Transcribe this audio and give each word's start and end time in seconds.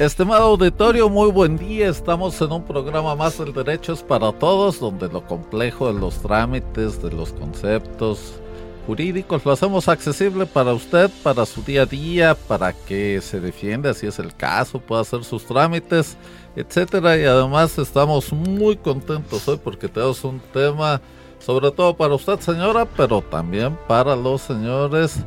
Estimado 0.00 0.44
auditorio, 0.44 1.10
muy 1.10 1.30
buen 1.30 1.58
día. 1.58 1.90
Estamos 1.90 2.40
en 2.40 2.50
un 2.50 2.64
programa 2.64 3.14
más 3.14 3.36
del 3.36 3.52
Derecho 3.52 3.94
para 4.08 4.32
Todos, 4.32 4.80
donde 4.80 5.08
lo 5.08 5.22
complejo 5.26 5.92
de 5.92 6.00
los 6.00 6.22
trámites, 6.22 7.02
de 7.02 7.10
los 7.10 7.34
conceptos 7.34 8.40
jurídicos, 8.86 9.44
lo 9.44 9.52
hacemos 9.52 9.88
accesible 9.88 10.46
para 10.46 10.72
usted, 10.72 11.10
para 11.22 11.44
su 11.44 11.60
día 11.60 11.82
a 11.82 11.86
día, 11.86 12.34
para 12.34 12.72
que 12.72 13.20
se 13.20 13.40
defienda 13.40 13.92
si 13.92 14.06
es 14.06 14.18
el 14.18 14.34
caso, 14.34 14.80
pueda 14.80 15.02
hacer 15.02 15.22
sus 15.22 15.44
trámites, 15.44 16.16
etcétera. 16.56 17.18
Y 17.18 17.26
además 17.26 17.78
estamos 17.78 18.32
muy 18.32 18.78
contentos 18.78 19.46
hoy 19.48 19.60
porque 19.62 19.86
tenemos 19.86 20.24
un 20.24 20.40
tema, 20.54 21.02
sobre 21.40 21.70
todo 21.72 21.94
para 21.94 22.14
usted, 22.14 22.40
señora, 22.40 22.86
pero 22.86 23.20
también 23.20 23.76
para 23.86 24.16
los 24.16 24.40
señores 24.40 25.26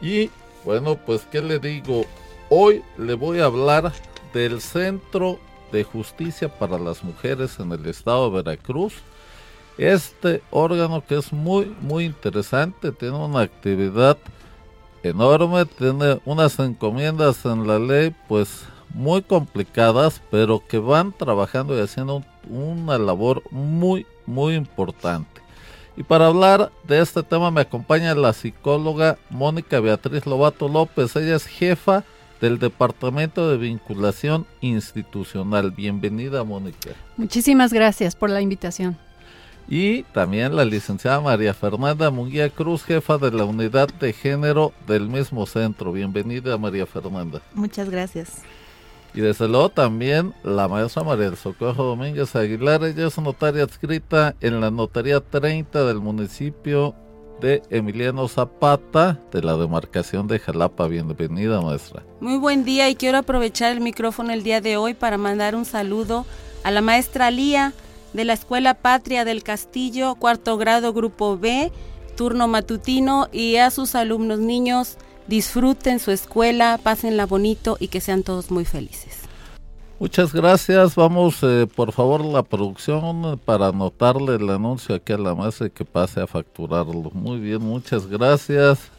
Y 0.00 0.30
bueno, 0.64 0.96
pues 0.96 1.26
qué 1.30 1.42
le 1.42 1.58
digo, 1.58 2.04
hoy 2.48 2.82
le 2.98 3.14
voy 3.14 3.40
a 3.40 3.46
hablar 3.46 3.92
del 4.32 4.60
Centro 4.60 5.38
de 5.72 5.84
Justicia 5.84 6.48
para 6.48 6.78
las 6.78 7.04
Mujeres 7.04 7.58
en 7.58 7.72
el 7.72 7.86
estado 7.86 8.30
de 8.30 8.42
Veracruz. 8.42 8.94
Este 9.78 10.42
órgano 10.50 11.04
que 11.06 11.18
es 11.18 11.32
muy 11.32 11.74
muy 11.80 12.04
interesante, 12.04 12.92
tiene 12.92 13.16
una 13.16 13.40
actividad 13.40 14.16
enorme, 15.02 15.66
tiene 15.66 16.20
unas 16.24 16.58
encomiendas 16.58 17.44
en 17.44 17.66
la 17.66 17.78
ley 17.78 18.14
pues 18.28 18.64
muy 18.94 19.22
complicadas, 19.22 20.22
pero 20.30 20.62
que 20.66 20.78
van 20.78 21.12
trabajando 21.12 21.76
y 21.76 21.80
haciendo 21.80 22.24
una 22.48 22.98
labor 22.98 23.42
muy, 23.50 24.06
muy 24.26 24.54
importante. 24.54 25.40
Y 25.96 26.02
para 26.02 26.26
hablar 26.26 26.70
de 26.84 27.00
este 27.00 27.22
tema 27.22 27.50
me 27.50 27.62
acompaña 27.62 28.14
la 28.14 28.32
psicóloga 28.32 29.16
Mónica 29.30 29.80
Beatriz 29.80 30.26
Lobato 30.26 30.68
López. 30.68 31.16
Ella 31.16 31.36
es 31.36 31.46
jefa 31.46 32.04
del 32.40 32.58
Departamento 32.58 33.50
de 33.50 33.56
Vinculación 33.56 34.46
Institucional. 34.60 35.70
Bienvenida, 35.70 36.44
Mónica. 36.44 36.90
Muchísimas 37.16 37.72
gracias 37.72 38.14
por 38.14 38.28
la 38.28 38.42
invitación. 38.42 38.98
Y 39.68 40.04
también 40.04 40.54
la 40.54 40.64
licenciada 40.64 41.20
María 41.20 41.52
Fernanda 41.52 42.10
Munguía 42.10 42.50
Cruz, 42.50 42.84
jefa 42.84 43.18
de 43.18 43.32
la 43.32 43.44
Unidad 43.44 43.88
de 43.88 44.12
Género 44.12 44.72
del 44.86 45.08
mismo 45.08 45.44
centro. 45.46 45.92
Bienvenida, 45.92 46.56
María 46.56 46.86
Fernanda. 46.86 47.40
Muchas 47.54 47.90
gracias. 47.90 48.42
Y 49.16 49.22
desde 49.22 49.48
luego 49.48 49.70
también 49.70 50.34
la 50.44 50.68
maestra 50.68 51.02
María 51.02 51.30
del 51.30 51.38
Socorro 51.38 51.84
Domínguez 51.84 52.36
Aguilar, 52.36 52.84
ella 52.84 53.06
es 53.06 53.18
notaria 53.18 53.62
adscrita 53.62 54.36
en 54.42 54.60
la 54.60 54.70
Notaría 54.70 55.20
30 55.20 55.86
del 55.86 56.00
municipio 56.00 56.94
de 57.40 57.62
Emiliano 57.70 58.28
Zapata 58.28 59.18
de 59.32 59.40
la 59.40 59.56
demarcación 59.56 60.26
de 60.26 60.38
Jalapa. 60.38 60.86
Bienvenida 60.86 61.62
maestra. 61.62 62.02
Muy 62.20 62.36
buen 62.36 62.66
día 62.66 62.90
y 62.90 62.94
quiero 62.94 63.16
aprovechar 63.16 63.72
el 63.72 63.80
micrófono 63.80 64.34
el 64.34 64.42
día 64.42 64.60
de 64.60 64.76
hoy 64.76 64.92
para 64.92 65.16
mandar 65.16 65.56
un 65.56 65.64
saludo 65.64 66.26
a 66.62 66.70
la 66.70 66.82
maestra 66.82 67.30
Lía 67.30 67.72
de 68.12 68.26
la 68.26 68.34
Escuela 68.34 68.74
Patria 68.74 69.24
del 69.24 69.42
Castillo, 69.42 70.16
cuarto 70.16 70.58
grado, 70.58 70.92
grupo 70.92 71.38
B, 71.38 71.72
turno 72.18 72.48
matutino 72.48 73.28
y 73.32 73.56
a 73.56 73.70
sus 73.70 73.94
alumnos 73.94 74.40
niños 74.40 74.98
disfruten 75.28 75.98
su 75.98 76.10
escuela, 76.10 76.78
pásenla 76.82 77.26
bonito 77.26 77.76
y 77.80 77.88
que 77.88 78.00
sean 78.00 78.22
todos 78.22 78.50
muy 78.50 78.64
felices. 78.64 79.26
Muchas 79.98 80.34
gracias. 80.34 80.94
Vamos, 80.94 81.38
eh, 81.42 81.66
por 81.74 81.92
favor, 81.92 82.22
la 82.22 82.42
producción 82.42 83.40
para 83.44 83.68
anotarle 83.68 84.34
el 84.34 84.50
anuncio 84.50 84.94
aquí 84.94 85.14
a 85.14 85.18
la 85.18 85.34
mesa 85.34 85.66
y 85.66 85.70
que 85.70 85.86
pase 85.86 86.20
a 86.20 86.26
facturarlo. 86.26 87.10
Muy 87.14 87.40
bien, 87.40 87.62
muchas 87.62 88.06
gracias. 88.06 88.90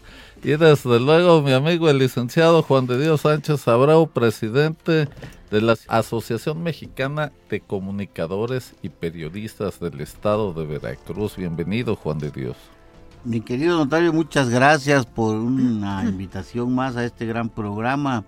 Y 0.44 0.56
desde 0.56 1.00
luego 1.00 1.42
mi 1.42 1.52
amigo 1.52 1.90
el 1.90 2.00
licenciado 2.00 2.64
Juan 2.64 2.88
de 2.88 3.00
Dios 3.00 3.22
Sánchez 3.22 3.68
Abreu, 3.68 4.08
presidente 4.08 5.08
de 5.52 5.62
la 5.62 5.76
Asociación 5.88 6.64
Mexicana 6.64 7.32
de 7.50 7.62
Comunicadores 7.62 8.74
y 8.82 8.90
Periodistas 8.90 9.80
del 9.80 10.02
Estado 10.02 10.54
de 10.54 10.66
Veracruz. 10.66 11.36
Bienvenido, 11.36 11.96
Juan 11.96 12.20
de 12.20 12.32
Dios. 12.32 12.56
Mi 13.28 13.42
querido 13.42 13.78
notario, 13.78 14.14
muchas 14.14 14.50
gracias 14.50 15.06
por 15.06 15.36
una 15.36 16.02
invitación 16.08 16.74
más 16.74 16.96
a 16.96 17.04
este 17.04 17.26
gran 17.26 17.50
programa. 17.50 18.24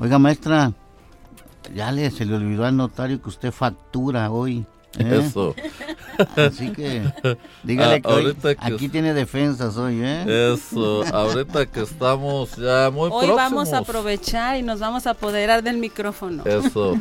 Oiga, 0.00 0.18
maestra, 0.18 0.72
ya 1.72 1.92
le, 1.92 2.10
se 2.10 2.24
le 2.24 2.34
olvidó 2.34 2.64
al 2.64 2.76
notario 2.76 3.22
que 3.22 3.28
usted 3.28 3.52
factura 3.52 4.28
hoy. 4.32 4.66
¿eh? 4.98 5.22
Eso. 5.22 5.54
Así 6.34 6.72
que 6.72 7.04
dígale 7.62 8.02
ah, 8.04 8.34
que, 8.42 8.56
aquí 8.58 8.88
tiene 8.88 9.14
defensas 9.14 9.76
hoy, 9.76 10.00
¿eh? 10.02 10.54
Eso, 10.54 11.04
ahorita 11.14 11.66
que 11.66 11.82
estamos 11.82 12.56
ya 12.56 12.90
muy 12.90 13.08
Hoy 13.12 13.28
vamos 13.28 13.72
a 13.72 13.78
aprovechar 13.78 14.56
y 14.56 14.62
nos 14.62 14.80
vamos 14.80 15.06
a 15.06 15.10
apoderar 15.10 15.62
del 15.62 15.76
micrófono. 15.76 16.44
Eso. 16.44 16.98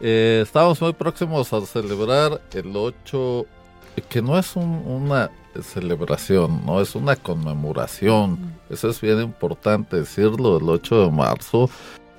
Eh, 0.00 0.42
estamos 0.44 0.80
muy 0.80 0.92
próximos 0.92 1.52
a 1.52 1.60
celebrar 1.62 2.40
el 2.52 2.76
8, 2.76 3.44
que 4.08 4.22
no 4.22 4.38
es 4.38 4.54
una 4.54 5.32
celebración, 5.62 6.64
no 6.64 6.80
es 6.80 6.94
una 6.94 7.16
conmemoración. 7.16 8.54
Eso 8.70 8.88
es 8.88 9.00
bien 9.00 9.20
importante 9.20 9.96
decirlo, 9.96 10.58
el 10.58 10.68
8 10.68 11.04
de 11.06 11.10
marzo, 11.10 11.70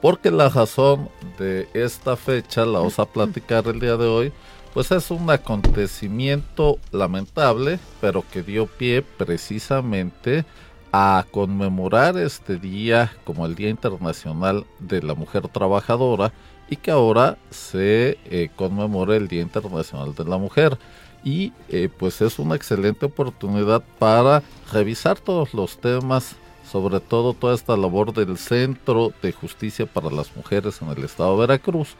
porque 0.01 0.31
la 0.31 0.49
razón 0.49 1.09
de 1.37 1.67
esta 1.73 2.15
fecha, 2.15 2.65
la 2.65 2.79
vamos 2.79 2.99
a 2.99 3.05
platicar 3.05 3.67
el 3.67 3.79
día 3.79 3.97
de 3.97 4.07
hoy, 4.07 4.33
pues 4.73 4.91
es 4.91 5.09
un 5.09 5.29
acontecimiento 5.29 6.77
lamentable, 6.91 7.79
pero 7.99 8.23
que 8.31 8.43
dio 8.43 8.67
pie 8.67 9.01
precisamente 9.01 10.45
a 10.91 11.25
conmemorar 11.31 12.17
este 12.17 12.57
día 12.57 13.11
como 13.23 13.45
el 13.45 13.55
Día 13.55 13.69
Internacional 13.69 14.65
de 14.79 15.01
la 15.01 15.15
Mujer 15.15 15.47
Trabajadora 15.47 16.31
y 16.69 16.75
que 16.75 16.91
ahora 16.91 17.37
se 17.49 18.17
eh, 18.25 18.49
conmemora 18.55 19.15
el 19.15 19.27
Día 19.27 19.41
Internacional 19.41 20.13
de 20.15 20.25
la 20.25 20.37
Mujer 20.37 20.77
y 21.23 21.53
eh, 21.69 21.89
pues 21.97 22.21
es 22.21 22.39
una 22.39 22.55
excelente 22.55 23.05
oportunidad 23.05 23.83
para 23.99 24.43
revisar 24.71 25.19
todos 25.19 25.53
los 25.53 25.77
temas, 25.77 26.35
sobre 26.69 26.99
todo 26.99 27.33
toda 27.33 27.55
esta 27.55 27.77
labor 27.77 28.13
del 28.13 28.37
Centro 28.37 29.13
de 29.21 29.31
Justicia 29.31 29.85
para 29.85 30.09
las 30.09 30.35
Mujeres 30.35 30.81
en 30.81 30.89
el 30.89 31.03
Estado 31.03 31.33
de 31.33 31.47
Veracruz, 31.47 31.95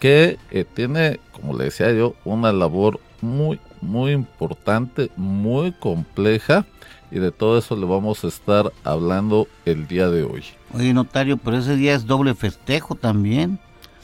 que 0.00 0.38
eh, 0.50 0.64
tiene, 0.64 1.20
como 1.32 1.56
le 1.56 1.64
decía 1.64 1.92
yo, 1.92 2.14
una 2.24 2.52
labor 2.52 3.00
muy, 3.20 3.58
muy 3.80 4.12
importante, 4.12 5.10
muy 5.16 5.72
compleja, 5.72 6.66
y 7.10 7.18
de 7.18 7.32
todo 7.32 7.58
eso 7.58 7.74
le 7.74 7.86
vamos 7.86 8.22
a 8.24 8.28
estar 8.28 8.72
hablando 8.84 9.48
el 9.64 9.88
día 9.88 10.08
de 10.10 10.24
hoy. 10.24 10.44
Oye, 10.74 10.92
notario, 10.92 11.38
pero 11.38 11.56
ese 11.56 11.76
día 11.76 11.94
es 11.94 12.06
doble 12.06 12.34
festejo 12.34 12.94
también. 12.94 13.58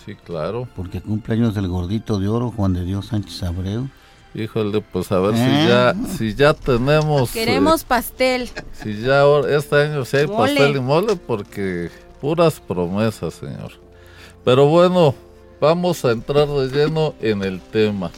Sí, 0.05 0.14
claro. 0.14 0.69
Porque 0.75 1.00
cumpleaños 1.00 1.55
del 1.55 1.69
gordito 1.69 2.19
de 2.19 2.28
oro, 2.28 2.50
Juan 2.50 2.72
de 2.72 2.84
Dios 2.84 3.06
Sánchez 3.06 3.43
Abreu. 3.43 3.88
Híjole, 4.34 4.81
pues 4.81 5.12
a 5.12 5.20
ver 5.20 5.36
si 5.36 5.42
¿Eh? 5.42 5.66
ya 5.69 5.94
si 6.16 6.34
ya 6.34 6.54
tenemos 6.54 7.31
Queremos 7.31 7.82
eh, 7.82 7.86
pastel. 7.86 8.50
Si 8.72 9.00
ya 9.00 9.25
este 9.48 9.76
año 9.76 10.04
sí 10.04 10.16
hay 10.16 10.26
pastel 10.26 10.76
y 10.76 10.81
mole 10.81 11.16
porque 11.16 11.90
puras 12.20 12.60
promesas, 12.60 13.34
señor. 13.34 13.72
Pero 14.44 14.66
bueno, 14.66 15.14
vamos 15.60 16.04
a 16.04 16.10
entrar 16.10 16.48
de 16.48 16.69
lleno 16.69 17.14
en 17.20 17.42
el 17.42 17.60
tema. 17.60 18.10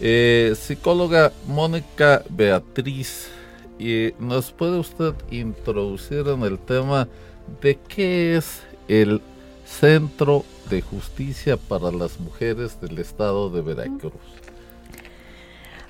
Eh, 0.00 0.54
psicóloga 0.56 1.32
Mónica 1.46 2.22
Beatriz, 2.28 3.30
y 3.78 4.12
¿nos 4.18 4.52
puede 4.52 4.78
usted 4.78 5.14
introducir 5.30 6.28
en 6.28 6.42
el 6.42 6.58
tema 6.58 7.08
de 7.62 7.78
qué 7.88 8.36
es 8.36 8.60
el 8.88 9.20
Centro 9.70 10.44
de 10.68 10.82
justicia 10.82 11.56
para 11.56 11.92
las 11.92 12.18
mujeres 12.18 12.80
del 12.80 12.98
estado 12.98 13.50
de 13.50 13.62
Veracruz. 13.62 14.12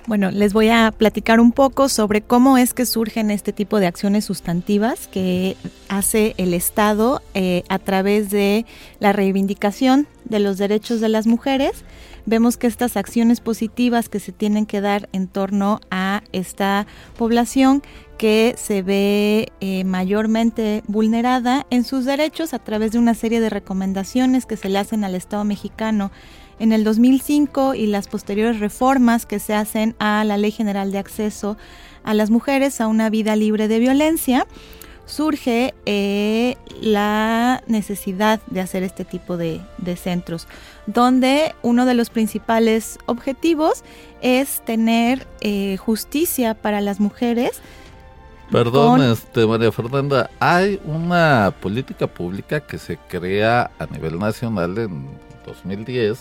Bueno, 0.07 0.31
les 0.31 0.51
voy 0.51 0.69
a 0.69 0.91
platicar 0.91 1.39
un 1.39 1.51
poco 1.51 1.87
sobre 1.87 2.21
cómo 2.21 2.57
es 2.57 2.73
que 2.73 2.87
surgen 2.87 3.29
este 3.29 3.53
tipo 3.53 3.79
de 3.79 3.85
acciones 3.85 4.25
sustantivas 4.25 5.07
que 5.07 5.55
hace 5.89 6.33
el 6.37 6.55
Estado 6.55 7.21
eh, 7.35 7.63
a 7.69 7.77
través 7.77 8.31
de 8.31 8.65
la 8.99 9.13
reivindicación 9.13 10.07
de 10.25 10.39
los 10.39 10.57
derechos 10.57 11.01
de 11.01 11.09
las 11.09 11.27
mujeres. 11.27 11.85
Vemos 12.25 12.57
que 12.57 12.65
estas 12.65 12.97
acciones 12.97 13.41
positivas 13.41 14.09
que 14.09 14.19
se 14.19 14.31
tienen 14.31 14.65
que 14.65 14.81
dar 14.81 15.07
en 15.11 15.27
torno 15.27 15.81
a 15.91 16.23
esta 16.31 16.87
población 17.17 17.83
que 18.17 18.55
se 18.57 18.81
ve 18.81 19.51
eh, 19.61 19.83
mayormente 19.83 20.83
vulnerada 20.87 21.65
en 21.69 21.83
sus 21.83 22.05
derechos 22.05 22.53
a 22.53 22.59
través 22.59 22.91
de 22.91 22.99
una 22.99 23.13
serie 23.13 23.39
de 23.39 23.49
recomendaciones 23.49 24.45
que 24.45 24.57
se 24.57 24.69
le 24.69 24.79
hacen 24.79 25.03
al 25.03 25.15
Estado 25.15 25.43
mexicano 25.43 26.11
en 26.61 26.73
el 26.73 26.83
2005 26.83 27.73
y 27.73 27.87
las 27.87 28.07
posteriores 28.07 28.59
reformas 28.59 29.25
que 29.25 29.39
se 29.39 29.55
hacen 29.55 29.95
a 29.97 30.23
la 30.23 30.37
Ley 30.37 30.51
General 30.51 30.91
de 30.91 30.99
Acceso 30.99 31.57
a 32.03 32.13
las 32.13 32.29
Mujeres 32.29 32.81
a 32.81 32.87
una 32.87 33.09
vida 33.09 33.35
libre 33.35 33.67
de 33.67 33.79
violencia, 33.79 34.45
surge 35.07 35.73
eh, 35.87 36.57
la 36.79 37.63
necesidad 37.65 38.41
de 38.45 38.61
hacer 38.61 38.83
este 38.83 39.05
tipo 39.05 39.37
de, 39.37 39.59
centros, 39.95 40.47
donde 40.85 41.55
uno 41.63 41.87
de 41.87 41.95
los 41.95 42.11
principales 42.11 42.99
objetivos 43.07 43.83
es 44.21 44.61
tener 44.63 45.25
eh, 45.41 45.77
justicia 45.77 46.53
para 46.53 46.79
las 46.79 46.99
mujeres. 46.99 47.59
Perdón, 48.51 49.01
este, 49.01 49.47
María 49.47 49.71
Fernanda, 49.71 50.29
hay 50.39 50.79
una 50.85 51.55
política 51.59 52.05
pública 52.05 52.59
que 52.59 52.77
se 52.77 52.97
crea 52.97 53.71
a 53.79 53.87
nivel 53.87 54.19
nacional 54.19 54.77
en 54.77 55.07
2010 55.47 56.19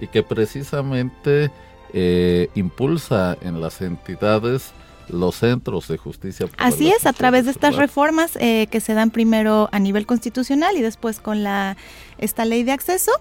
y 0.00 0.06
que 0.06 0.22
precisamente 0.22 1.50
eh, 1.92 2.48
impulsa 2.54 3.36
en 3.40 3.60
las 3.60 3.80
entidades 3.80 4.72
los 5.08 5.36
centros 5.36 5.88
de 5.88 5.96
justicia. 5.96 6.46
Así 6.58 6.90
es, 6.90 7.06
a 7.06 7.12
través 7.12 7.46
de 7.46 7.50
estas 7.50 7.76
reformas 7.76 8.36
eh, 8.36 8.66
que 8.70 8.80
se 8.80 8.94
dan 8.94 9.10
primero 9.10 9.68
a 9.72 9.78
nivel 9.78 10.06
constitucional 10.06 10.76
y 10.76 10.82
después 10.82 11.20
con 11.20 11.42
la 11.42 11.76
esta 12.18 12.44
ley 12.44 12.62
de 12.62 12.72
acceso, 12.72 13.12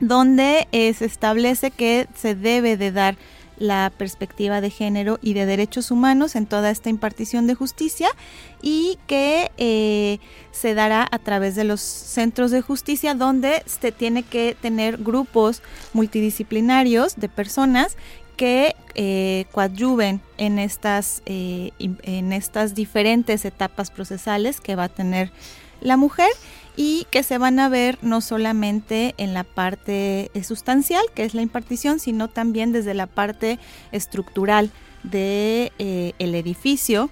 donde 0.00 0.66
eh, 0.72 0.94
se 0.94 1.04
establece 1.04 1.70
que 1.70 2.08
se 2.14 2.34
debe 2.34 2.76
de 2.76 2.90
dar 2.90 3.16
la 3.60 3.92
perspectiva 3.96 4.60
de 4.60 4.70
género 4.70 5.20
y 5.22 5.34
de 5.34 5.46
derechos 5.46 5.92
humanos 5.92 6.34
en 6.34 6.46
toda 6.46 6.70
esta 6.70 6.88
impartición 6.88 7.46
de 7.46 7.54
justicia 7.54 8.08
y 8.62 8.98
que 9.06 9.52
eh, 9.58 10.18
se 10.50 10.74
dará 10.74 11.06
a 11.08 11.18
través 11.18 11.54
de 11.54 11.64
los 11.64 11.80
centros 11.80 12.50
de 12.50 12.62
justicia 12.62 13.14
donde 13.14 13.62
se 13.66 13.92
tiene 13.92 14.24
que 14.24 14.56
tener 14.60 14.96
grupos 14.96 15.62
multidisciplinarios 15.92 17.16
de 17.16 17.28
personas 17.28 17.96
que 18.36 18.74
eh, 18.94 19.44
coadyuven 19.52 20.22
en 20.38 20.58
estas, 20.58 21.22
eh, 21.26 21.72
en 21.78 22.32
estas 22.32 22.74
diferentes 22.74 23.44
etapas 23.44 23.90
procesales 23.90 24.62
que 24.62 24.74
va 24.74 24.84
a 24.84 24.88
tener 24.88 25.30
la 25.82 25.98
mujer 25.98 26.30
y 26.82 27.06
que 27.10 27.22
se 27.22 27.36
van 27.36 27.58
a 27.58 27.68
ver 27.68 27.98
no 28.00 28.22
solamente 28.22 29.14
en 29.18 29.34
la 29.34 29.44
parte 29.44 30.30
eh, 30.32 30.42
sustancial, 30.42 31.04
que 31.14 31.24
es 31.24 31.34
la 31.34 31.42
impartición, 31.42 32.00
sino 32.00 32.28
también 32.28 32.72
desde 32.72 32.94
la 32.94 33.06
parte 33.06 33.58
estructural 33.92 34.70
de 35.02 35.72
eh, 35.78 36.14
edificio 36.18 37.10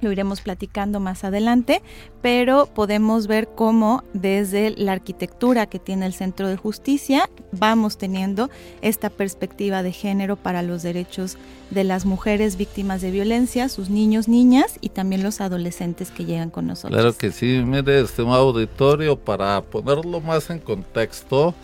lo 0.00 0.12
iremos 0.12 0.40
platicando 0.40 1.00
más 1.00 1.24
adelante, 1.24 1.82
pero 2.22 2.66
podemos 2.66 3.26
ver 3.26 3.48
cómo 3.54 4.04
desde 4.12 4.70
la 4.70 4.92
arquitectura 4.92 5.66
que 5.66 5.78
tiene 5.78 6.06
el 6.06 6.12
Centro 6.12 6.48
de 6.48 6.56
Justicia 6.56 7.28
vamos 7.52 7.98
teniendo 7.98 8.50
esta 8.82 9.10
perspectiva 9.10 9.82
de 9.82 9.92
género 9.92 10.36
para 10.36 10.62
los 10.62 10.82
derechos 10.82 11.36
de 11.70 11.84
las 11.84 12.04
mujeres 12.04 12.56
víctimas 12.56 13.00
de 13.00 13.10
violencia, 13.10 13.68
sus 13.68 13.90
niños, 13.90 14.28
niñas 14.28 14.78
y 14.80 14.90
también 14.90 15.22
los 15.22 15.40
adolescentes 15.40 16.10
que 16.10 16.24
llegan 16.24 16.50
con 16.50 16.66
nosotros. 16.66 16.92
Claro 16.92 17.16
que 17.16 17.30
sí, 17.30 17.62
mire, 17.64 18.00
este 18.00 18.22
auditorio, 18.22 19.16
para 19.16 19.60
ponerlo 19.62 20.20
más 20.20 20.50
en 20.50 20.58
contexto, 20.58 21.54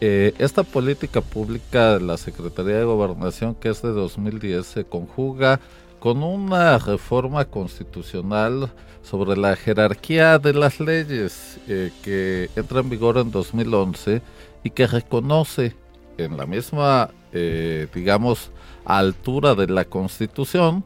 eh, 0.00 0.34
esta 0.38 0.62
política 0.62 1.20
pública 1.20 1.94
de 1.94 2.04
la 2.04 2.16
Secretaría 2.18 2.76
de 2.76 2.84
Gobernación, 2.84 3.54
que 3.54 3.70
es 3.70 3.80
de 3.80 3.90
2010, 3.90 4.66
se 4.66 4.84
conjuga 4.84 5.60
con 6.06 6.22
una 6.22 6.78
reforma 6.78 7.46
constitucional 7.46 8.72
sobre 9.02 9.36
la 9.36 9.56
jerarquía 9.56 10.38
de 10.38 10.54
las 10.54 10.78
leyes 10.78 11.58
eh, 11.66 11.90
que 12.04 12.48
entra 12.54 12.78
en 12.78 12.90
vigor 12.90 13.18
en 13.18 13.32
2011 13.32 14.22
y 14.62 14.70
que 14.70 14.86
reconoce 14.86 15.74
en 16.16 16.36
la 16.36 16.46
misma, 16.46 17.10
eh, 17.32 17.88
digamos, 17.92 18.52
altura 18.84 19.56
de 19.56 19.66
la 19.66 19.84
Constitución 19.84 20.84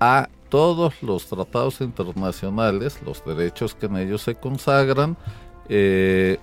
a 0.00 0.30
todos 0.48 1.02
los 1.02 1.26
tratados 1.26 1.82
internacionales, 1.82 2.98
los 3.04 3.22
derechos 3.26 3.74
que 3.74 3.84
en 3.84 3.98
ellos 3.98 4.22
se 4.22 4.36
consagran, 4.36 5.18
eh, 5.68 6.38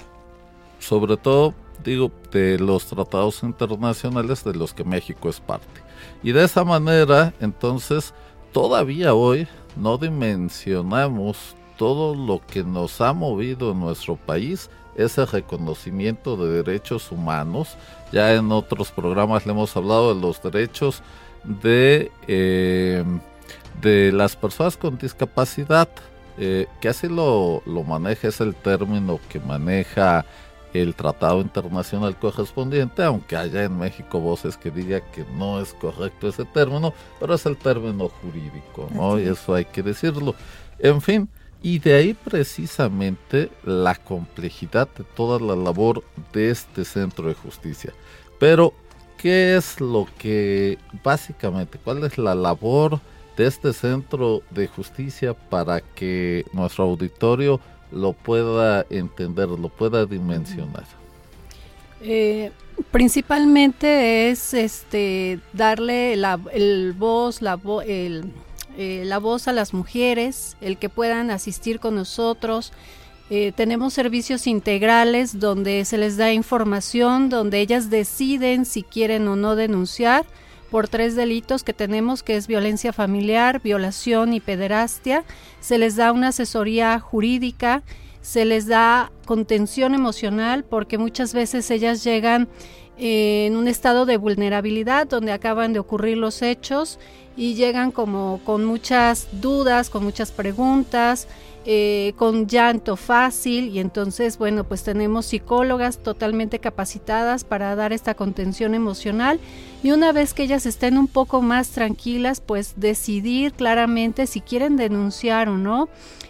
sobre 0.78 1.18
todo, 1.18 1.56
digo, 1.84 2.12
de 2.32 2.60
los 2.60 2.86
tratados 2.86 3.42
internacionales 3.42 4.44
de 4.44 4.54
los 4.54 4.72
que 4.76 4.84
México 4.84 5.30
es 5.30 5.40
parte. 5.40 5.89
Y 6.22 6.32
de 6.32 6.44
esa 6.44 6.64
manera, 6.64 7.34
entonces, 7.40 8.14
todavía 8.52 9.14
hoy 9.14 9.48
no 9.76 9.98
dimensionamos 9.98 11.56
todo 11.78 12.14
lo 12.14 12.42
que 12.46 12.64
nos 12.64 13.00
ha 13.00 13.14
movido 13.14 13.72
en 13.72 13.80
nuestro 13.80 14.18
país, 14.18 14.70
ese 14.96 15.26
reconocimiento 15.26 16.36
de 16.36 16.62
derechos 16.62 17.12
humanos. 17.12 17.78
Ya 18.12 18.34
en 18.34 18.52
otros 18.52 18.92
programas 18.92 19.46
le 19.46 19.54
hemos 19.54 19.76
hablado 19.78 20.14
de 20.14 20.20
los 20.20 20.42
derechos 20.42 21.02
de, 21.46 22.12
eh, 22.28 23.04
de 23.82 24.12
las 24.12 24.36
personas 24.36 24.76
con 24.76 24.98
discapacidad, 24.98 25.88
eh, 26.38 26.68
que 26.82 26.90
así 26.90 27.08
lo, 27.08 27.64
lo 27.66 27.84
maneja, 27.84 28.28
es 28.28 28.42
el 28.42 28.56
término 28.56 29.20
que 29.30 29.40
maneja 29.40 30.26
el 30.74 30.94
tratado 30.96 31.42
internacional 31.42 32.18
correspondiente, 32.18 33.04
aunque 33.04 33.36
haya 33.36 33.64
en 33.64 33.78
México 33.78 34.20
voces 34.20 34.58
que 34.58 34.72
digan 34.72 35.02
que 35.14 35.26
no 35.36 35.60
es 35.62 35.74
correcto 35.74 36.28
ese 36.28 36.46
término, 36.46 36.94
pero 37.20 37.34
es 37.34 37.46
el 37.46 37.58
término 37.58 38.10
jurídico, 38.10 38.88
¿no? 38.94 39.20
Y 39.20 39.24
eso 39.24 39.56
hay 39.56 39.66
que 39.66 39.82
decirlo. 39.82 40.36
En 40.78 41.02
fin, 41.02 41.30
y 41.62 41.80
de 41.80 41.94
ahí 41.94 42.14
precisamente 42.14 43.50
la 43.64 43.96
complejidad 43.96 44.88
de 44.98 45.04
toda 45.04 45.40
la 45.40 45.56
labor 45.56 46.04
de 46.32 46.52
este 46.52 46.86
centro 46.86 47.28
de 47.28 47.34
justicia. 47.34 47.94
Pero, 48.40 48.74
¿qué 49.18 49.58
es 49.58 49.82
lo 49.82 50.08
que 50.18 50.78
básicamente, 51.04 51.78
cuál 51.84 52.04
es 52.06 52.18
la 52.18 52.36
labor 52.36 53.00
de 53.36 53.48
este 53.48 53.74
centro 53.74 54.42
de 54.52 54.68
justicia 54.68 55.34
para 55.34 55.82
que 55.82 56.46
nuestro 56.54 56.86
auditorio 56.86 57.60
lo 57.92 58.14
pueda 58.14 58.86
entender, 58.90 59.48
lo 59.50 59.70
pueda 59.70 60.06
dimensionar? 60.06 60.86
Eh, 62.02 62.52
principalmente 62.92 64.30
es 64.30 64.54
este 64.54 65.40
darle 65.54 66.16
la 66.16 66.40
el 66.54 66.94
voz, 66.98 67.42
la, 67.42 67.60
el, 67.86 68.32
eh, 68.78 69.04
la 69.06 69.18
voz 69.18 69.48
a 69.48 69.54
las 69.54 69.74
mujeres, 69.74 70.56
el 70.62 70.78
que 70.78 70.90
puedan 70.90 71.32
asistir 71.32 71.80
con 71.80 71.96
nosotros. 71.96 72.72
Eh, 73.32 73.52
tenemos 73.56 73.94
servicios 73.94 74.48
integrales 74.48 75.40
donde 75.40 75.86
se 75.86 75.98
les 75.98 76.18
da 76.18 76.34
información, 76.34 77.30
donde 77.30 77.60
ellas 77.60 77.90
deciden 77.90 78.66
si 78.66 78.82
quieren 78.82 79.28
o 79.28 79.36
no 79.36 79.56
denunciar 79.56 80.26
por 80.70 80.88
tres 80.88 81.16
delitos 81.16 81.64
que 81.64 81.74
tenemos, 81.74 82.24
que 82.24 82.36
es 82.36 82.48
violencia 82.48 82.94
familiar, 82.94 83.62
violación 83.62 84.34
y 84.34 84.40
pederastia. 84.40 85.24
Se 85.60 85.78
les 85.78 85.96
da 85.96 86.12
una 86.12 86.30
asesoría 86.30 87.00
jurídica, 87.00 87.84
se 88.22 88.46
les 88.46 88.68
da 88.68 89.12
contención 89.26 89.94
emocional, 89.96 90.64
porque 90.64 90.98
muchas 90.98 91.34
veces 91.34 91.70
ellas 91.72 92.04
llegan 92.04 92.48
eh, 92.98 93.46
en 93.48 93.56
un 93.56 93.68
estado 93.68 94.06
de 94.06 94.18
vulnerabilidad 94.18 95.08
donde 95.08 95.32
acaban 95.32 95.74
de 95.74 95.80
ocurrir 95.80 96.18
los 96.18 96.42
hechos 96.42 97.00
y 97.38 97.54
llegan 97.54 97.92
como 97.92 98.42
con 98.44 98.66
muchas 98.66 99.30
dudas, 99.32 99.90
con 99.90 100.04
muchas 100.04 100.32
preguntas, 100.32 101.28
eh, 101.66 102.14
con 102.16 102.48
llanto 102.48 102.96
fácil 102.96 103.68
y 103.68 103.80
entonces, 103.80 104.38
bueno, 104.38 104.64
pues 104.64 104.84
tenemos 104.84 105.26
psicólogas 105.26 105.98
totalmente 105.98 106.60
capacitadas 106.60 107.44
para 107.44 107.76
dar 107.76 107.92
esta 107.92 108.16
contención 108.16 108.74
emocional 108.74 109.40
y 109.84 109.92
una 109.92 110.12
vez 110.14 110.34
que 110.34 110.44
ellas 110.44 110.66
estén 110.66 110.98
un 110.98 111.08
poco 111.08 111.42
más 111.42 111.70
tranquilas, 111.72 112.42
pues 112.42 112.74
decidir 112.78 113.54
claramente 113.54 114.26
si 114.26 114.42
quieren 114.42 114.78
denunciar 114.78 115.50
o 115.50 115.58
no. 115.58 115.90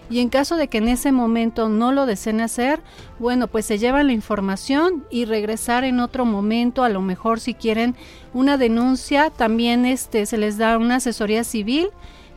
Y 0.09 0.19
en 0.19 0.29
caso 0.29 0.55
de 0.55 0.67
que 0.67 0.79
en 0.79 0.87
ese 0.87 1.11
momento 1.11 1.69
no 1.69 1.91
lo 1.91 2.07
deseen 2.07 2.41
hacer, 2.41 2.81
bueno, 3.19 3.47
pues 3.47 3.65
se 3.67 3.77
llevan 3.77 4.07
la 4.07 4.13
información 4.13 5.05
y 5.11 5.25
regresar 5.25 5.83
en 5.83 5.99
otro 5.99 6.25
momento, 6.25 6.83
a 6.83 6.89
lo 6.89 7.01
mejor 7.01 7.39
si 7.39 7.53
quieren 7.53 7.95
una 8.33 8.57
denuncia, 8.57 9.29
también 9.29 9.85
este 9.85 10.25
se 10.25 10.39
les 10.39 10.57
da 10.57 10.79
una 10.79 10.95
asesoría 10.95 11.43
civil, 11.43 11.89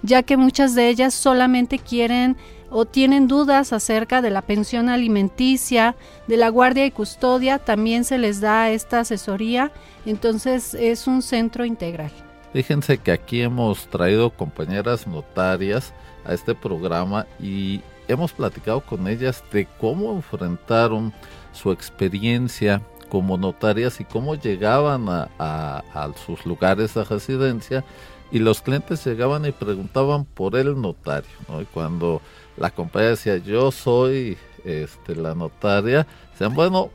ya 0.03 0.23
que 0.23 0.37
muchas 0.37 0.75
de 0.75 0.89
ellas 0.89 1.15
solamente 1.15 1.79
quieren 1.79 2.37
o 2.73 2.87
tienen 2.87 3.29
dudas 3.29 3.73
acerca 3.73 4.23
de 4.23 4.31
la 4.31 4.43
pensión 4.43 4.89
alimenticia, 4.89 5.95
de 6.27 6.37
la 6.37 6.49
guardia 6.49 6.87
y 6.87 6.91
custodia, 6.91 7.59
también 7.59 8.05
se 8.05 8.19
les 8.19 8.41
da 8.41 8.71
esta 8.71 9.01
asesoría. 9.01 9.71
Entonces 10.07 10.75
es 10.75 11.07
un 11.07 11.23
centro 11.23 11.65
integral. 11.65 12.11
Fíjense 12.53 12.99
que 12.99 13.13
aquí 13.13 13.43
hemos 13.43 13.87
traído 13.87 14.31
compañeras 14.31 15.07
notarias 15.07 15.93
a 16.25 16.35
este 16.35 16.55
programa 16.55 17.27
y 17.41 17.83
hemos 18.09 18.33
platicado 18.33 18.81
con 18.81 19.07
ellas 19.09 19.43
de 19.53 19.67
cómo 19.79 20.13
enfrentaron 20.13 21.13
su 21.53 21.73
experiencia 21.73 22.83
como 23.09 23.37
notarias 23.37 24.01
y 24.01 24.05
cómo 24.05 24.35
llegaban 24.35 25.07
a, 25.09 25.83
sus 26.25 26.47
lugares 26.47 26.95
de 26.95 27.05
residencia 27.05 27.85
y 28.31 28.39
los 28.39 28.63
clientes 28.63 29.05
llegaban 29.05 29.45
y 29.45 29.53
preguntaban 29.53 30.25
por 30.25 30.57
el 30.57 30.81
notario, 30.81 31.29
Y 31.61 31.67
cuando 31.67 32.23
la 32.57 32.71
compañía 32.71 33.11
decía, 33.11 33.37
yo 33.39 33.71
soy 33.71 34.37
este, 34.65 35.15
la 35.17 35.35
notaria, 35.35 36.07
decían, 36.33 36.55
bueno, 36.55 36.91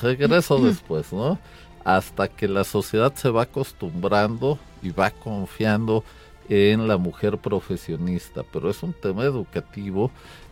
regreso 0.00 0.58
después, 0.58 1.12
¿no? 1.12 1.38
Hasta 1.84 2.28
que 2.28 2.48
la 2.48 2.64
sociedad 2.64 3.12
se 3.14 3.30
va 3.30 3.42
acostumbrando 3.42 4.58
y 4.82 4.90
va 4.90 5.10
confiando 5.10 6.04
en 6.48 6.86
la 6.88 6.96
mujer 6.96 7.38
profesionista, 7.38 8.42
pero 8.52 8.70
es 8.70 8.82
un 8.82 8.92
tema 8.92 9.24
educativo 9.24 10.10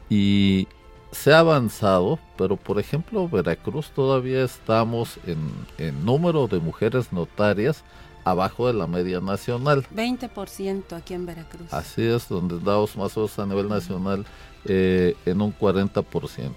y 0.08 0.66
se 1.12 1.32
ha 1.32 1.40
avanzado, 1.40 2.18
pero 2.36 2.56
por 2.56 2.78
ejemplo 2.78 3.28
Veracruz 3.28 3.90
todavía 3.90 4.44
estamos 4.44 5.18
en, 5.26 5.38
en 5.78 6.04
número 6.04 6.46
de 6.46 6.60
mujeres 6.60 7.12
notarias 7.12 7.84
abajo 8.24 8.66
de 8.66 8.74
la 8.74 8.86
media 8.86 9.20
nacional. 9.20 9.86
20% 9.94 10.92
aquí 10.92 11.14
en 11.14 11.26
Veracruz. 11.26 11.72
Así 11.72 12.02
es, 12.02 12.28
donde 12.28 12.58
damos 12.60 12.96
más 12.96 13.16
o 13.16 13.20
menos 13.20 13.38
a 13.38 13.46
nivel 13.46 13.68
nacional 13.68 14.26
eh, 14.64 15.16
en 15.26 15.40
un 15.40 15.56
40%. 15.56 16.52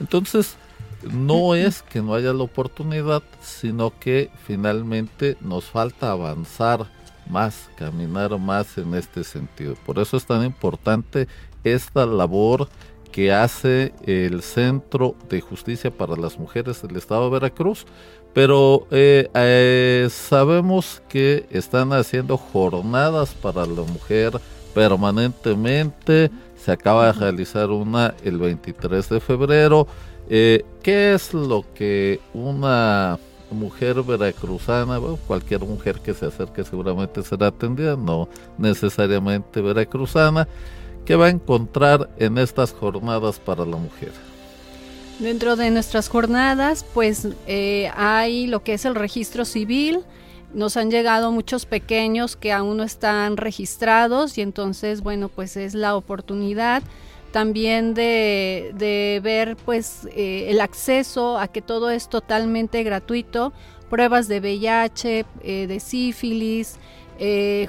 Entonces, 0.00 0.56
no 1.12 1.54
es 1.54 1.82
que 1.82 2.00
no 2.00 2.14
haya 2.14 2.32
la 2.32 2.44
oportunidad, 2.44 3.22
sino 3.40 3.92
que 3.98 4.30
finalmente 4.46 5.36
nos 5.40 5.64
falta 5.64 6.10
avanzar 6.10 6.86
más, 7.28 7.70
caminar 7.76 8.38
más 8.38 8.78
en 8.78 8.94
este 8.94 9.24
sentido. 9.24 9.74
Por 9.86 9.98
eso 9.98 10.16
es 10.16 10.26
tan 10.26 10.44
importante 10.44 11.28
esta 11.62 12.06
labor 12.06 12.68
que 13.12 13.32
hace 13.32 13.94
el 14.04 14.42
Centro 14.42 15.14
de 15.28 15.40
Justicia 15.40 15.90
para 15.90 16.16
las 16.16 16.38
Mujeres 16.38 16.82
del 16.82 16.96
Estado 16.96 17.24
de 17.26 17.30
Veracruz, 17.30 17.86
pero 18.34 18.88
eh, 18.90 19.30
eh, 19.32 20.08
sabemos 20.10 21.00
que 21.08 21.46
están 21.50 21.92
haciendo 21.92 22.36
jornadas 22.36 23.32
para 23.32 23.64
la 23.64 23.82
mujer 23.82 24.32
permanentemente. 24.74 26.32
Se 26.56 26.72
acaba 26.72 27.06
de 27.06 27.12
realizar 27.12 27.70
una 27.70 28.12
el 28.24 28.38
23 28.38 29.08
de 29.08 29.20
febrero. 29.20 29.86
Eh, 30.28 30.64
¿Qué 30.82 31.14
es 31.14 31.32
lo 31.32 31.64
que 31.74 32.20
una 32.32 33.20
mujer 33.52 34.02
veracruzana, 34.02 34.98
cualquier 35.28 35.60
mujer 35.60 36.00
que 36.00 36.12
se 36.12 36.26
acerque 36.26 36.64
seguramente 36.64 37.22
será 37.22 37.48
atendida, 37.48 37.94
no 37.94 38.28
necesariamente 38.58 39.60
veracruzana, 39.60 40.48
que 41.04 41.14
va 41.14 41.26
a 41.26 41.30
encontrar 41.30 42.10
en 42.18 42.38
estas 42.38 42.72
jornadas 42.72 43.38
para 43.38 43.64
la 43.64 43.76
mujer? 43.76 44.33
Dentro 45.18 45.54
de 45.54 45.70
nuestras 45.70 46.08
jornadas, 46.08 46.84
pues 46.92 47.28
eh, 47.46 47.88
hay 47.96 48.48
lo 48.48 48.64
que 48.64 48.74
es 48.74 48.84
el 48.84 48.96
registro 48.96 49.44
civil. 49.44 50.00
Nos 50.52 50.76
han 50.76 50.90
llegado 50.90 51.30
muchos 51.30 51.66
pequeños 51.66 52.34
que 52.34 52.52
aún 52.52 52.78
no 52.78 52.82
están 52.82 53.36
registrados 53.36 54.36
y 54.38 54.42
entonces, 54.42 55.02
bueno, 55.02 55.28
pues 55.28 55.56
es 55.56 55.74
la 55.74 55.94
oportunidad 55.94 56.82
también 57.30 57.94
de, 57.94 59.20
ver 59.22 59.56
pues 59.64 60.08
eh, 60.14 60.46
el 60.48 60.60
acceso 60.60 61.38
a 61.38 61.48
que 61.48 61.62
todo 61.62 61.90
es 61.90 62.08
totalmente 62.08 62.82
gratuito, 62.82 63.52
pruebas 63.90 64.28
de 64.28 64.40
VIH, 64.40 65.26
eh, 65.42 65.66
de 65.66 65.80
sífilis, 65.80 66.76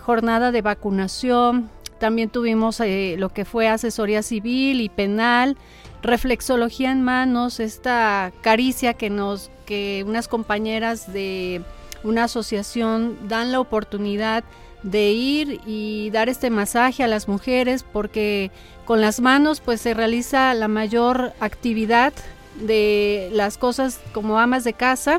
jornada 0.01 0.51
de 0.51 0.61
vacunación, 0.61 1.69
también 1.99 2.29
tuvimos 2.29 2.79
lo 2.79 3.29
que 3.29 3.45
fue 3.45 3.67
asesoría 3.67 4.23
civil 4.23 4.81
y 4.81 4.89
penal, 4.89 5.55
reflexología 6.05 6.91
en 6.91 7.01
manos, 7.01 7.59
esta 7.59 8.31
caricia 8.41 8.93
que 8.93 9.09
nos 9.09 9.49
que 9.65 10.03
unas 10.07 10.27
compañeras 10.27 11.11
de 11.11 11.61
una 12.03 12.25
asociación 12.25 13.17
dan 13.27 13.51
la 13.51 13.59
oportunidad 13.59 14.43
de 14.83 15.11
ir 15.11 15.59
y 15.65 16.11
dar 16.11 16.29
este 16.29 16.51
masaje 16.51 17.03
a 17.03 17.07
las 17.07 17.27
mujeres 17.27 17.83
porque 17.83 18.51
con 18.85 19.01
las 19.01 19.19
manos 19.19 19.59
pues 19.59 19.81
se 19.81 19.95
realiza 19.95 20.53
la 20.53 20.67
mayor 20.67 21.33
actividad 21.39 22.13
de 22.61 23.29
las 23.33 23.57
cosas 23.57 23.99
como 24.13 24.39
amas 24.39 24.63
de 24.63 24.73
casa. 24.73 25.17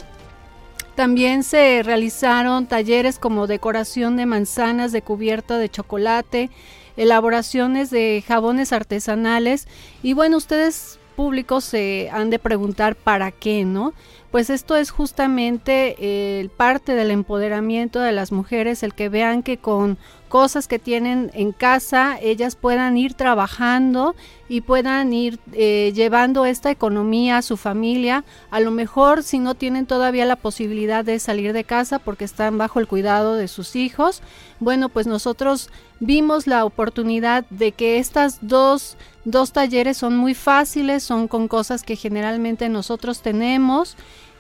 También 0.95 1.43
se 1.43 1.83
realizaron 1.83 2.67
talleres 2.67 3.19
como 3.19 3.49
decoración 3.49 4.17
de 4.17 4.25
manzanas 4.25 4.93
de 4.93 5.03
cubierta 5.03 5.59
de 5.59 5.69
chocolate, 5.69 6.51
elaboraciones 6.97 7.91
de 7.91 8.25
jabones 8.27 8.73
artesanales 8.73 9.69
y 10.03 10.13
bueno, 10.13 10.37
ustedes 10.37 10.99
públicos 11.15 11.65
se 11.65 12.11
han 12.13 12.31
de 12.31 12.39
preguntar 12.39 12.95
para 12.95 13.31
qué, 13.33 13.65
¿no? 13.65 13.95
Pues 14.31 14.51
esto 14.51 14.77
es 14.77 14.91
justamente 14.91 16.51
parte 16.59 16.95
del 16.95 17.11
empoderamiento 17.11 18.01
de 18.01 18.13
las 18.13 18.33
mujeres, 18.33 18.83
el 18.83 18.93
que 18.93 19.09
vean 19.09 19.43
que 19.43 19.57
con 19.57 19.97
cosas 20.37 20.69
que 20.69 20.79
tienen 20.79 21.31
en 21.33 21.51
casa, 21.51 22.19
ellas 22.21 22.57
puedan 22.57 22.99
ir 22.99 23.15
trabajando 23.15 24.15
y 24.51 24.61
puedan 24.61 25.15
ir 25.15 25.39
eh, 25.55 25.93
llevando 25.95 26.45
esta 26.45 26.71
economía 26.71 27.39
a 27.39 27.43
su 27.43 27.57
familia. 27.57 28.23
A 28.51 28.61
lo 28.61 28.71
mejor 28.71 29.23
si 29.23 29.39
no 29.39 29.55
tienen 29.55 29.87
todavía 29.87 30.27
la 30.27 30.37
posibilidad 30.37 31.07
de 31.07 31.21
salir 31.21 31.55
de 31.55 31.65
casa 31.65 31.99
porque 31.99 32.27
están 32.27 32.59
bajo 32.59 32.81
el 32.81 32.87
cuidado 32.87 33.35
de 33.35 33.49
sus 33.49 33.77
hijos, 33.77 34.21
bueno, 34.61 34.91
pues 34.91 35.07
nosotros 35.07 35.71
vimos 36.01 36.47
la 36.47 36.67
oportunidad 36.67 37.47
de 37.49 37.73
que 37.73 37.99
estas 37.99 38.41
dos, 38.43 38.99
dos 39.25 39.53
talleres 39.53 39.97
son 39.97 40.19
muy 40.19 40.35
fáciles, 40.35 41.03
son 41.03 41.29
con 41.29 41.49
cosas 41.49 41.83
que 41.83 41.97
generalmente 41.97 42.69
nosotros 42.69 43.23
tenemos 43.23 43.97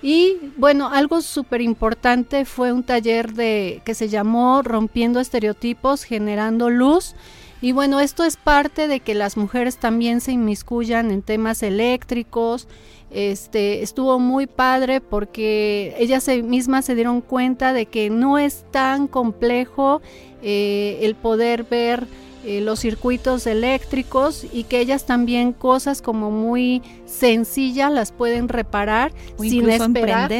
y 0.06 0.38
bueno, 0.56 0.88
algo 0.88 1.20
súper 1.20 1.60
importante 1.60 2.44
fue 2.44 2.70
un 2.70 2.84
taller 2.84 3.32
de, 3.32 3.82
que 3.84 3.92
se 3.92 4.08
llamó 4.08 4.62
Rompiendo 4.62 5.18
Estereotipos, 5.18 6.04
Generando 6.04 6.70
Luz. 6.70 7.16
Y 7.60 7.72
bueno, 7.72 7.98
esto 7.98 8.22
es 8.22 8.36
parte 8.36 8.86
de 8.86 9.00
que 9.00 9.16
las 9.16 9.36
mujeres 9.36 9.78
también 9.78 10.20
se 10.20 10.30
inmiscuyan 10.30 11.10
en 11.10 11.22
temas 11.22 11.64
eléctricos. 11.64 12.68
Este 13.10 13.82
estuvo 13.82 14.20
muy 14.20 14.46
padre 14.46 15.00
porque 15.00 15.96
ellas 15.98 16.28
mismas 16.44 16.84
se 16.84 16.94
dieron 16.94 17.20
cuenta 17.20 17.72
de 17.72 17.86
que 17.86 18.08
no 18.08 18.38
es 18.38 18.64
tan 18.70 19.08
complejo 19.08 20.02
eh, 20.40 21.00
el 21.02 21.16
poder 21.16 21.64
ver 21.64 22.06
eh, 22.44 22.60
los 22.60 22.80
circuitos 22.80 23.46
eléctricos 23.46 24.46
y 24.52 24.64
que 24.64 24.80
ellas 24.80 25.06
también 25.06 25.52
cosas 25.52 26.02
como 26.02 26.30
muy 26.30 26.82
sencillas 27.06 27.90
las 27.90 28.12
pueden 28.12 28.48
reparar 28.48 29.12
sin 29.38 29.68
esperar. 29.70 30.30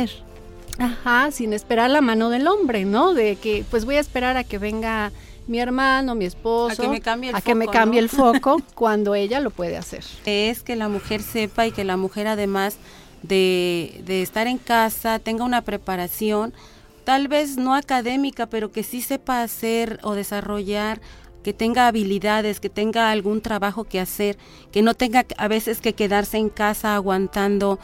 Ajá, 0.79 1.31
sin 1.31 1.53
esperar 1.53 1.91
la 1.91 2.01
mano 2.01 2.29
del 2.29 2.47
hombre, 2.47 2.85
¿no? 2.85 3.15
De 3.15 3.37
que 3.37 3.65
pues 3.71 3.85
voy 3.85 3.97
a 3.97 4.01
esperar 4.01 4.37
a 4.37 4.45
que 4.45 4.59
venga 4.59 5.11
mi 5.47 5.59
hermano, 5.59 6.15
mi 6.15 6.27
esposo, 6.27 6.83
a 6.83 6.85
que 6.85 6.89
me 6.89 7.01
cambie 7.01 7.31
el, 7.31 7.37
foco, 7.37 7.47
que 7.47 7.55
me 7.55 7.69
cambie 7.69 8.01
el 8.01 8.09
foco 8.09 8.61
cuando 8.75 9.15
ella 9.15 9.41
lo 9.41 9.51
puede 9.51 9.77
hacer. 9.77 10.05
Es 10.27 10.63
que 10.63 10.77
la 10.77 10.89
mujer 10.89 11.23
sepa 11.23 11.67
y 11.67 11.73
que 11.73 11.85
la 11.85 11.97
mujer 11.97 12.27
además 12.27 12.77
de, 13.23 14.03
de 14.05 14.23
estar 14.23 14.47
en 14.47 14.59
casa 14.59 15.19
tenga 15.19 15.45
una 15.45 15.63
preparación, 15.63 16.53
tal 17.05 17.29
vez 17.29 17.57
no 17.57 17.75
académica, 17.75 18.47
pero 18.47 18.71
que 18.71 18.83
sí 18.83 19.01
sepa 19.01 19.43
hacer 19.43 19.99
o 20.03 20.15
desarrollar 20.15 21.01
que 21.47 21.53
tenga 21.53 21.87
habilidades, 21.87 22.59
que 22.59 22.69
tenga 22.69 23.13
algún 23.13 23.41
trabajo 23.41 23.85
que 23.85 24.01
hacer, 24.01 24.37
que 24.73 24.83
no 24.83 24.95
tenga 24.95 25.25
a 25.37 25.47
veces 25.47 25.81
que 25.81 25.93
quedarse 25.93 26.39
en 26.39 26.49
casa 26.49 26.97
aguantando, 26.97 27.79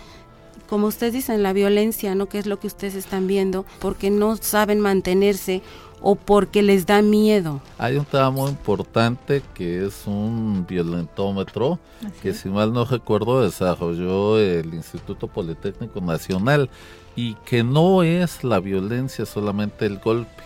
como 0.69 0.89
ustedes 0.89 1.13
dicen, 1.13 1.45
la 1.45 1.53
violencia, 1.53 2.17
¿no? 2.17 2.27
Que 2.27 2.41
es 2.41 2.47
lo 2.47 2.59
que 2.59 2.67
ustedes 2.67 2.97
están 2.97 3.29
viendo, 3.29 3.65
porque 3.79 4.11
no 4.11 4.35
saben 4.35 4.81
mantenerse 4.81 5.63
o 6.01 6.17
porque 6.17 6.61
les 6.61 6.87
da 6.87 7.03
miedo. 7.03 7.61
Hay 7.79 7.99
un 7.99 8.05
tema 8.05 8.33
muy 8.33 8.51
importante 8.51 9.45
que 9.55 9.87
es 9.87 10.09
un 10.09 10.67
violentómetro 10.69 11.79
que 12.21 12.35
si 12.35 12.49
mal 12.49 12.73
no 12.73 12.85
recuerdo 12.85 13.43
desarrolló 13.43 14.41
el 14.41 14.75
Instituto 14.75 15.29
Politécnico 15.29 16.01
Nacional 16.01 16.69
y 17.15 17.35
que 17.47 17.63
no 17.63 18.03
es 18.03 18.43
la 18.43 18.59
violencia 18.59 19.25
solamente 19.25 19.87
el 19.87 20.01
golpe, 20.01 20.43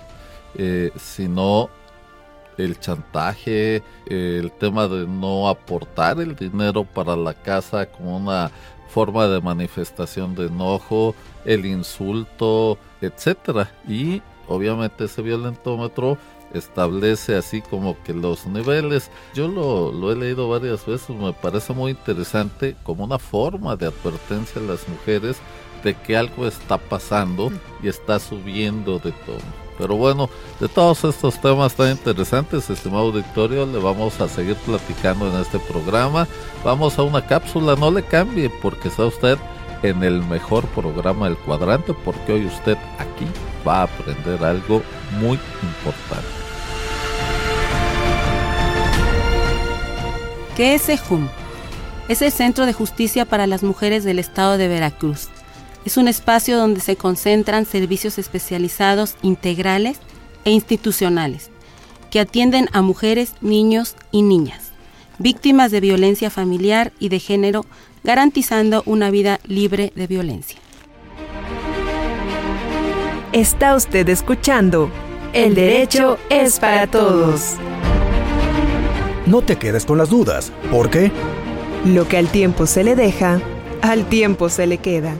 eh, 0.56 0.90
sino 0.98 1.70
el 2.58 2.78
chantaje, 2.80 3.82
el 4.06 4.50
tema 4.52 4.88
de 4.88 5.06
no 5.06 5.48
aportar 5.48 6.20
el 6.20 6.34
dinero 6.34 6.84
para 6.84 7.16
la 7.16 7.34
casa 7.34 7.86
como 7.86 8.16
una 8.16 8.50
forma 8.88 9.26
de 9.26 9.40
manifestación 9.40 10.34
de 10.34 10.46
enojo, 10.46 11.14
el 11.44 11.66
insulto, 11.66 12.78
etcétera. 13.00 13.70
Y 13.88 14.22
obviamente 14.48 15.04
ese 15.04 15.22
violentómetro 15.22 16.18
establece 16.54 17.36
así 17.36 17.60
como 17.60 18.02
que 18.02 18.14
los 18.14 18.46
niveles. 18.46 19.10
Yo 19.34 19.48
lo, 19.48 19.92
lo, 19.92 20.12
he 20.12 20.16
leído 20.16 20.48
varias 20.48 20.86
veces, 20.86 21.10
me 21.10 21.32
parece 21.32 21.72
muy 21.72 21.90
interesante 21.92 22.76
como 22.82 23.04
una 23.04 23.18
forma 23.18 23.76
de 23.76 23.86
advertencia 23.86 24.60
a 24.60 24.64
las 24.64 24.88
mujeres 24.88 25.36
de 25.84 25.94
que 25.94 26.16
algo 26.16 26.46
está 26.46 26.78
pasando 26.78 27.52
y 27.82 27.88
está 27.88 28.18
subiendo 28.18 28.98
de 28.98 29.12
tono. 29.12 29.65
Pero 29.78 29.96
bueno, 29.96 30.30
de 30.60 30.68
todos 30.68 31.04
estos 31.04 31.40
temas 31.40 31.74
tan 31.74 31.90
interesantes, 31.90 32.70
estimado 32.70 33.04
auditorio, 33.04 33.66
le 33.66 33.78
vamos 33.78 34.20
a 34.20 34.28
seguir 34.28 34.56
platicando 34.56 35.28
en 35.28 35.40
este 35.40 35.58
programa. 35.58 36.26
Vamos 36.64 36.98
a 36.98 37.02
una 37.02 37.26
cápsula, 37.26 37.76
no 37.76 37.90
le 37.90 38.02
cambie 38.02 38.50
porque 38.62 38.88
está 38.88 39.04
usted 39.04 39.38
en 39.82 40.02
el 40.02 40.22
mejor 40.22 40.66
programa 40.68 41.26
del 41.26 41.36
cuadrante 41.36 41.94
porque 42.04 42.32
hoy 42.32 42.46
usted 42.46 42.76
aquí 42.98 43.26
va 43.66 43.80
a 43.80 43.82
aprender 43.82 44.42
algo 44.44 44.82
muy 45.20 45.38
importante. 45.62 46.28
¿Qué 50.56 50.74
es 50.74 50.88
EJUM? 50.88 51.28
Es 52.08 52.22
el 52.22 52.32
Centro 52.32 52.64
de 52.64 52.72
Justicia 52.72 53.26
para 53.26 53.46
las 53.46 53.62
Mujeres 53.62 54.04
del 54.04 54.18
Estado 54.18 54.56
de 54.56 54.68
Veracruz. 54.68 55.28
Es 55.86 55.96
un 55.96 56.08
espacio 56.08 56.58
donde 56.58 56.80
se 56.80 56.96
concentran 56.96 57.64
servicios 57.64 58.18
especializados 58.18 59.14
integrales 59.22 59.98
e 60.44 60.50
institucionales 60.50 61.50
que 62.10 62.18
atienden 62.18 62.68
a 62.72 62.82
mujeres, 62.82 63.34
niños 63.40 63.94
y 64.10 64.22
niñas, 64.22 64.72
víctimas 65.20 65.70
de 65.70 65.78
violencia 65.78 66.28
familiar 66.28 66.92
y 66.98 67.08
de 67.08 67.20
género, 67.20 67.64
garantizando 68.02 68.82
una 68.84 69.10
vida 69.10 69.38
libre 69.46 69.92
de 69.94 70.08
violencia. 70.08 70.58
Está 73.30 73.76
usted 73.76 74.08
escuchando 74.08 74.90
El 75.32 75.54
derecho 75.54 76.18
es 76.30 76.58
para 76.58 76.88
todos. 76.88 77.54
No 79.26 79.40
te 79.40 79.54
quedes 79.54 79.86
con 79.86 79.98
las 79.98 80.10
dudas, 80.10 80.50
porque 80.72 81.12
lo 81.84 82.08
que 82.08 82.16
al 82.16 82.26
tiempo 82.26 82.66
se 82.66 82.82
le 82.82 82.96
deja, 82.96 83.40
al 83.82 84.08
tiempo 84.08 84.48
se 84.48 84.66
le 84.66 84.78
queda. 84.78 85.14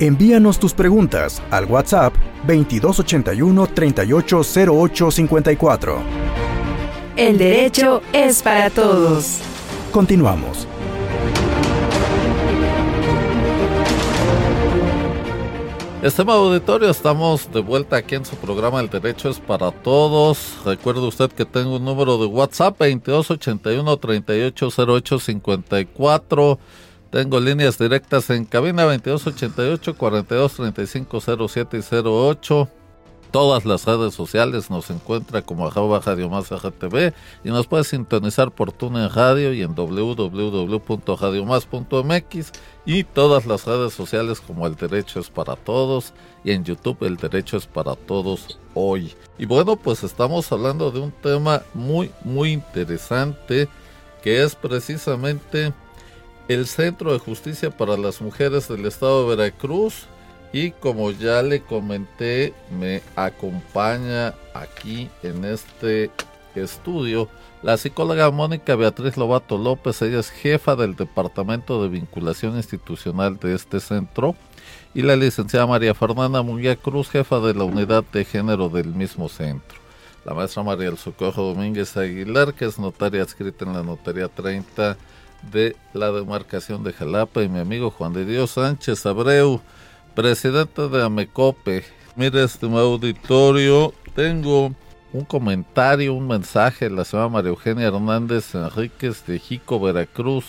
Envíanos 0.00 0.58
tus 0.58 0.74
preguntas 0.74 1.40
al 1.50 1.66
WhatsApp 1.66 2.12
2281 2.48 3.68
380854. 3.68 5.98
El 7.16 7.38
derecho 7.38 8.02
es 8.12 8.42
para 8.42 8.70
todos. 8.70 9.38
Continuamos. 9.92 10.66
Estimado 16.02 16.48
auditorio, 16.48 16.90
estamos 16.90 17.48
de 17.52 17.60
vuelta 17.60 17.94
aquí 17.96 18.16
en 18.16 18.24
su 18.26 18.34
programa 18.36 18.80
El 18.80 18.90
Derecho 18.90 19.30
es 19.30 19.38
para 19.38 19.70
Todos. 19.70 20.58
Recuerde 20.66 21.00
usted 21.00 21.30
que 21.30 21.46
tengo 21.46 21.76
un 21.76 21.84
número 21.84 22.18
de 22.18 22.26
WhatsApp 22.26 22.76
2281 22.78 23.96
380854. 23.96 26.58
Tengo 27.14 27.38
líneas 27.38 27.78
directas 27.78 28.28
en 28.30 28.44
cabina 28.44 28.82
2288 28.82 29.96
423507 29.96 31.78
y 31.78 31.82
08 32.08 32.68
todas 33.30 33.64
las 33.64 33.84
redes 33.84 34.14
sociales 34.14 34.68
nos 34.68 34.90
encuentra 34.90 35.42
como 35.42 35.68
arroba 35.68 36.00
Radio 36.00 36.28
Más 36.28 36.50
y 37.44 37.50
nos 37.50 37.68
puede 37.68 37.84
sintonizar 37.84 38.50
por 38.50 38.72
TuneIn 38.72 39.10
Radio 39.10 39.52
y 39.52 39.62
en 39.62 39.76
www.radiomás.mx 39.76 42.52
y 42.84 43.04
todas 43.04 43.46
las 43.46 43.64
redes 43.64 43.94
sociales 43.94 44.40
como 44.40 44.66
El 44.66 44.74
Derecho 44.74 45.20
es 45.20 45.30
para 45.30 45.54
Todos 45.54 46.14
y 46.42 46.50
en 46.50 46.64
YouTube 46.64 47.00
El 47.02 47.16
Derecho 47.16 47.58
es 47.58 47.66
para 47.66 47.94
Todos 47.94 48.58
hoy. 48.74 49.14
Y 49.38 49.46
bueno, 49.46 49.76
pues 49.76 50.02
estamos 50.02 50.50
hablando 50.50 50.90
de 50.90 50.98
un 50.98 51.12
tema 51.12 51.62
muy 51.74 52.10
muy 52.24 52.50
interesante 52.50 53.68
que 54.20 54.42
es 54.42 54.56
precisamente 54.56 55.72
el 56.48 56.66
Centro 56.66 57.12
de 57.12 57.18
Justicia 57.18 57.70
para 57.70 57.96
las 57.96 58.20
Mujeres 58.20 58.68
del 58.68 58.84
Estado 58.86 59.28
de 59.28 59.36
Veracruz 59.36 60.06
y 60.52 60.70
como 60.70 61.10
ya 61.10 61.42
le 61.42 61.62
comenté, 61.62 62.54
me 62.78 63.02
acompaña 63.16 64.34
aquí 64.54 65.10
en 65.22 65.44
este 65.44 66.10
estudio 66.54 67.28
la 67.64 67.76
psicóloga 67.76 68.30
Mónica 68.30 68.76
Beatriz 68.76 69.16
Lobato 69.16 69.56
López. 69.56 70.00
Ella 70.02 70.20
es 70.20 70.30
jefa 70.30 70.76
del 70.76 70.94
Departamento 70.94 71.82
de 71.82 71.88
Vinculación 71.88 72.56
Institucional 72.56 73.38
de 73.38 73.54
este 73.54 73.80
centro. 73.80 74.36
Y 74.92 75.02
la 75.02 75.16
licenciada 75.16 75.66
María 75.66 75.94
Fernanda 75.94 76.42
Munguía 76.42 76.76
Cruz, 76.76 77.08
jefa 77.08 77.40
de 77.40 77.54
la 77.54 77.64
Unidad 77.64 78.04
de 78.12 78.24
Género 78.24 78.68
del 78.68 78.88
mismo 78.94 79.28
centro. 79.28 79.78
La 80.24 80.34
maestra 80.34 80.62
María 80.62 80.90
del 80.90 80.98
Socorro 80.98 81.42
Domínguez 81.42 81.96
Aguilar, 81.96 82.54
que 82.54 82.66
es 82.66 82.78
notaria 82.78 83.22
adscrita 83.22 83.64
en 83.64 83.72
la 83.72 83.82
Notaría 83.82 84.28
30 84.28 84.96
de 85.52 85.76
la 85.92 86.12
demarcación 86.12 86.84
de 86.84 86.92
Jalapa. 86.92 87.42
Y 87.42 87.48
mi 87.48 87.60
amigo 87.60 87.90
Juan 87.90 88.12
de 88.12 88.24
Dios 88.24 88.52
Sánchez 88.52 89.04
Abreu 89.06 89.60
presidente 90.14 90.88
de 90.88 91.02
Amecope. 91.02 91.84
Mire, 92.16 92.44
estimado 92.44 92.92
auditorio, 92.92 93.92
tengo 94.14 94.72
un 95.12 95.24
comentario, 95.24 96.14
un 96.14 96.28
mensaje 96.28 96.88
de 96.88 96.94
la 96.94 97.04
señora 97.04 97.28
María 97.28 97.50
Eugenia 97.50 97.88
Hernández 97.88 98.54
Enríquez 98.54 99.26
de 99.26 99.38
Jico, 99.38 99.80
Veracruz. 99.80 100.44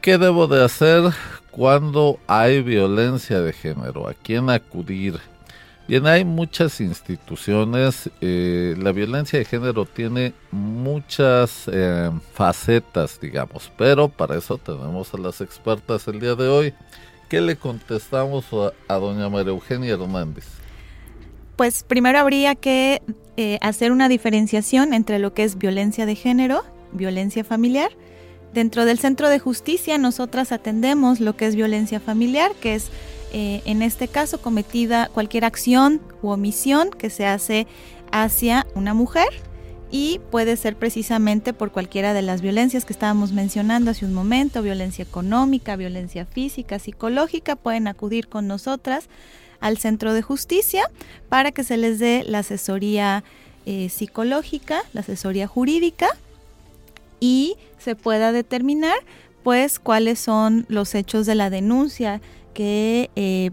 ¿Qué 0.00 0.16
debo 0.16 0.46
de 0.46 0.64
hacer 0.64 1.12
cuando 1.50 2.18
hay 2.26 2.62
violencia 2.62 3.40
de 3.40 3.52
género? 3.52 4.08
¿A 4.08 4.14
quién 4.14 4.48
acudir? 4.48 5.20
Bien, 5.90 6.06
hay 6.06 6.24
muchas 6.24 6.80
instituciones. 6.80 8.08
Eh, 8.20 8.76
la 8.78 8.92
violencia 8.92 9.40
de 9.40 9.44
género 9.44 9.86
tiene 9.86 10.34
muchas 10.52 11.64
eh, 11.66 12.12
facetas, 12.32 13.18
digamos, 13.20 13.72
pero 13.76 14.08
para 14.08 14.38
eso 14.38 14.56
tenemos 14.56 15.12
a 15.14 15.18
las 15.18 15.40
expertas 15.40 16.06
el 16.06 16.20
día 16.20 16.36
de 16.36 16.46
hoy. 16.46 16.74
¿Qué 17.28 17.40
le 17.40 17.56
contestamos 17.56 18.44
a, 18.86 18.94
doña 18.94 19.28
María 19.28 19.50
Eugenia 19.50 19.94
Hernández? 19.94 20.44
Pues 21.56 21.82
primero 21.82 22.20
habría 22.20 22.54
que 22.54 23.02
eh, 23.36 23.58
hacer 23.60 23.90
una 23.90 24.08
diferenciación 24.08 24.94
entre 24.94 25.18
lo 25.18 25.34
que 25.34 25.42
es 25.42 25.58
violencia 25.58 26.06
de 26.06 26.14
género, 26.14 26.62
violencia 26.92 27.42
familiar. 27.42 27.90
Dentro 28.54 28.84
del 28.84 29.00
centro 29.00 29.28
de 29.28 29.40
justicia 29.40 29.98
nosotras 29.98 30.52
atendemos 30.52 31.18
lo 31.18 31.36
que 31.36 31.46
es 31.46 31.56
violencia 31.56 31.98
familiar, 31.98 32.52
que 32.60 32.76
es 32.76 32.92
eh, 33.32 33.62
en 33.64 33.82
este 33.82 34.08
caso 34.08 34.40
cometida 34.40 35.08
cualquier 35.12 35.44
acción 35.44 36.00
u 36.22 36.30
omisión 36.30 36.90
que 36.90 37.10
se 37.10 37.26
hace 37.26 37.66
hacia 38.12 38.66
una 38.74 38.94
mujer 38.94 39.28
y 39.90 40.20
puede 40.30 40.56
ser 40.56 40.76
precisamente 40.76 41.52
por 41.52 41.72
cualquiera 41.72 42.14
de 42.14 42.22
las 42.22 42.42
violencias 42.42 42.84
que 42.84 42.92
estábamos 42.92 43.32
mencionando 43.32 43.90
hace 43.90 44.04
un 44.04 44.14
momento, 44.14 44.62
violencia 44.62 45.02
económica, 45.02 45.76
violencia 45.76 46.26
física, 46.26 46.78
psicológica, 46.78 47.56
pueden 47.56 47.88
acudir 47.88 48.28
con 48.28 48.46
nosotras 48.46 49.08
al 49.60 49.78
centro 49.78 50.14
de 50.14 50.22
justicia 50.22 50.84
para 51.28 51.52
que 51.52 51.64
se 51.64 51.76
les 51.76 51.98
dé 51.98 52.24
la 52.26 52.40
asesoría 52.40 53.24
eh, 53.66 53.88
psicológica, 53.88 54.82
la 54.92 55.00
asesoría 55.00 55.46
jurídica 55.46 56.08
y 57.18 57.56
se 57.78 57.96
pueda 57.96 58.32
determinar 58.32 58.96
pues 59.42 59.78
cuáles 59.78 60.18
son 60.18 60.66
los 60.68 60.94
hechos 60.94 61.26
de 61.26 61.34
la 61.34 61.50
denuncia 61.50 62.20
que 62.52 63.10
eh, 63.16 63.50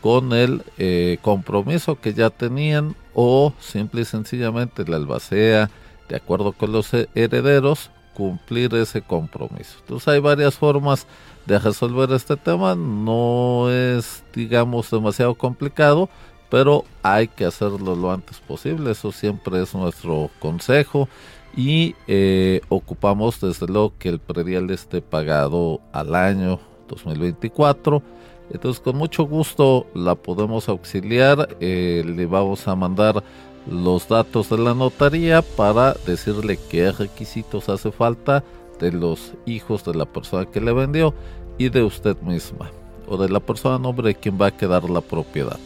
con 0.00 0.32
el 0.32 0.62
eh, 0.78 1.18
compromiso 1.22 2.00
que 2.00 2.14
ya 2.14 2.30
tenían 2.30 2.94
o 3.14 3.52
simple 3.58 4.02
y 4.02 4.04
sencillamente 4.04 4.84
la 4.86 4.96
albacea, 4.96 5.70
de 6.08 6.16
acuerdo 6.16 6.52
con 6.52 6.72
los 6.72 6.92
herederos, 7.14 7.90
cumplir 8.14 8.74
ese 8.74 9.02
compromiso. 9.02 9.78
Entonces 9.80 10.08
hay 10.08 10.20
varias 10.20 10.54
formas 10.54 11.06
de 11.48 11.58
resolver 11.58 12.12
este 12.12 12.36
tema, 12.36 12.76
no 12.76 13.70
es 13.70 14.22
digamos 14.34 14.90
demasiado 14.90 15.34
complicado, 15.34 16.08
pero 16.48 16.84
hay 17.02 17.26
que 17.26 17.44
hacerlo 17.44 17.96
lo 17.96 18.12
antes 18.12 18.38
posible, 18.38 18.92
eso 18.92 19.10
siempre 19.10 19.60
es 19.62 19.74
nuestro 19.74 20.30
consejo. 20.38 21.08
Y 21.56 21.96
eh, 22.06 22.60
ocupamos 22.68 23.40
desde 23.40 23.66
luego 23.66 23.94
que 23.98 24.10
el 24.10 24.20
predial 24.20 24.70
esté 24.70 25.00
pagado 25.00 25.80
al 25.92 26.14
año 26.14 26.60
2024 26.88 28.02
entonces 28.50 28.80
con 28.80 28.96
mucho 28.96 29.24
gusto 29.24 29.86
la 29.94 30.14
podemos 30.14 30.68
auxiliar, 30.68 31.56
eh, 31.60 32.02
le 32.06 32.26
vamos 32.26 32.66
a 32.66 32.74
mandar 32.74 33.22
los 33.70 34.08
datos 34.08 34.48
de 34.48 34.58
la 34.58 34.74
notaría 34.74 35.42
para 35.42 35.94
decirle 36.06 36.58
qué 36.70 36.90
requisitos 36.92 37.68
hace 37.68 37.92
falta 37.92 38.42
de 38.80 38.92
los 38.92 39.34
hijos 39.44 39.84
de 39.84 39.94
la 39.94 40.06
persona 40.06 40.46
que 40.46 40.60
le 40.60 40.72
vendió 40.72 41.12
y 41.58 41.68
de 41.68 41.82
usted 41.82 42.16
misma 42.22 42.70
o 43.08 43.16
de 43.16 43.28
la 43.28 43.40
persona 43.40 43.78
nombre 43.78 44.08
de 44.08 44.14
quien 44.14 44.40
va 44.40 44.46
a 44.46 44.56
quedar 44.56 44.88
la 44.88 45.00
propiedad. 45.00 45.58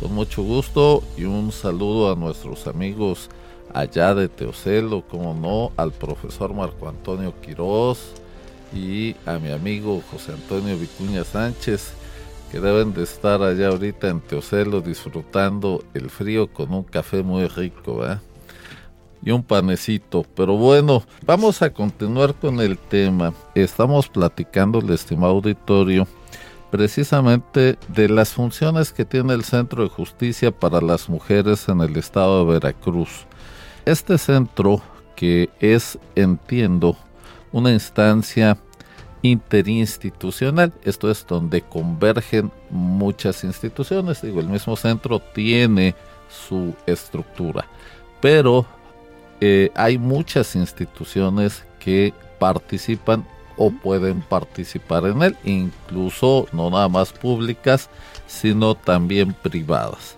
Con 0.00 0.14
mucho 0.14 0.42
gusto 0.42 1.02
y 1.16 1.24
un 1.24 1.52
saludo 1.52 2.12
a 2.12 2.16
nuestros 2.16 2.66
amigos 2.66 3.30
allá 3.72 4.14
de 4.14 4.28
Teocelo, 4.28 5.02
como 5.02 5.32
no, 5.34 5.72
al 5.76 5.92
profesor 5.92 6.52
Marco 6.52 6.88
Antonio 6.88 7.32
Quiroz 7.40 8.12
y 8.74 9.14
a 9.26 9.38
mi 9.38 9.52
amigo 9.52 10.02
José 10.10 10.32
Antonio 10.32 10.76
Vicuña 10.76 11.24
Sánchez 11.24 11.94
que 12.50 12.60
deben 12.60 12.92
de 12.92 13.04
estar 13.04 13.42
allá 13.42 13.68
ahorita 13.68 14.08
en 14.08 14.20
Teocelo 14.20 14.82
disfrutando 14.82 15.82
el 15.94 16.10
frío 16.10 16.52
con 16.52 16.74
un 16.74 16.82
café 16.82 17.22
muy 17.22 17.46
rico, 17.46 18.04
Y 19.24 19.30
un 19.30 19.42
panecito. 19.42 20.24
Pero 20.34 20.56
bueno, 20.56 21.02
vamos 21.24 21.62
a 21.62 21.70
continuar 21.70 22.34
con 22.34 22.60
el 22.60 22.76
tema. 22.76 23.32
Estamos 23.54 24.08
platicando, 24.08 24.80
el 24.80 24.90
estimado 24.90 25.34
auditorio, 25.34 26.06
precisamente 26.70 27.78
de 27.88 28.08
las 28.08 28.30
funciones 28.30 28.92
que 28.92 29.04
tiene 29.04 29.34
el 29.34 29.44
Centro 29.44 29.84
de 29.84 29.90
Justicia 29.90 30.50
para 30.50 30.80
las 30.80 31.08
Mujeres 31.08 31.68
en 31.68 31.80
el 31.80 31.96
estado 31.96 32.44
de 32.44 32.52
Veracruz. 32.52 33.26
Este 33.84 34.18
centro, 34.18 34.82
que 35.14 35.50
es, 35.60 35.98
entiendo, 36.14 36.96
una 37.52 37.70
instancia 37.72 38.56
interinstitucional. 39.22 40.72
Esto 40.82 41.10
es 41.10 41.24
donde 41.26 41.62
convergen 41.62 42.50
muchas 42.70 43.44
instituciones. 43.44 44.22
Digo, 44.22 44.40
el 44.40 44.48
mismo 44.48 44.76
centro 44.76 45.20
tiene 45.20 45.94
su 46.28 46.74
estructura, 46.86 47.66
pero 48.20 48.66
eh, 49.44 49.72
hay 49.74 49.98
muchas 49.98 50.54
instituciones 50.54 51.64
que 51.80 52.14
participan 52.38 53.26
o 53.56 53.72
pueden 53.72 54.20
participar 54.20 55.04
en 55.04 55.20
él, 55.20 55.36
incluso 55.42 56.46
no 56.52 56.70
nada 56.70 56.88
más 56.88 57.12
públicas, 57.12 57.90
sino 58.28 58.76
también 58.76 59.32
privadas. 59.32 60.16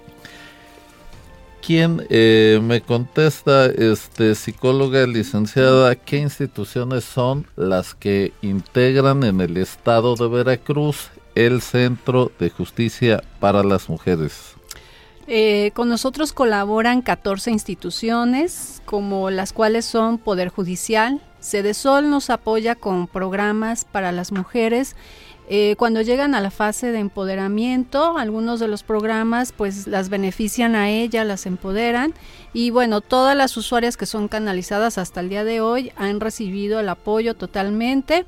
¿Quién 1.67 2.07
eh, 2.11 2.61
me 2.63 2.83
contesta, 2.83 3.65
este, 3.65 4.35
psicóloga 4.35 5.07
licenciada, 5.07 5.95
qué 5.95 6.19
instituciones 6.19 7.05
son 7.05 7.47
las 7.57 7.95
que 7.95 8.35
integran 8.43 9.25
en 9.25 9.41
el 9.41 9.57
estado 9.57 10.17
de 10.17 10.29
Veracruz 10.29 11.09
el 11.35 11.63
Centro 11.63 12.31
de 12.39 12.51
Justicia 12.51 13.25
para 13.41 13.63
las 13.63 13.89
Mujeres? 13.89 14.54
Eh, 15.27 15.71
con 15.75 15.89
nosotros 15.89 16.33
colaboran 16.33 17.01
14 17.03 17.51
instituciones, 17.51 18.83
como 18.85 19.31
las 19.31 19.53
cuales 19.53 19.85
son 19.85 20.19
Poder 20.19 20.49
Judicial, 20.49 21.21
Sol 21.73 22.09
nos 22.09 22.31
apoya 22.31 22.75
con 22.75 23.07
programas 23.07 23.85
para 23.85 24.13
las 24.13 24.33
mujeres 24.33 24.97
eh, 25.47 25.75
cuando 25.77 26.01
llegan 26.01 26.35
a 26.35 26.41
la 26.41 26.51
fase 26.51 26.91
de 26.91 27.01
empoderamiento, 27.01 28.17
algunos 28.17 28.61
de 28.61 28.69
los 28.69 28.83
programas 28.83 29.53
pues 29.53 29.87
las 29.87 30.09
benefician 30.09 30.75
a 30.75 30.89
ella, 30.89 31.23
las 31.25 31.45
empoderan 31.45 32.15
y 32.55 32.71
bueno, 32.71 33.03
todas 33.03 33.37
las 33.37 33.57
usuarias 33.59 33.99
que 33.99 34.07
son 34.07 34.29
canalizadas 34.29 34.97
hasta 34.97 35.21
el 35.21 35.29
día 35.29 35.45
de 35.45 35.61
hoy 35.61 35.93
han 35.97 36.21
recibido 36.21 36.81
el 36.81 36.89
apoyo 36.89 37.35
totalmente. 37.35 38.25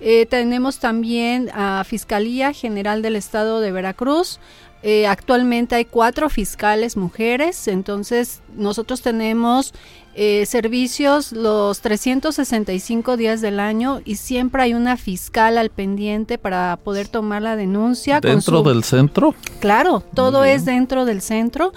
Eh, 0.00 0.26
tenemos 0.26 0.78
también 0.78 1.50
a 1.54 1.84
Fiscalía 1.84 2.52
General 2.54 3.02
del 3.02 3.16
Estado 3.16 3.60
de 3.60 3.72
Veracruz. 3.72 4.40
Eh, 4.82 5.06
actualmente 5.06 5.74
hay 5.74 5.84
cuatro 5.84 6.28
fiscales 6.28 6.96
mujeres, 6.96 7.66
entonces 7.66 8.40
nosotros 8.56 9.02
tenemos 9.02 9.72
eh, 10.14 10.46
servicios 10.46 11.32
los 11.32 11.80
365 11.80 13.16
días 13.16 13.40
del 13.40 13.58
año 13.58 14.00
y 14.04 14.16
siempre 14.16 14.62
hay 14.62 14.74
una 14.74 14.96
fiscal 14.96 15.58
al 15.58 15.70
pendiente 15.70 16.38
para 16.38 16.78
poder 16.82 17.08
tomar 17.08 17.42
la 17.42 17.56
denuncia. 17.56 18.20
¿Dentro 18.20 18.62
del 18.62 18.84
centro? 18.84 19.34
Claro, 19.60 20.02
todo 20.14 20.44
es 20.44 20.64
dentro 20.64 21.04
del 21.04 21.20
centro 21.20 21.72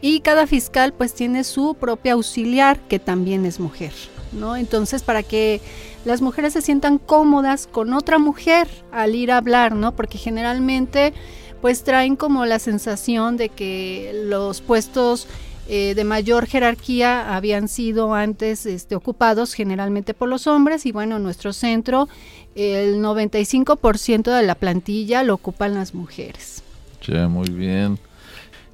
y 0.00 0.20
cada 0.20 0.46
fiscal 0.46 0.92
pues 0.92 1.14
tiene 1.14 1.44
su 1.44 1.74
propia 1.74 2.12
auxiliar 2.12 2.78
que 2.80 2.98
también 2.98 3.44
es 3.44 3.60
mujer, 3.60 3.92
¿no? 4.32 4.56
Entonces 4.56 5.02
para 5.02 5.22
que 5.22 5.60
las 6.04 6.22
mujeres 6.22 6.52
se 6.52 6.62
sientan 6.62 6.98
cómodas 6.98 7.66
con 7.66 7.92
otra 7.92 8.18
mujer 8.18 8.68
al 8.92 9.14
ir 9.14 9.32
a 9.32 9.36
hablar, 9.36 9.74
¿no? 9.74 9.92
Porque 9.92 10.18
generalmente 10.18 11.12
pues 11.60 11.84
traen 11.84 12.16
como 12.16 12.46
la 12.46 12.58
sensación 12.58 13.36
de 13.36 13.48
que 13.48 14.12
los 14.26 14.60
puestos 14.60 15.26
eh, 15.68 15.94
de 15.94 16.04
mayor 16.04 16.46
jerarquía 16.46 17.36
habían 17.36 17.68
sido 17.68 18.14
antes 18.14 18.66
este, 18.66 18.96
ocupados 18.96 19.54
generalmente 19.54 20.14
por 20.14 20.28
los 20.28 20.46
hombres 20.46 20.86
y 20.86 20.92
bueno, 20.92 21.18
nuestro 21.18 21.52
centro, 21.52 22.08
el 22.54 23.00
95% 23.02 24.36
de 24.36 24.42
la 24.42 24.54
plantilla 24.54 25.22
lo 25.22 25.34
ocupan 25.34 25.74
las 25.74 25.94
mujeres. 25.94 26.62
Muy 27.28 27.50
bien. 27.50 27.98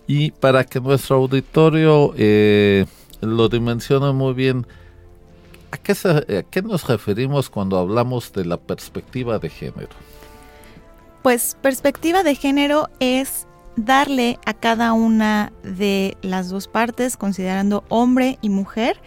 Y 0.07 0.31
para 0.31 0.65
que 0.65 0.81
nuestro 0.81 1.17
auditorio 1.17 2.15
eh, 2.17 2.87
lo 3.21 3.49
dimensione 3.49 4.13
muy 4.13 4.35
bien, 4.35 4.67
¿a 5.71 5.79
qué, 5.79 5.93
¿a 5.93 6.43
qué 6.43 6.63
nos 6.63 6.87
referimos 6.87 7.51
cuando 7.51 7.79
hablamos 7.79 8.33
de 8.33 8.45
la 8.45 8.57
perspectiva 8.57 9.39
de 9.39 9.49
género? 9.49 9.89
Pues 11.27 11.57
perspectiva 11.61 12.23
de 12.23 12.37
género 12.37 12.89
es 13.01 13.49
darle 13.75 14.39
a 14.47 14.55
cada 14.55 14.93
una 14.93 15.53
de 15.65 16.17
las 16.23 16.51
dos 16.51 16.69
partes, 16.69 17.17
considerando 17.17 17.83
hombre 17.89 18.39
y 18.43 18.49
mujer, 18.49 19.01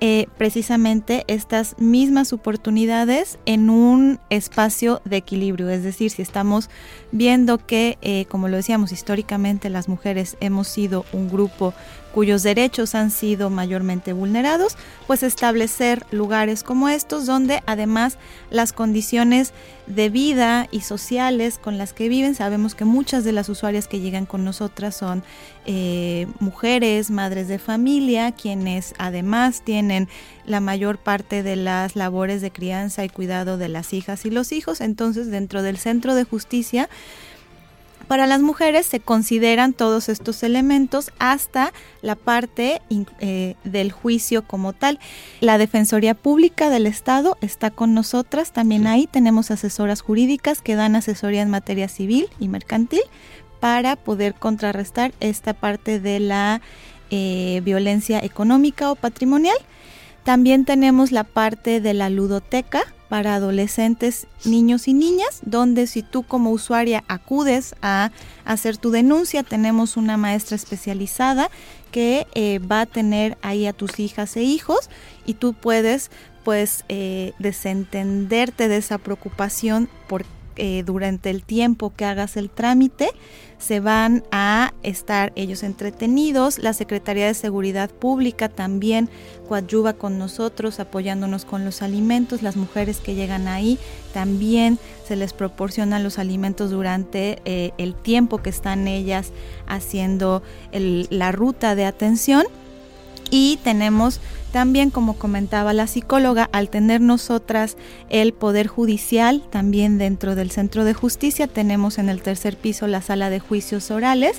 eh, 0.00 0.26
precisamente 0.36 1.24
estas 1.26 1.74
mismas 1.78 2.34
oportunidades 2.34 3.38
en 3.46 3.70
un 3.70 4.20
espacio 4.28 5.00
de 5.06 5.16
equilibrio. 5.16 5.70
Es 5.70 5.82
decir, 5.82 6.10
si 6.10 6.20
estamos 6.20 6.68
viendo 7.12 7.56
que, 7.56 7.96
eh, 8.02 8.26
como 8.26 8.48
lo 8.48 8.58
decíamos 8.58 8.92
históricamente, 8.92 9.70
las 9.70 9.88
mujeres 9.88 10.36
hemos 10.40 10.68
sido 10.68 11.06
un 11.14 11.30
grupo 11.30 11.72
cuyos 12.14 12.44
derechos 12.44 12.94
han 12.94 13.10
sido 13.10 13.50
mayormente 13.50 14.12
vulnerados, 14.12 14.76
pues 15.08 15.24
establecer 15.24 16.06
lugares 16.12 16.62
como 16.62 16.88
estos 16.88 17.26
donde 17.26 17.60
además 17.66 18.18
las 18.50 18.72
condiciones 18.72 19.52
de 19.88 20.10
vida 20.10 20.68
y 20.70 20.82
sociales 20.82 21.58
con 21.58 21.76
las 21.76 21.92
que 21.92 22.08
viven, 22.08 22.36
sabemos 22.36 22.76
que 22.76 22.84
muchas 22.84 23.24
de 23.24 23.32
las 23.32 23.48
usuarias 23.48 23.88
que 23.88 23.98
llegan 23.98 24.26
con 24.26 24.44
nosotras 24.44 24.96
son 24.96 25.24
eh, 25.66 26.28
mujeres, 26.38 27.10
madres 27.10 27.48
de 27.48 27.58
familia, 27.58 28.30
quienes 28.30 28.94
además 28.96 29.62
tienen 29.62 30.08
la 30.46 30.60
mayor 30.60 30.98
parte 30.98 31.42
de 31.42 31.56
las 31.56 31.96
labores 31.96 32.40
de 32.40 32.52
crianza 32.52 33.04
y 33.04 33.08
cuidado 33.08 33.58
de 33.58 33.68
las 33.68 33.92
hijas 33.92 34.24
y 34.24 34.30
los 34.30 34.52
hijos, 34.52 34.80
entonces 34.80 35.32
dentro 35.32 35.62
del 35.62 35.78
centro 35.78 36.14
de 36.14 36.22
justicia, 36.22 36.88
para 38.04 38.26
las 38.26 38.40
mujeres 38.40 38.86
se 38.86 39.00
consideran 39.00 39.72
todos 39.72 40.08
estos 40.08 40.42
elementos 40.42 41.10
hasta 41.18 41.72
la 42.02 42.14
parte 42.14 42.80
eh, 43.20 43.56
del 43.64 43.92
juicio 43.92 44.46
como 44.46 44.72
tal. 44.72 44.98
La 45.40 45.58
Defensoría 45.58 46.14
Pública 46.14 46.70
del 46.70 46.86
Estado 46.86 47.36
está 47.40 47.70
con 47.70 47.94
nosotras, 47.94 48.52
también 48.52 48.86
ahí 48.86 49.06
tenemos 49.06 49.50
asesoras 49.50 50.00
jurídicas 50.00 50.60
que 50.60 50.76
dan 50.76 50.96
asesoría 50.96 51.42
en 51.42 51.50
materia 51.50 51.88
civil 51.88 52.28
y 52.38 52.48
mercantil 52.48 53.02
para 53.60 53.96
poder 53.96 54.34
contrarrestar 54.34 55.12
esta 55.20 55.54
parte 55.54 55.98
de 55.98 56.20
la 56.20 56.60
eh, 57.10 57.60
violencia 57.64 58.18
económica 58.20 58.90
o 58.90 58.96
patrimonial. 58.96 59.56
También 60.24 60.64
tenemos 60.64 61.12
la 61.12 61.24
parte 61.24 61.80
de 61.80 61.94
la 61.94 62.08
ludoteca, 62.08 62.82
para 63.08 63.34
adolescentes, 63.34 64.26
niños 64.44 64.88
y 64.88 64.94
niñas, 64.94 65.40
donde 65.42 65.86
si 65.86 66.02
tú 66.02 66.22
como 66.22 66.50
usuaria 66.50 67.04
acudes 67.08 67.74
a 67.82 68.10
hacer 68.44 68.76
tu 68.76 68.90
denuncia, 68.90 69.42
tenemos 69.42 69.96
una 69.96 70.16
maestra 70.16 70.56
especializada 70.56 71.50
que 71.90 72.26
eh, 72.34 72.58
va 72.58 72.82
a 72.82 72.86
tener 72.86 73.38
ahí 73.42 73.66
a 73.66 73.72
tus 73.72 74.00
hijas 74.00 74.36
e 74.36 74.42
hijos 74.42 74.90
y 75.26 75.34
tú 75.34 75.52
puedes 75.52 76.10
pues 76.42 76.84
eh, 76.88 77.32
desentenderte 77.38 78.68
de 78.68 78.76
esa 78.76 78.98
preocupación 78.98 79.88
por 80.08 80.24
eh, 80.56 80.82
durante 80.84 81.30
el 81.30 81.42
tiempo 81.44 81.92
que 81.94 82.04
hagas 82.04 82.36
el 82.36 82.50
trámite 82.50 83.10
se 83.58 83.80
van 83.80 84.24
a 84.30 84.74
estar 84.82 85.32
ellos 85.36 85.62
entretenidos. 85.62 86.58
La 86.58 86.74
Secretaría 86.74 87.26
de 87.26 87.34
Seguridad 87.34 87.90
Pública 87.90 88.50
también 88.50 89.08
coadyuva 89.48 89.94
con 89.94 90.18
nosotros 90.18 90.80
apoyándonos 90.80 91.44
con 91.46 91.64
los 91.64 91.80
alimentos. 91.80 92.42
Las 92.42 92.56
mujeres 92.56 92.98
que 92.98 93.14
llegan 93.14 93.48
ahí 93.48 93.78
también 94.12 94.78
se 95.08 95.16
les 95.16 95.32
proporcionan 95.32 96.02
los 96.02 96.18
alimentos 96.18 96.70
durante 96.70 97.38
eh, 97.46 97.72
el 97.78 97.94
tiempo 97.94 98.38
que 98.38 98.50
están 98.50 98.86
ellas 98.86 99.32
haciendo 99.66 100.42
la 100.72 101.32
ruta 101.32 101.74
de 101.74 101.86
atención. 101.86 102.44
Y 103.30 103.58
tenemos 103.64 104.20
también, 104.54 104.90
como 104.90 105.14
comentaba 105.14 105.72
la 105.72 105.88
psicóloga, 105.88 106.48
al 106.52 106.70
tener 106.70 107.00
nosotras 107.00 107.76
el 108.08 108.32
Poder 108.32 108.68
Judicial, 108.68 109.42
también 109.50 109.98
dentro 109.98 110.36
del 110.36 110.52
Centro 110.52 110.84
de 110.84 110.94
Justicia, 110.94 111.48
tenemos 111.48 111.98
en 111.98 112.08
el 112.08 112.22
tercer 112.22 112.56
piso 112.56 112.86
la 112.86 113.02
sala 113.02 113.30
de 113.30 113.40
juicios 113.40 113.90
orales. 113.90 114.36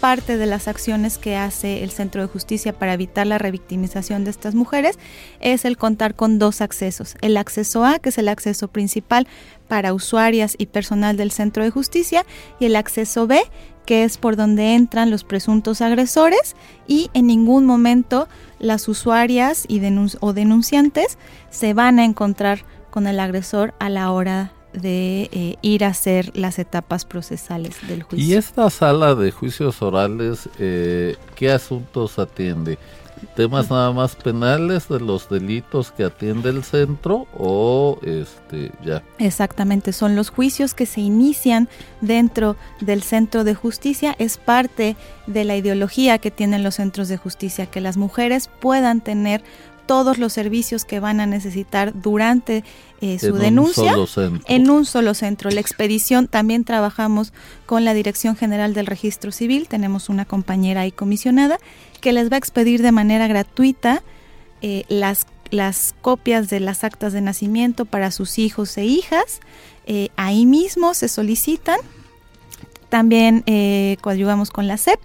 Parte 0.00 0.38
de 0.38 0.46
las 0.46 0.66
acciones 0.66 1.18
que 1.18 1.36
hace 1.36 1.84
el 1.84 1.90
Centro 1.90 2.22
de 2.22 2.28
Justicia 2.28 2.72
para 2.72 2.94
evitar 2.94 3.26
la 3.26 3.36
revictimización 3.36 4.24
de 4.24 4.30
estas 4.30 4.54
mujeres 4.54 4.98
es 5.40 5.66
el 5.66 5.76
contar 5.76 6.14
con 6.14 6.38
dos 6.38 6.62
accesos. 6.62 7.16
El 7.20 7.36
acceso 7.36 7.84
A, 7.84 7.98
que 7.98 8.08
es 8.08 8.16
el 8.16 8.28
acceso 8.28 8.68
principal 8.68 9.28
para 9.68 9.92
usuarias 9.92 10.54
y 10.56 10.66
personal 10.66 11.18
del 11.18 11.32
Centro 11.32 11.64
de 11.64 11.70
Justicia, 11.70 12.24
y 12.58 12.64
el 12.64 12.76
acceso 12.76 13.26
B, 13.26 13.42
que 13.84 14.04
es 14.04 14.18
por 14.18 14.36
donde 14.36 14.74
entran 14.74 15.10
los 15.10 15.24
presuntos 15.24 15.80
agresores 15.80 16.56
y 16.86 17.10
en 17.14 17.26
ningún 17.26 17.66
momento 17.66 18.28
las 18.58 18.88
usuarias 18.88 19.64
y 19.68 19.80
o 20.20 20.32
denunciantes 20.32 21.18
se 21.50 21.74
van 21.74 21.98
a 21.98 22.04
encontrar 22.04 22.64
con 22.90 23.06
el 23.06 23.20
agresor 23.20 23.74
a 23.78 23.88
la 23.88 24.10
hora 24.12 24.52
de 24.72 25.28
eh, 25.32 25.56
ir 25.62 25.84
a 25.84 25.88
hacer 25.88 26.30
las 26.36 26.58
etapas 26.58 27.04
procesales 27.04 27.76
del 27.88 28.02
juicio. 28.02 28.28
¿Y 28.28 28.34
esta 28.34 28.70
sala 28.70 29.14
de 29.14 29.32
juicios 29.32 29.82
orales 29.82 30.48
eh, 30.58 31.16
qué 31.34 31.50
asuntos 31.50 32.18
atiende? 32.18 32.78
Temas 33.34 33.70
nada 33.70 33.92
más 33.92 34.16
penales 34.16 34.88
de 34.88 35.00
los 35.00 35.28
delitos 35.28 35.90
que 35.92 36.04
atiende 36.04 36.50
el 36.50 36.64
centro 36.64 37.26
o 37.36 37.98
este 38.02 38.72
ya. 38.84 39.02
Exactamente, 39.18 39.92
son 39.92 40.16
los 40.16 40.30
juicios 40.30 40.74
que 40.74 40.86
se 40.86 41.00
inician 41.00 41.68
dentro 42.00 42.56
del 42.80 43.02
centro 43.02 43.44
de 43.44 43.54
justicia, 43.54 44.14
es 44.18 44.36
parte 44.36 44.96
de 45.26 45.44
la 45.44 45.56
ideología 45.56 46.18
que 46.18 46.30
tienen 46.30 46.62
los 46.62 46.76
centros 46.76 47.08
de 47.08 47.16
justicia 47.16 47.66
que 47.66 47.80
las 47.80 47.96
mujeres 47.96 48.50
puedan 48.60 49.00
tener 49.00 49.42
todos 49.90 50.18
los 50.18 50.32
servicios 50.32 50.84
que 50.84 51.00
van 51.00 51.18
a 51.18 51.26
necesitar 51.26 52.00
durante 52.00 52.62
eh, 53.00 53.18
su 53.18 53.34
denuncia 53.34 53.96
en 54.46 54.70
un 54.70 54.86
solo 54.86 55.14
centro. 55.14 55.50
La 55.50 55.58
expedición 55.58 56.28
también 56.28 56.62
trabajamos 56.62 57.32
con 57.66 57.84
la 57.84 57.92
Dirección 57.92 58.36
General 58.36 58.72
del 58.72 58.86
Registro 58.86 59.32
Civil, 59.32 59.66
tenemos 59.66 60.08
una 60.08 60.26
compañera 60.26 60.82
ahí 60.82 60.92
comisionada 60.92 61.58
que 62.00 62.12
les 62.12 62.30
va 62.30 62.36
a 62.36 62.38
expedir 62.38 62.82
de 62.82 62.92
manera 62.92 63.26
gratuita 63.26 64.04
eh, 64.62 64.84
las, 64.86 65.26
las 65.50 65.92
copias 66.02 66.48
de 66.50 66.60
las 66.60 66.84
actas 66.84 67.12
de 67.12 67.20
nacimiento 67.20 67.84
para 67.84 68.12
sus 68.12 68.38
hijos 68.38 68.78
e 68.78 68.84
hijas. 68.84 69.40
Eh, 69.86 70.10
ahí 70.14 70.46
mismo 70.46 70.94
se 70.94 71.08
solicitan. 71.08 71.80
También 72.90 73.42
coadyuvamos 74.00 74.50
con 74.50 74.68
la 74.68 74.76
SEP, 74.76 75.00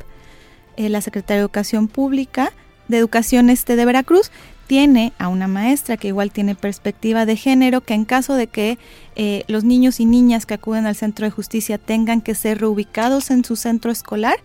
la 0.78 1.02
Secretaría 1.02 1.38
de 1.38 1.42
Educación 1.42 1.88
Pública 1.88 2.54
de 2.88 2.98
Educación 2.98 3.50
Este 3.50 3.76
de 3.76 3.86
Veracruz, 3.86 4.32
tiene 4.68 5.14
a 5.18 5.28
una 5.28 5.48
maestra 5.48 5.98
que 5.98 6.08
igual 6.08 6.32
tiene 6.32 6.56
perspectiva 6.56 7.26
de 7.26 7.36
género, 7.36 7.82
que 7.82 7.94
en 7.94 8.06
caso 8.06 8.36
de 8.36 8.48
que 8.48 8.78
eh, 9.16 9.44
los 9.48 9.64
niños 9.64 10.00
y 10.00 10.06
niñas 10.06 10.46
que 10.46 10.56
acuden 10.56 10.86
al 10.86 10.96
centro 10.96 11.26
de 11.26 11.32
justicia 11.32 11.78
tengan 11.78 12.22
que 12.22 12.36
ser 12.36 12.60
reubicados 12.60 13.32
en 13.32 13.46
su 13.46 13.56
centro 13.56 13.92
escolar, 13.92 14.38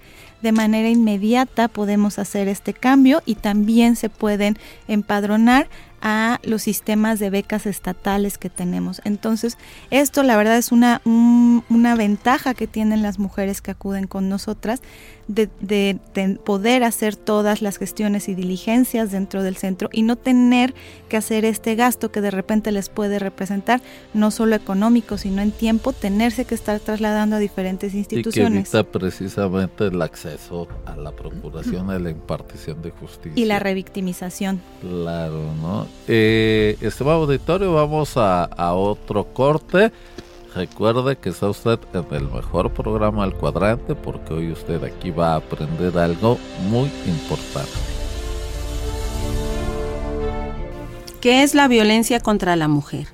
de 0.43 0.53
manera 0.53 0.89
inmediata 0.89 1.69
podemos 1.69 2.19
hacer 2.19 2.49
este 2.49 2.73
cambio 2.73 3.23
y 3.27 3.35
también 3.35 3.97
se 3.97 4.09
pueden 4.09 4.59
empadronar 4.89 5.69
a 6.03 6.41
los 6.43 6.63
sistemas 6.63 7.19
de 7.19 7.29
becas 7.29 7.67
estatales 7.67 8.39
que 8.39 8.49
tenemos. 8.49 9.03
Entonces, 9.05 9.59
esto 9.91 10.23
la 10.23 10.37
verdad 10.37 10.57
es 10.57 10.73
una, 10.73 11.03
una 11.05 11.95
ventaja 11.95 12.55
que 12.55 12.67
tienen 12.67 13.03
las 13.03 13.19
mujeres 13.19 13.61
que 13.61 13.73
acuden 13.73 14.07
con 14.07 14.29
nosotras 14.29 14.81
de, 15.31 15.49
de, 15.61 16.39
poder 16.45 16.83
hacer 16.83 17.15
todas 17.15 17.63
las 17.63 17.79
gestiones 17.79 18.29
y 18.29 18.35
diligencias 18.35 19.13
dentro 19.13 19.43
del 19.43 19.57
centro 19.57 19.89
y 19.93 20.03
no 20.03 20.17
tener 20.17 20.75
que 21.09 21.17
hacer 21.17 21.45
este 21.45 21.77
gasto 21.77 22.11
que 22.11 22.21
de 22.21 22.31
repente 22.31 22.73
les 22.73 22.89
puede 22.89 23.19
representar 23.19 23.81
no 24.13 24.31
solo 24.31 24.57
económico, 24.57 25.19
sino 25.19 25.41
en 25.41 25.53
tiempo, 25.53 25.93
tenerse 25.93 26.45
que 26.45 26.55
estar 26.55 26.81
trasladando 26.81 27.37
a 27.37 27.39
diferentes 27.39 27.95
instituciones. 27.95 28.69
Y 28.69 28.71
que 28.71 28.79
evita 28.79 28.91
precisamente 28.91 29.87
el 29.87 30.03
acceso 30.03 30.67
a 30.85 30.97
la 30.97 31.13
procuración 31.13 31.95
y 31.95 32.03
la 32.03 32.11
impartición 32.11 32.83
de 32.83 32.91
justicia. 32.91 33.33
Y 33.37 33.45
la 33.45 33.61
revictimización. 33.61 34.61
Claro, 34.81 35.55
¿no? 35.63 35.87
Eh, 36.09 36.77
estimado 36.81 37.23
auditorio, 37.23 37.73
vamos 37.73 38.17
a, 38.17 38.45
a 38.45 38.75
otro 38.75 39.25
corte. 39.33 39.93
Recuerde 40.55 41.17
que 41.17 41.29
está 41.29 41.49
usted 41.49 41.79
en 41.95 42.07
el 42.11 42.29
mejor 42.29 42.73
programa 42.73 43.25
del 43.25 43.35
cuadrante 43.35 43.95
porque 43.95 44.35
hoy 44.35 44.51
usted 44.51 44.83
aquí 44.83 45.13
va 45.13 45.35
a 45.35 45.37
aprender 45.37 45.97
algo 45.97 46.39
muy 46.69 46.91
importante. 47.07 47.71
¿Qué 51.21 51.45
es 51.45 51.55
la 51.55 51.69
violencia 51.69 52.19
contra 52.19 52.57
la 52.57 52.67
mujer? 52.67 53.07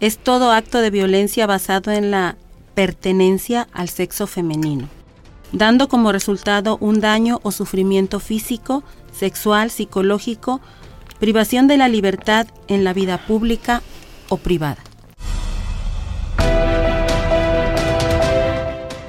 Es 0.00 0.18
todo 0.18 0.52
acto 0.52 0.80
de 0.80 0.90
violencia 0.90 1.46
basado 1.46 1.90
en 1.90 2.10
la 2.10 2.36
pertenencia 2.74 3.66
al 3.72 3.88
sexo 3.88 4.26
femenino, 4.26 4.88
dando 5.52 5.88
como 5.88 6.12
resultado 6.12 6.76
un 6.80 7.00
daño 7.00 7.40
o 7.44 7.52
sufrimiento 7.52 8.20
físico, 8.20 8.82
sexual, 9.12 9.70
psicológico, 9.70 10.60
privación 11.18 11.66
de 11.66 11.78
la 11.78 11.88
libertad 11.88 12.46
en 12.68 12.84
la 12.84 12.92
vida 12.92 13.18
pública 13.18 13.80
o 14.28 14.36
privada. 14.36 14.82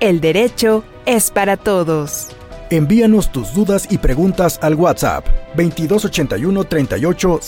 El 0.00 0.20
Derecho 0.22 0.82
es 1.04 1.30
para 1.30 1.58
Todos. 1.58 2.28
Envíanos 2.70 3.30
tus 3.30 3.52
dudas 3.52 3.86
y 3.90 3.98
preguntas 3.98 4.58
al 4.62 4.74
WhatsApp 4.74 5.26
2281 5.56 6.64
38 6.64 7.40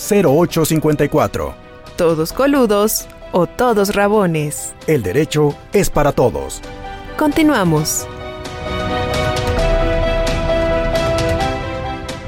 Todos 1.97 2.33
coludos 2.35 3.07
o 3.33 3.47
todos 3.47 3.95
rabones. 3.95 4.75
El 4.87 5.03
derecho 5.03 5.57
es 5.73 5.89
para 5.89 6.13
todos. 6.13 6.61
Continuamos. 7.17 8.07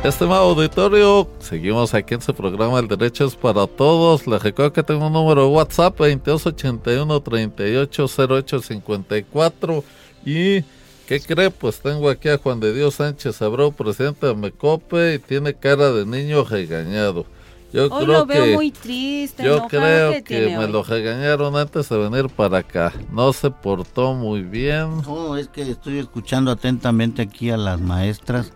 Estimado 0.03 0.49
auditorio, 0.51 1.29
seguimos 1.39 1.93
aquí 1.93 2.15
en 2.15 2.23
su 2.23 2.35
programa 2.35 2.79
El 2.79 2.89
Derecho 2.89 3.27
es 3.27 3.37
para 3.37 3.67
Todos. 3.67 4.27
Les 4.27 4.43
recuerdo 4.43 4.73
que 4.73 4.83
tengo 4.83 5.07
un 5.07 5.13
número 5.13 5.43
de 5.43 5.49
WhatsApp 5.49 5.99
2281 5.99 7.21
380854 7.21 9.85
y 10.25 10.63
¿qué 11.07 11.21
cree? 11.21 11.51
Pues 11.51 11.81
tengo 11.81 12.09
aquí 12.09 12.29
a 12.29 12.39
Juan 12.39 12.61
de 12.61 12.73
Dios 12.73 12.95
Sánchez 12.97 13.41
Abreu, 13.43 13.73
presidente 13.73 14.27
de 14.27 14.35
Mecope 14.35 15.15
y 15.15 15.19
tiene 15.19 15.55
cara 15.55 15.93
de 15.93 16.07
niño 16.07 16.45
regañado. 16.45 17.27
Yo 17.73 17.85
hoy 17.85 18.05
creo 18.05 18.07
lo 18.07 18.27
veo 18.27 18.55
muy 18.55 18.71
triste. 18.71 19.43
Yo 19.43 19.67
creo 19.67 20.23
que, 20.23 20.57
me 20.57 20.69
lo 20.69 20.85
regañaron 20.85 21.57
antes 21.57 21.89
de 21.89 21.99
venir 21.99 22.29
para 22.29 22.59
acá. 22.59 22.93
No 23.11 23.33
se 23.33 23.51
portó 23.51 24.15
muy 24.15 24.43
bien. 24.43 25.03
No, 25.03 25.37
es 25.37 25.49
que 25.49 25.63
estoy 25.63 25.99
escuchando 25.99 26.53
atentamente 26.53 27.23
aquí 27.23 27.51
a 27.51 27.57
las 27.57 27.81
maestras 27.81 28.53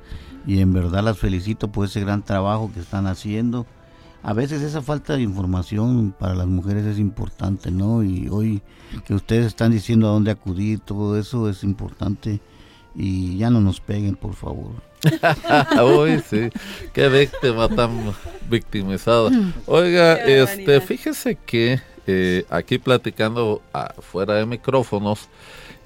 y 0.47 0.61
en 0.61 0.73
verdad 0.73 1.03
las 1.03 1.19
felicito 1.19 1.67
por 1.67 1.87
ese 1.87 2.01
gran 2.01 2.23
trabajo 2.23 2.71
que 2.73 2.79
están 2.79 3.09
haciendo. 3.09 3.67
A 4.23 4.33
veces 4.33 4.63
esa 4.63 4.83
falta 4.83 5.17
de 5.17 5.23
información 5.23 6.15
para 6.19 6.35
las 6.35 6.47
mujeres 6.47 6.85
es 6.85 6.99
importante, 6.99 7.71
¿no? 7.71 8.03
Y 8.03 8.29
hoy 8.29 8.63
que 9.07 9.15
ustedes 9.15 9.47
están 9.47 9.73
diciendo 9.73 10.09
a 10.09 10.13
dónde 10.13 10.31
acudir, 10.31 10.81
todo 10.81 11.19
eso 11.19 11.49
es 11.49 11.63
importante 11.63 12.41
y 12.95 13.39
ya 13.39 13.51
no 13.51 13.61
nos 13.61 13.81
peguen, 13.81 14.17
por 14.17 14.35
favor. 14.35 14.73
Uy, 16.01 16.21
sí, 16.29 16.51
qué 16.93 17.09
víctima 17.09 17.69
tan 17.69 18.13
victimizada. 18.51 19.31
Oiga, 19.67 20.15
este, 20.15 20.81
fíjese 20.81 21.37
que 21.37 21.81
eh, 22.07 22.45
aquí 22.49 22.79
platicando 22.79 23.63
afuera 23.73 24.35
de 24.35 24.47
micrófonos, 24.47 25.29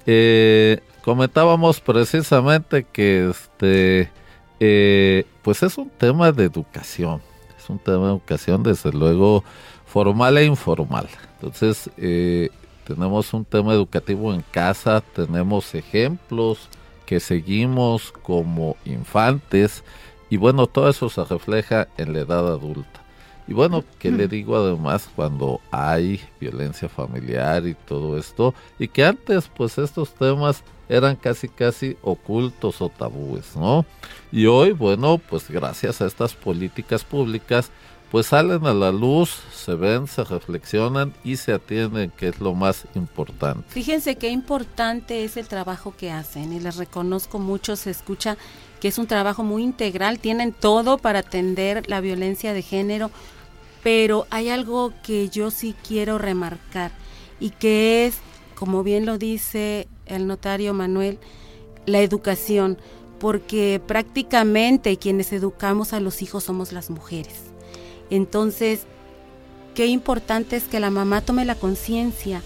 eh, 0.05 0.79
comentábamos 1.03 1.79
precisamente 1.81 2.85
que 2.91 3.29
este, 3.29 4.09
eh, 4.59 5.25
pues 5.41 5.61
es 5.63 5.77
un 5.77 5.89
tema 5.89 6.31
de 6.31 6.45
educación, 6.45 7.21
es 7.63 7.69
un 7.69 7.79
tema 7.79 8.07
de 8.07 8.11
educación 8.11 8.61
desde 8.63 8.91
luego 8.91 9.43
formal 9.85 10.37
e 10.37 10.45
informal. 10.45 11.07
Entonces, 11.35 11.89
tenemos 12.85 13.33
un 13.33 13.45
tema 13.45 13.73
educativo 13.73 14.33
en 14.33 14.43
casa, 14.51 15.01
tenemos 15.01 15.73
ejemplos 15.73 16.67
que 17.05 17.19
seguimos 17.19 18.11
como 18.11 18.75
infantes 18.85 19.83
y 20.29 20.37
bueno, 20.37 20.67
todo 20.67 20.89
eso 20.89 21.09
se 21.09 21.23
refleja 21.23 21.87
en 21.97 22.13
la 22.13 22.19
edad 22.19 22.47
adulta. 22.47 23.01
Y 23.47 23.53
bueno, 23.53 23.83
¿qué 23.99 24.09
le 24.09 24.27
digo 24.27 24.55
además 24.55 25.09
cuando 25.15 25.59
hay 25.69 26.21
violencia 26.39 26.87
familiar 26.87 27.67
y 27.67 27.73
todo 27.73 28.17
esto? 28.17 28.53
Y 28.79 28.87
que 28.87 29.05
antes 29.05 29.49
pues 29.53 29.77
estos 29.77 30.13
temas 30.13 30.63
eran 30.89 31.15
casi 31.15 31.49
casi 31.49 31.97
ocultos 32.01 32.81
o 32.81 32.89
tabúes, 32.89 33.55
¿no? 33.55 33.85
Y 34.31 34.45
hoy, 34.45 34.71
bueno, 34.71 35.17
pues 35.17 35.49
gracias 35.49 36.01
a 36.01 36.05
estas 36.05 36.33
políticas 36.33 37.03
públicas 37.03 37.71
pues 38.13 38.27
salen 38.27 38.67
a 38.67 38.75
la 38.75 38.91
luz, 38.91 39.41
se 39.51 39.73
ven, 39.73 40.05
se 40.05 40.23
reflexionan 40.23 41.15
y 41.23 41.37
se 41.37 41.51
atienden, 41.51 42.11
que 42.11 42.27
es 42.27 42.39
lo 42.39 42.53
más 42.53 42.85
importante. 42.93 43.63
Fíjense 43.69 44.17
qué 44.17 44.29
importante 44.29 45.23
es 45.23 45.35
el 45.35 45.47
trabajo 45.47 45.95
que 45.97 46.11
hacen 46.11 46.53
y 46.53 46.59
les 46.59 46.75
reconozco 46.75 47.39
mucho, 47.39 47.75
se 47.75 47.89
escucha 47.89 48.37
que 48.79 48.89
es 48.89 48.99
un 48.99 49.07
trabajo 49.07 49.41
muy 49.41 49.63
integral, 49.63 50.19
tienen 50.19 50.53
todo 50.53 50.99
para 50.99 51.19
atender 51.19 51.89
la 51.89 52.01
violencia 52.01 52.53
de 52.53 52.61
género, 52.61 53.09
pero 53.81 54.27
hay 54.29 54.49
algo 54.49 54.93
que 55.01 55.29
yo 55.29 55.49
sí 55.49 55.73
quiero 55.87 56.19
remarcar 56.19 56.91
y 57.39 57.49
que 57.49 58.05
es, 58.05 58.19
como 58.53 58.83
bien 58.83 59.05
lo 59.05 59.17
dice 59.17 59.87
el 60.05 60.27
notario 60.27 60.73
Manuel, 60.73 61.19
la 61.85 61.99
educación, 61.99 62.77
porque 63.19 63.81
prácticamente 63.85 64.97
quienes 64.97 65.31
educamos 65.31 65.93
a 65.93 65.99
los 65.99 66.21
hijos 66.21 66.43
somos 66.43 66.71
las 66.71 66.89
mujeres. 66.89 67.35
Entonces, 68.09 68.85
qué 69.75 69.85
importante 69.87 70.55
es 70.55 70.63
que 70.63 70.79
la 70.79 70.89
mamá 70.89 71.21
tome 71.21 71.45
la 71.45 71.55
conciencia 71.55 72.41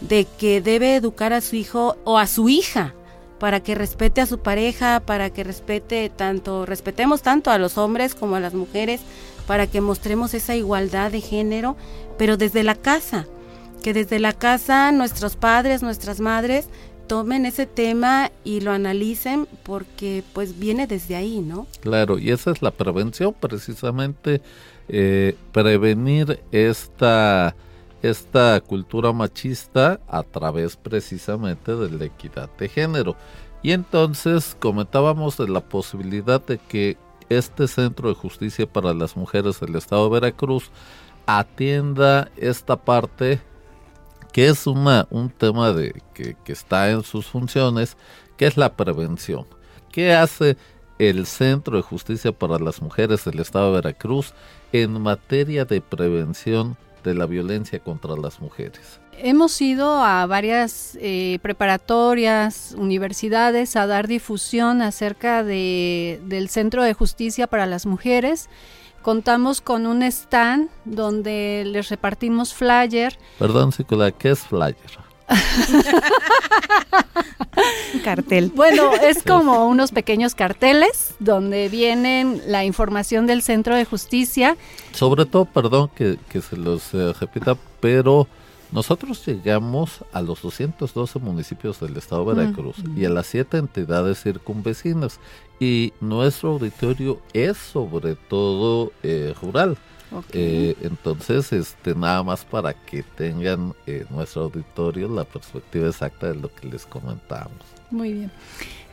de 0.00 0.26
que 0.38 0.60
debe 0.60 0.96
educar 0.96 1.32
a 1.32 1.40
su 1.40 1.56
hijo 1.56 1.96
o 2.04 2.18
a 2.18 2.26
su 2.26 2.48
hija 2.48 2.94
para 3.38 3.60
que 3.60 3.74
respete 3.74 4.20
a 4.20 4.26
su 4.26 4.38
pareja, 4.38 5.00
para 5.00 5.30
que 5.30 5.42
respete 5.42 6.10
tanto, 6.10 6.64
respetemos 6.64 7.22
tanto 7.22 7.50
a 7.50 7.58
los 7.58 7.76
hombres 7.76 8.14
como 8.14 8.36
a 8.36 8.40
las 8.40 8.54
mujeres, 8.54 9.00
para 9.46 9.66
que 9.66 9.80
mostremos 9.80 10.32
esa 10.34 10.54
igualdad 10.54 11.10
de 11.10 11.20
género, 11.20 11.76
pero 12.18 12.36
desde 12.36 12.62
la 12.62 12.76
casa, 12.76 13.26
que 13.82 13.92
desde 13.92 14.18
la 14.18 14.32
casa 14.32 14.92
nuestros 14.92 15.36
padres, 15.36 15.82
nuestras 15.82 16.20
madres 16.20 16.68
tomen 17.06 17.44
ese 17.44 17.66
tema 17.66 18.30
y 18.44 18.60
lo 18.60 18.72
analicen 18.72 19.46
porque 19.64 20.24
pues 20.32 20.58
viene 20.58 20.86
desde 20.86 21.16
ahí, 21.16 21.40
¿no? 21.40 21.66
Claro, 21.80 22.18
y 22.18 22.30
esa 22.30 22.52
es 22.52 22.62
la 22.62 22.70
prevención 22.70 23.34
precisamente 23.38 24.40
eh, 24.88 25.36
prevenir 25.52 26.40
esta, 26.52 27.54
esta 28.02 28.60
cultura 28.60 29.12
machista 29.12 30.00
a 30.08 30.22
través 30.22 30.76
precisamente 30.76 31.74
de 31.74 31.90
la 31.90 32.04
equidad 32.04 32.48
de 32.58 32.68
género. 32.68 33.16
Y 33.62 33.72
entonces 33.72 34.56
comentábamos 34.58 35.36
de 35.36 35.48
la 35.48 35.60
posibilidad 35.60 36.44
de 36.44 36.58
que 36.58 36.96
este 37.28 37.68
Centro 37.68 38.08
de 38.08 38.14
Justicia 38.14 38.66
para 38.66 38.94
las 38.94 39.16
Mujeres 39.16 39.60
del 39.60 39.76
Estado 39.76 40.04
de 40.04 40.20
Veracruz 40.20 40.70
atienda 41.26 42.30
esta 42.36 42.76
parte 42.76 43.40
que 44.32 44.48
es 44.48 44.66
una, 44.66 45.06
un 45.10 45.30
tema 45.30 45.72
de, 45.72 46.02
que, 46.14 46.36
que 46.44 46.52
está 46.52 46.90
en 46.90 47.02
sus 47.02 47.26
funciones, 47.26 47.96
que 48.36 48.46
es 48.46 48.56
la 48.56 48.74
prevención. 48.74 49.46
¿Qué 49.90 50.14
hace 50.14 50.56
el 50.98 51.26
Centro 51.26 51.76
de 51.76 51.82
Justicia 51.82 52.32
para 52.32 52.58
las 52.58 52.80
Mujeres 52.80 53.24
del 53.24 53.40
Estado 53.40 53.66
de 53.66 53.82
Veracruz 53.82 54.34
en 54.72 55.00
materia 55.00 55.64
de 55.64 55.80
prevención 55.80 56.76
de 57.04 57.14
la 57.14 57.26
violencia 57.26 57.78
contra 57.78 58.16
las 58.16 58.40
mujeres? 58.40 59.00
Hemos 59.18 59.60
ido 59.60 60.02
a 60.02 60.24
varias 60.26 60.96
eh, 61.00 61.38
preparatorias, 61.42 62.74
universidades 62.78 63.76
a 63.76 63.86
dar 63.86 64.08
difusión 64.08 64.80
acerca 64.80 65.44
de, 65.44 66.20
del 66.24 66.48
Centro 66.48 66.82
de 66.82 66.94
Justicia 66.94 67.46
para 67.46 67.66
las 67.66 67.84
Mujeres. 67.84 68.48
Contamos 69.02 69.60
con 69.60 69.86
un 69.86 70.02
stand 70.02 70.68
donde 70.84 71.64
les 71.66 71.88
repartimos 71.88 72.54
flyer. 72.54 73.18
Perdón, 73.38 73.72
Cicula, 73.72 74.12
¿qué 74.12 74.30
es 74.30 74.40
flyer? 74.40 74.76
Un 77.94 78.00
cartel. 78.00 78.52
Bueno, 78.54 78.92
es 78.94 79.22
como 79.22 79.66
unos 79.66 79.92
pequeños 79.92 80.34
carteles 80.34 81.14
donde 81.18 81.68
vienen 81.68 82.42
la 82.46 82.64
información 82.64 83.26
del 83.26 83.42
Centro 83.42 83.74
de 83.74 83.84
Justicia. 83.84 84.56
Sobre 84.92 85.26
todo, 85.26 85.46
perdón 85.46 85.90
que, 85.94 86.18
se 86.40 86.56
los 86.56 86.94
eh, 86.94 87.12
repita, 87.18 87.56
pero 87.80 88.28
nosotros 88.72 89.24
llegamos 89.26 90.04
a 90.12 90.22
los 90.22 90.42
212 90.42 91.18
municipios 91.18 91.78
del 91.78 91.96
estado 91.96 92.24
de 92.24 92.42
Veracruz 92.42 92.76
y 92.96 93.04
a 93.04 93.10
las 93.10 93.26
siete 93.26 93.58
entidades 93.58 94.22
circunvecinas 94.22 95.20
y 95.60 95.92
nuestro 96.00 96.52
auditorio 96.52 97.20
es 97.32 97.56
sobre 97.58 98.16
todo 98.16 98.92
eh, 99.02 99.34
rural. 99.40 99.76
Eh, 100.32 100.76
entonces, 100.82 101.52
este, 101.52 101.94
nada 101.94 102.22
más 102.22 102.44
para 102.44 102.74
que 102.74 103.02
tengan 103.02 103.74
eh, 103.86 104.04
nuestro 104.10 104.42
auditorio 104.42 105.08
la 105.08 105.24
perspectiva 105.24 105.88
exacta 105.88 106.28
de 106.28 106.34
lo 106.34 106.54
que 106.54 106.68
les 106.68 106.84
comentamos. 106.84 107.56
Muy 107.90 108.12
bien. 108.12 108.30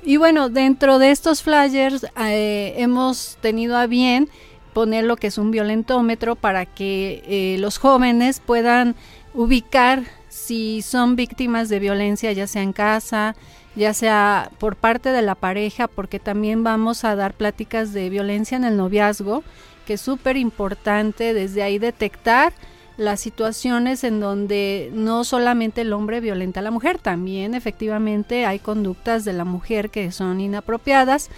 Y 0.03 0.17
bueno, 0.17 0.49
dentro 0.49 0.97
de 0.99 1.11
estos 1.11 1.43
flyers 1.43 2.05
eh, 2.17 2.73
hemos 2.77 3.37
tenido 3.41 3.75
a 3.75 3.87
bien 3.87 4.29
poner 4.73 5.03
lo 5.03 5.17
que 5.17 5.27
es 5.27 5.37
un 5.37 5.51
violentómetro 5.51 6.35
para 6.35 6.65
que 6.65 7.57
los 7.59 7.77
jóvenes 7.77 8.39
puedan 8.39 8.95
ubicar 9.33 10.03
si 10.29 10.81
son 10.81 11.15
víctimas 11.15 11.69
de 11.69 11.79
violencia, 11.79 12.31
ya 12.31 12.47
sea 12.47 12.61
en 12.61 12.73
casa, 12.73 13.35
ya 13.75 13.93
sea 13.93 14.51
por 14.59 14.75
parte 14.75 15.09
de 15.09 15.21
la 15.21 15.35
pareja, 15.35 15.87
porque 15.87 16.19
también 16.19 16.63
vamos 16.63 17.03
a 17.03 17.15
dar 17.15 17.33
pláticas 17.33 17.93
de 17.93 18.09
violencia 18.09 18.57
en 18.57 18.63
el 18.63 18.77
noviazgo, 18.77 19.43
que 19.85 19.93
es 19.93 20.01
súper 20.01 20.37
importante 20.37 21.33
desde 21.33 21.63
ahí 21.63 21.79
detectar 21.79 22.53
las 22.97 23.21
situaciones 23.21 24.03
en 24.03 24.19
donde 24.19 24.91
no 24.93 25.23
solamente 25.23 25.81
el 25.81 25.93
hombre 25.93 26.19
violenta 26.19 26.59
a 26.59 26.63
la 26.63 26.71
mujer, 26.71 26.97
también 26.99 27.53
efectivamente 27.55 28.45
hay 28.45 28.59
conductas 28.59 29.23
de 29.23 29.31
la 29.33 29.45
mujer 29.45 29.89
que 29.89 30.11
son 30.11 30.41
inapropiadas, 30.41 31.29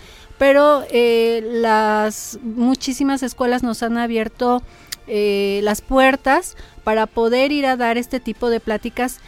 pero 0.41 0.84
eh, 0.89 1.47
las 1.51 2.39
muchísimas 2.41 3.21
escuelas 3.21 3.62
nos 3.62 3.84
han 3.84 3.99
abierto 3.99 4.63
eh, 5.06 5.60
las 5.62 5.82
puertas 5.82 6.58
para 6.84 7.06
poder 7.06 7.51
ir 7.51 7.67
a 7.67 7.77
dar 7.77 7.99
este 7.99 8.19
tipo 8.19 8.49
de 8.49 8.60
pláticas 8.60 9.19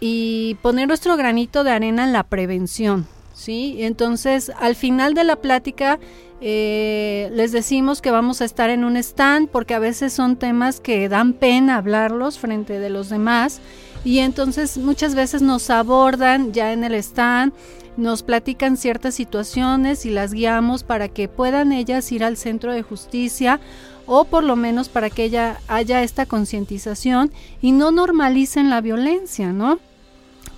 y 0.00 0.56
poner 0.62 0.88
nuestro 0.88 1.16
granito 1.16 1.62
de 1.62 1.70
arena 1.70 2.02
en 2.02 2.12
la 2.12 2.24
prevención, 2.24 3.06
¿sí? 3.32 3.76
Entonces, 3.78 4.50
al 4.58 4.74
final 4.74 5.14
de 5.14 5.22
la 5.22 5.36
plática 5.36 6.00
eh, 6.40 7.30
les 7.32 7.52
decimos 7.52 8.02
que 8.02 8.10
vamos 8.10 8.40
a 8.40 8.44
estar 8.44 8.68
en 8.68 8.82
un 8.82 8.96
stand 8.96 9.48
porque 9.48 9.74
a 9.74 9.78
veces 9.78 10.12
son 10.12 10.34
temas 10.34 10.80
que 10.80 11.08
dan 11.08 11.32
pena 11.34 11.76
hablarlos 11.76 12.40
frente 12.40 12.80
de 12.80 12.90
los 12.90 13.08
demás 13.08 13.60
y 14.04 14.18
entonces 14.18 14.78
muchas 14.78 15.14
veces 15.14 15.42
nos 15.42 15.70
abordan 15.70 16.52
ya 16.52 16.72
en 16.72 16.82
el 16.82 16.94
stand, 16.96 17.52
nos 17.96 18.22
platican 18.22 18.76
ciertas 18.76 19.14
situaciones 19.14 20.06
y 20.06 20.10
las 20.10 20.32
guiamos 20.32 20.82
para 20.82 21.08
que 21.08 21.28
puedan 21.28 21.72
ellas 21.72 22.10
ir 22.12 22.24
al 22.24 22.36
centro 22.36 22.72
de 22.72 22.82
justicia 22.82 23.60
o 24.06 24.24
por 24.24 24.44
lo 24.44 24.56
menos 24.56 24.88
para 24.88 25.10
que 25.10 25.24
ella 25.24 25.60
haya 25.68 26.02
esta 26.02 26.26
concientización 26.26 27.32
y 27.60 27.72
no 27.72 27.90
normalicen 27.90 28.70
la 28.70 28.80
violencia, 28.80 29.52
¿no? 29.52 29.78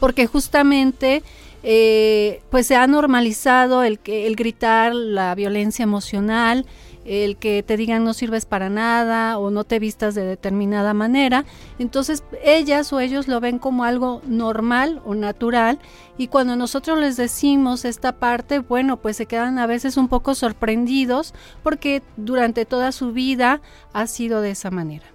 Porque 0.01 0.27
justamente 0.27 1.22
eh, 1.62 2.42
pues 2.51 2.66
se 2.66 2.77
ha 2.77 2.87
normalizado 2.87 3.82
el, 3.82 3.99
el 4.05 4.36
gritar, 4.36 4.95
la 4.95 5.34
violencia 5.34 5.82
emocional, 5.82 6.66
el 7.09 7.36
que 7.36 7.62
te 7.62 7.76
digan 7.76 8.04
no 8.04 8.12
sirves 8.12 8.44
para 8.44 8.68
nada 8.68 9.38
o 9.38 9.50
no 9.50 9.64
te 9.64 9.78
vistas 9.78 10.14
de 10.14 10.24
determinada 10.24 10.94
manera. 10.94 11.44
Entonces 11.78 12.22
ellas 12.44 12.92
o 12.92 13.00
ellos 13.00 13.28
lo 13.28 13.40
ven 13.40 13.59
como 13.59 13.84
algo 13.84 14.20
normal 14.26 15.00
o 15.04 15.14
natural 15.14 15.78
y 16.18 16.28
cuando 16.28 16.56
nosotros 16.56 16.98
les 16.98 17.16
decimos 17.16 17.84
esta 17.84 18.12
parte, 18.12 18.59
bueno, 18.59 18.98
pues 18.98 19.16
se 19.16 19.26
quedan 19.26 19.59
a 19.59 19.66
veces 19.66 19.96
un 19.96 20.09
poco 20.09 20.34
sorprendidos 20.34 21.34
porque 21.62 22.02
durante 22.16 22.64
toda 22.64 22.92
su 22.92 23.12
vida 23.12 23.62
ha 23.92 24.06
sido 24.06 24.40
de 24.40 24.50
esa 24.50 24.70
manera. 24.70 25.06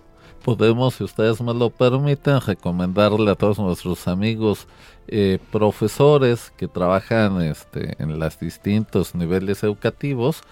Podemos, 0.44 0.96
si 0.96 1.06
ustedes 1.06 1.40
me 1.42 1.54
lo 1.54 1.70
permiten, 1.70 2.42
recomendarle 2.42 3.32
a 3.32 3.36
todos 3.36 3.60
nuestros 3.60 4.10
amigos 4.10 4.68
eh, 5.08 5.40
profesores 5.52 6.52
que 6.58 6.68
trabajan 6.68 7.42
este, 7.42 7.96
en 8.02 8.20
los 8.20 8.40
distintos 8.40 9.16
niveles 9.16 9.64
educativos 9.64 10.44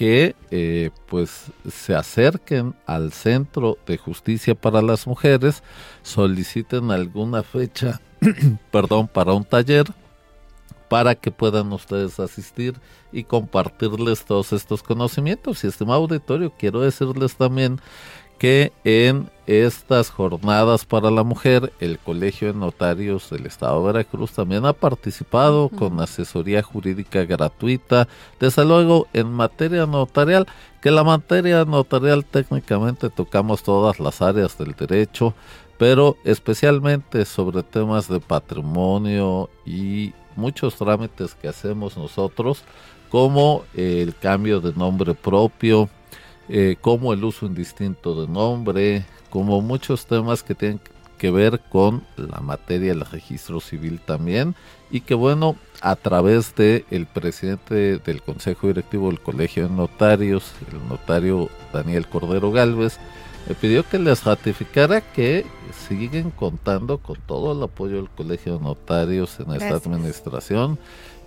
que 0.00 0.34
eh, 0.50 0.88
pues 1.08 1.52
se 1.70 1.94
acerquen 1.94 2.74
al 2.86 3.12
Centro 3.12 3.76
de 3.86 3.98
Justicia 3.98 4.54
para 4.54 4.80
las 4.80 5.06
Mujeres, 5.06 5.62
soliciten 6.02 6.90
alguna 6.90 7.42
fecha, 7.42 8.00
perdón, 8.72 9.08
para 9.08 9.34
un 9.34 9.44
taller 9.44 9.84
para 10.88 11.14
que 11.14 11.30
puedan 11.30 11.70
ustedes 11.74 12.18
asistir 12.18 12.80
y 13.12 13.24
compartirles 13.24 14.24
todos 14.24 14.54
estos 14.54 14.82
conocimientos. 14.82 15.64
Y 15.64 15.66
estimado 15.66 16.00
auditorio, 16.00 16.50
quiero 16.58 16.80
decirles 16.80 17.36
también 17.36 17.78
que 18.40 18.72
en 18.84 19.28
estas 19.46 20.08
jornadas 20.08 20.86
para 20.86 21.10
la 21.10 21.24
mujer, 21.24 21.74
el 21.78 21.98
Colegio 21.98 22.50
de 22.50 22.58
Notarios 22.58 23.28
del 23.28 23.44
Estado 23.44 23.80
de 23.80 23.92
Veracruz 23.92 24.32
también 24.32 24.64
ha 24.64 24.72
participado 24.72 25.68
con 25.68 26.00
asesoría 26.00 26.62
jurídica 26.62 27.26
gratuita, 27.26 28.08
desde 28.38 28.64
luego 28.64 29.08
en 29.12 29.30
materia 29.30 29.84
notarial, 29.84 30.46
que 30.80 30.90
la 30.90 31.04
materia 31.04 31.66
notarial 31.66 32.24
técnicamente 32.24 33.10
tocamos 33.10 33.62
todas 33.62 34.00
las 34.00 34.22
áreas 34.22 34.56
del 34.56 34.72
derecho, 34.72 35.34
pero 35.76 36.16
especialmente 36.24 37.26
sobre 37.26 37.62
temas 37.62 38.08
de 38.08 38.20
patrimonio 38.20 39.50
y 39.66 40.14
muchos 40.34 40.76
trámites 40.76 41.34
que 41.34 41.48
hacemos 41.48 41.94
nosotros, 41.98 42.62
como 43.10 43.64
el 43.74 44.14
cambio 44.16 44.62
de 44.62 44.72
nombre 44.72 45.12
propio, 45.12 45.90
eh, 46.52 46.76
como 46.80 47.12
el 47.12 47.22
uso 47.22 47.46
indistinto 47.46 48.20
de 48.20 48.26
nombre, 48.26 49.04
como 49.30 49.60
muchos 49.60 50.06
temas 50.06 50.42
que 50.42 50.56
tienen 50.56 50.80
que 51.16 51.30
ver 51.30 51.60
con 51.68 52.02
la 52.16 52.40
materia 52.40 52.88
del 52.88 53.02
registro 53.02 53.60
civil 53.60 54.00
también 54.00 54.56
y 54.90 55.02
que 55.02 55.14
bueno 55.14 55.54
a 55.82 55.94
través 55.94 56.54
de 56.56 56.86
el 56.90 57.06
presidente 57.06 57.98
del 57.98 58.22
consejo 58.22 58.68
directivo 58.68 59.08
del 59.08 59.20
colegio 59.20 59.68
de 59.68 59.74
notarios 59.74 60.52
el 60.72 60.88
notario 60.88 61.50
Daniel 61.74 62.08
Cordero 62.08 62.50
Galvez 62.50 62.98
me 63.46 63.54
pidió 63.54 63.86
que 63.86 63.98
les 63.98 64.24
ratificara 64.24 65.02
que 65.02 65.44
siguen 65.88 66.30
contando 66.30 66.98
con 66.98 67.16
todo 67.26 67.52
el 67.52 67.62
apoyo 67.62 67.96
del 67.96 68.08
colegio 68.08 68.56
de 68.56 68.64
notarios 68.64 69.38
en 69.40 69.52
esta 69.52 69.76
administración 69.76 70.78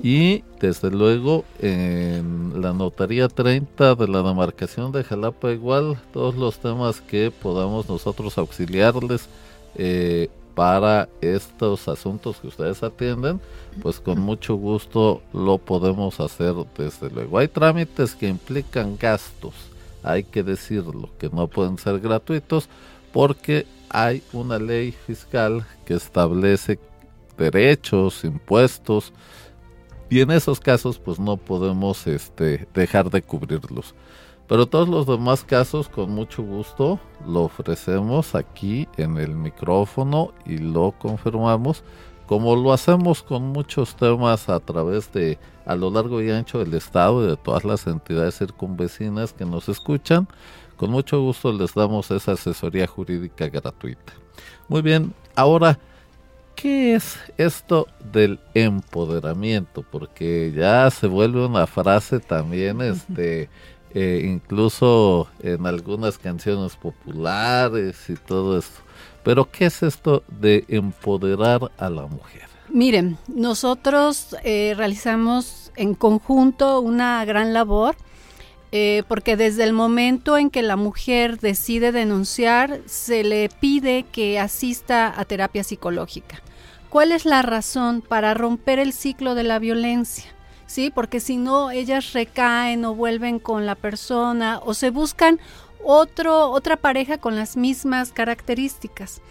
y 0.02 0.44
desde 0.60 0.90
luego 0.92 1.46
en 1.60 2.62
la 2.62 2.74
notaría 2.74 3.28
30 3.28 3.96
de 3.96 4.08
la 4.08 4.24
demarcación 4.24 4.92
de 4.92 5.04
Jalapa 5.04 5.52
igual 5.52 5.98
todos 6.12 6.36
los 6.36 6.60
temas 6.60 7.02
que 7.02 7.32
podamos 7.32 7.88
nosotros 7.88 8.38
auxiliarles 8.38 9.28
eh, 9.76 10.30
para 10.56 11.10
estos 11.22 11.88
asuntos 11.88 12.38
que 12.38 12.48
ustedes 12.48 12.84
atienden, 12.84 13.42
pues 13.82 14.00
con 14.00 14.20
mucho 14.20 14.56
gusto 14.56 15.22
lo 15.34 15.58
podemos 15.58 16.20
hacer 16.20 16.54
desde 16.78 17.10
luego. 17.10 17.40
Hay 17.40 17.48
trámites 17.48 18.14
que 18.14 18.28
implican 18.28 18.98
gastos, 18.98 19.56
hay 20.04 20.24
que 20.24 20.44
decirlo, 20.44 21.10
que 21.18 21.30
no 21.30 21.48
pueden 21.48 21.78
ser 21.78 22.00
gratuitos 22.00 22.70
porque 23.12 23.66
hay 23.90 24.22
una 24.32 24.60
ley 24.60 24.92
fiscal 24.92 25.66
que 25.86 25.96
establece 25.96 26.80
derechos, 27.38 28.24
impuestos, 28.24 29.12
y 30.14 30.22
en 30.22 30.30
esos 30.30 30.60
casos 30.60 31.00
pues 31.00 31.20
no 31.20 31.38
podemos 31.38 32.06
este, 32.06 32.68
dejar 32.76 33.10
de 33.10 33.24
cubrirlos. 33.24 33.96
Pero 34.48 34.68
todos 34.68 34.88
los 34.88 35.08
demás 35.08 35.44
casos 35.44 35.90
con 35.90 36.12
mucho 36.12 36.44
gusto 36.44 37.00
lo 37.26 37.42
ofrecemos 37.42 38.36
aquí 38.36 38.88
en 38.98 39.18
el 39.18 39.34
micrófono 39.34 40.32
y 40.46 40.60
lo 40.60 40.92
confirmamos 41.00 41.84
como 42.28 42.56
lo 42.56 42.74
hacemos 42.74 43.24
con 43.24 43.42
muchos 43.42 43.96
temas 43.96 44.50
a 44.50 44.60
través 44.60 45.12
de 45.14 45.40
a 45.66 45.76
lo 45.76 45.90
largo 45.90 46.22
y 46.22 46.30
ancho 46.30 46.60
del 46.60 46.76
estado 46.76 47.24
y 47.24 47.30
de 47.30 47.36
todas 47.36 47.64
las 47.64 47.88
entidades 47.88 48.38
circunvecinas 48.38 49.34
que 49.34 49.46
nos 49.46 49.68
escuchan. 49.68 50.28
Con 50.78 50.92
mucho 50.92 51.20
gusto 51.22 51.52
les 51.52 51.74
damos 51.74 52.12
esa 52.12 52.34
asesoría 52.34 52.86
jurídica 52.86 53.50
gratuita. 53.50 54.14
Muy 54.68 54.84
bien, 54.84 55.12
ahora 55.36 55.80
¿Qué 56.64 56.96
es 56.96 57.18
esto 57.38 57.90
del 58.14 58.40
empoderamiento? 58.54 59.84
Porque 59.84 60.54
ya 60.56 60.90
se 60.92 61.08
vuelve 61.08 61.46
una 61.46 61.68
frase 61.68 62.22
también, 62.22 62.80
este, 62.80 63.50
eh, 63.94 64.22
incluso 64.24 65.28
en 65.42 65.66
algunas 65.66 66.18
canciones 66.18 66.78
populares 66.78 68.10
y 68.10 68.16
todo 68.16 68.58
esto. 68.58 68.80
Pero 69.26 69.52
¿qué 69.52 69.66
es 69.66 69.84
esto 69.84 70.24
de 70.40 70.64
empoderar 70.70 71.70
a 71.78 71.90
la 71.90 72.04
mujer? 72.04 72.44
Miren, 72.70 73.18
nosotros 73.28 74.34
eh, 74.46 74.74
realizamos 74.78 75.70
en 75.76 75.96
conjunto 75.96 76.80
una 76.80 77.26
gran 77.26 77.52
labor. 77.52 77.98
Eh, 78.76 79.04
porque 79.08 79.38
desde 79.38 79.66
el 79.66 79.74
momento 79.74 80.36
en 80.36 80.50
que 80.50 80.64
la 80.64 80.78
mujer 80.78 81.40
decide 81.40 81.92
denunciar, 81.92 82.80
se 82.88 83.24
le 83.24 83.50
pide 83.50 84.04
que 84.12 84.40
asista 84.40 85.14
a 85.16 85.26
terapia 85.26 85.64
psicológica. 85.64 86.42
¿Cuál 86.94 87.12
es 87.12 87.26
la 87.26 87.42
razón 87.42 88.04
para 88.08 88.36
romper 88.36 88.78
el 88.78 88.94
ciclo 88.94 89.34
de 89.34 89.42
la 89.42 89.58
violencia? 89.58 90.26
¿Sí? 90.68 90.92
Porque 90.94 91.20
si 91.20 91.38
no, 91.38 91.72
ellas 91.72 92.14
recaen 92.14 92.86
o 92.86 92.94
vuelven 92.94 93.40
con 93.40 93.66
la 93.66 93.74
persona 93.74 94.60
o 94.64 94.76
se 94.76 94.92
buscan 94.92 95.40
otro, 95.84 96.52
otra 96.52 96.78
pareja 96.78 97.18
con 97.18 97.36
las 97.36 97.58
mismas 97.58 98.12
características. 98.12 99.24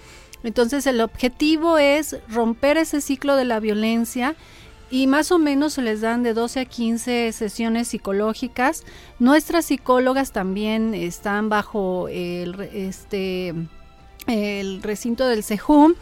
Entonces 0.42 0.88
el 0.88 1.00
objetivo 1.00 1.78
es 1.78 2.16
romper 2.28 2.78
ese 2.78 3.00
ciclo 3.00 3.36
de 3.36 3.44
la 3.44 3.60
violencia 3.60 4.34
y 4.90 5.06
más 5.06 5.30
o 5.30 5.38
menos 5.38 5.74
se 5.74 5.82
les 5.82 6.00
dan 6.00 6.24
de 6.24 6.34
12 6.34 6.58
a 6.58 6.64
15 6.64 7.30
sesiones 7.30 7.86
psicológicas. 7.86 8.82
Nuestras 9.20 9.66
psicólogas 9.66 10.32
también 10.32 10.94
están 10.94 11.48
bajo 11.48 12.08
el, 12.08 12.60
este, 12.72 13.54
el 14.26 14.82
recinto 14.82 15.28
del 15.28 15.44
CEJUM 15.44 15.94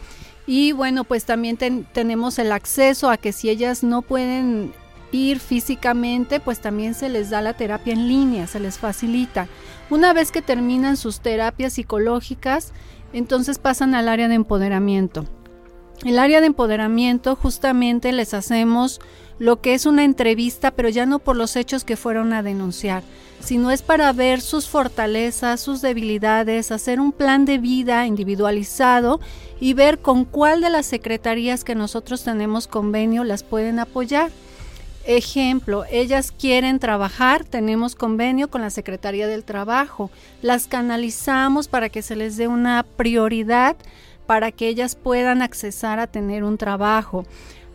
y 0.53 0.73
bueno, 0.73 1.05
pues 1.05 1.23
también 1.23 1.55
tenemos 1.93 2.37
el 2.37 2.51
acceso 2.51 3.09
a 3.09 3.15
que 3.15 3.31
si 3.31 3.49
ellas 3.49 3.83
no 3.83 4.01
pueden 4.01 4.73
ir 5.13 5.39
físicamente, 5.39 6.41
pues 6.41 6.59
también 6.59 6.93
se 6.93 7.07
les 7.07 7.29
da 7.29 7.41
la 7.41 7.53
terapia 7.53 7.93
en 7.93 8.09
línea, 8.09 8.47
se 8.47 8.59
les 8.59 8.77
facilita. 8.77 9.47
Una 9.89 10.11
vez 10.11 10.29
que 10.29 10.41
terminan 10.41 10.97
sus 10.97 11.21
terapias 11.21 11.71
psicológicas, 11.71 12.73
entonces 13.13 13.59
pasan 13.59 13.95
al 13.95 14.09
área 14.09 14.27
de 14.27 14.35
empoderamiento. 14.35 15.23
El 16.03 16.19
área 16.19 16.41
de 16.41 16.47
empoderamiento 16.47 17.37
justamente 17.37 18.11
les 18.11 18.33
hacemos 18.33 18.99
lo 19.41 19.59
que 19.59 19.73
es 19.73 19.87
una 19.87 20.03
entrevista, 20.03 20.69
pero 20.69 20.87
ya 20.87 21.07
no 21.07 21.17
por 21.17 21.35
los 21.35 21.55
hechos 21.55 21.83
que 21.83 21.97
fueron 21.97 22.31
a 22.31 22.43
denunciar, 22.43 23.01
sino 23.39 23.71
es 23.71 23.81
para 23.81 24.13
ver 24.13 24.39
sus 24.39 24.67
fortalezas, 24.67 25.59
sus 25.59 25.81
debilidades, 25.81 26.71
hacer 26.71 26.99
un 26.99 27.11
plan 27.11 27.45
de 27.45 27.57
vida 27.57 28.05
individualizado 28.05 29.19
y 29.59 29.73
ver 29.73 29.97
con 29.97 30.25
cuál 30.25 30.61
de 30.61 30.69
las 30.69 30.85
secretarías 30.85 31.63
que 31.63 31.73
nosotros 31.73 32.23
tenemos 32.23 32.67
convenio 32.67 33.23
las 33.23 33.41
pueden 33.41 33.79
apoyar. 33.79 34.29
Ejemplo, 35.07 35.85
ellas 35.89 36.31
quieren 36.31 36.77
trabajar, 36.77 37.43
tenemos 37.43 37.95
convenio 37.95 38.47
con 38.47 38.61
la 38.61 38.69
Secretaría 38.69 39.25
del 39.25 39.43
Trabajo, 39.43 40.11
las 40.43 40.67
canalizamos 40.67 41.67
para 41.67 41.89
que 41.89 42.03
se 42.03 42.15
les 42.15 42.37
dé 42.37 42.47
una 42.47 42.83
prioridad 42.83 43.75
para 44.27 44.51
que 44.51 44.67
ellas 44.67 44.95
puedan 44.95 45.41
accesar 45.41 45.99
a 45.99 46.05
tener 46.05 46.43
un 46.43 46.59
trabajo 46.59 47.25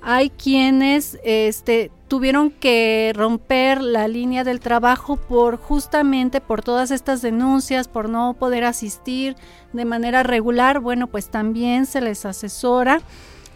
hay 0.09 0.31
quienes 0.31 1.19
este, 1.25 1.91
tuvieron 2.07 2.53
que 2.53 3.13
romper 3.17 3.83
la 3.83 4.07
línea 4.07 4.45
del 4.45 4.61
trabajo 4.61 5.17
por 5.17 5.57
justamente 5.57 6.41
por 6.41 6.63
todas 6.63 6.93
estas 6.93 7.23
denuncias, 7.23 7.89
por 7.89 8.09
no 8.09 8.35
poder 8.35 8.63
asistir 8.63 9.35
de 9.73 9.85
manera 9.85 10.23
regular. 10.23 10.79
Bueno, 10.79 11.09
pues 11.09 11.29
también 11.29 11.87
se 11.87 12.01
les 12.01 12.25
asesora, 12.25 13.01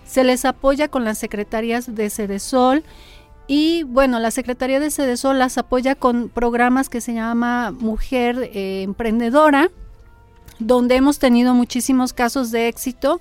se 0.04 0.24
les 0.24 0.44
apoya 0.44 0.88
con 0.88 1.04
las 1.04 1.18
secretarías 1.18 1.94
de 1.94 2.10
Cedesol. 2.10 2.82
Y 3.46 3.84
bueno, 3.84 4.18
la 4.18 4.32
Secretaría 4.32 4.80
de 4.80 4.90
Cedesol 4.90 5.38
las 5.38 5.56
apoya 5.56 5.94
con 5.94 6.28
programas 6.28 6.88
que 6.88 7.00
se 7.00 7.14
llama 7.14 7.70
Mujer 7.70 8.50
eh, 8.52 8.82
Emprendedora, 8.82 9.70
donde 10.58 10.96
hemos 10.96 11.20
tenido 11.20 11.54
muchísimos 11.54 12.12
casos 12.12 12.50
de 12.50 12.66
éxito 12.66 13.20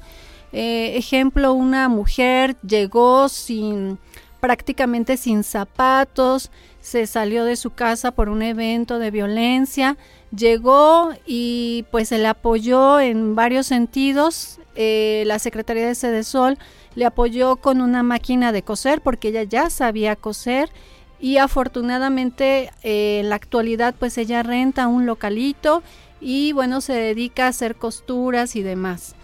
eh, 0.51 0.97
ejemplo, 0.97 1.53
una 1.53 1.89
mujer 1.89 2.57
llegó 2.61 3.29
sin 3.29 3.97
prácticamente 4.39 5.17
sin 5.17 5.43
zapatos, 5.43 6.49
se 6.81 7.07
salió 7.07 7.43
de 7.43 7.55
su 7.55 7.71
casa 7.71 8.11
por 8.11 8.29
un 8.29 8.41
evento 8.41 8.99
de 8.99 9.11
violencia, 9.11 9.97
llegó 10.35 11.11
y 11.25 11.85
pues 11.91 12.09
se 12.09 12.17
le 12.17 12.27
apoyó 12.27 12.99
en 12.99 13.35
varios 13.35 13.67
sentidos. 13.67 14.59
Eh, 14.75 15.23
la 15.25 15.39
Secretaría 15.39 15.87
de 15.87 15.95
Sede 15.95 16.23
Sol 16.23 16.57
le 16.95 17.05
apoyó 17.05 17.57
con 17.57 17.81
una 17.81 18.01
máquina 18.01 18.51
de 18.51 18.63
coser 18.63 19.01
porque 19.01 19.29
ella 19.29 19.43
ya 19.43 19.69
sabía 19.69 20.15
coser 20.15 20.69
y 21.19 21.37
afortunadamente 21.37 22.71
eh, 22.83 23.19
en 23.19 23.29
la 23.29 23.35
actualidad 23.35 23.93
pues 23.99 24.17
ella 24.17 24.41
renta 24.41 24.87
un 24.87 25.05
localito 25.05 25.83
y 26.21 26.53
bueno 26.53 26.79
se 26.79 26.93
dedica 26.93 27.45
a 27.45 27.49
hacer 27.49 27.75
costuras 27.75 28.55
y 28.55 28.63
demás. 28.63 29.15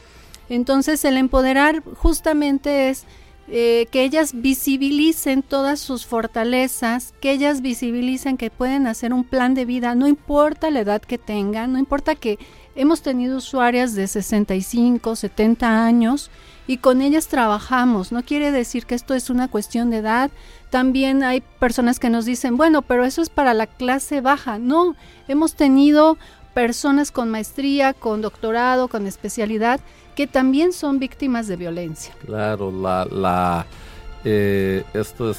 Entonces 0.49 1.03
el 1.05 1.17
empoderar 1.17 1.83
justamente 1.95 2.89
es 2.89 3.05
eh, 3.47 3.87
que 3.91 4.03
ellas 4.03 4.31
visibilicen 4.33 5.43
todas 5.43 5.79
sus 5.79 6.07
fortalezas, 6.07 7.13
que 7.21 7.31
ellas 7.31 7.61
visibilicen 7.61 8.37
que 8.37 8.49
pueden 8.49 8.87
hacer 8.87 9.13
un 9.13 9.23
plan 9.23 9.53
de 9.53 9.65
vida, 9.65 9.93
no 9.93 10.07
importa 10.07 10.71
la 10.71 10.79
edad 10.79 11.01
que 11.01 11.19
tengan, 11.19 11.73
no 11.73 11.77
importa 11.77 12.15
que 12.15 12.39
hemos 12.75 13.03
tenido 13.03 13.37
usuarias 13.37 13.93
de 13.93 14.07
65, 14.07 15.15
70 15.15 15.85
años 15.85 16.31
y 16.65 16.77
con 16.77 17.03
ellas 17.03 17.27
trabajamos. 17.27 18.11
No 18.11 18.23
quiere 18.23 18.51
decir 18.51 18.87
que 18.87 18.95
esto 18.95 19.13
es 19.13 19.29
una 19.29 19.47
cuestión 19.47 19.91
de 19.91 19.97
edad. 19.97 20.31
También 20.71 21.21
hay 21.23 21.41
personas 21.59 21.99
que 21.99 22.09
nos 22.09 22.25
dicen, 22.25 22.57
bueno, 22.57 22.81
pero 22.81 23.05
eso 23.05 23.21
es 23.21 23.29
para 23.29 23.53
la 23.53 23.67
clase 23.67 24.21
baja. 24.21 24.57
No, 24.57 24.95
hemos 25.27 25.53
tenido 25.53 26.17
personas 26.55 27.11
con 27.11 27.29
maestría, 27.29 27.93
con 27.93 28.21
doctorado, 28.21 28.87
con 28.87 29.05
especialidad 29.05 29.81
que 30.15 30.27
también 30.27 30.73
son 30.73 30.99
víctimas 30.99 31.47
de 31.47 31.55
violencia. 31.55 32.13
Claro, 32.25 32.71
la, 32.71 33.05
la 33.05 33.65
eh, 34.23 34.83
esto 34.93 35.29
es 35.29 35.37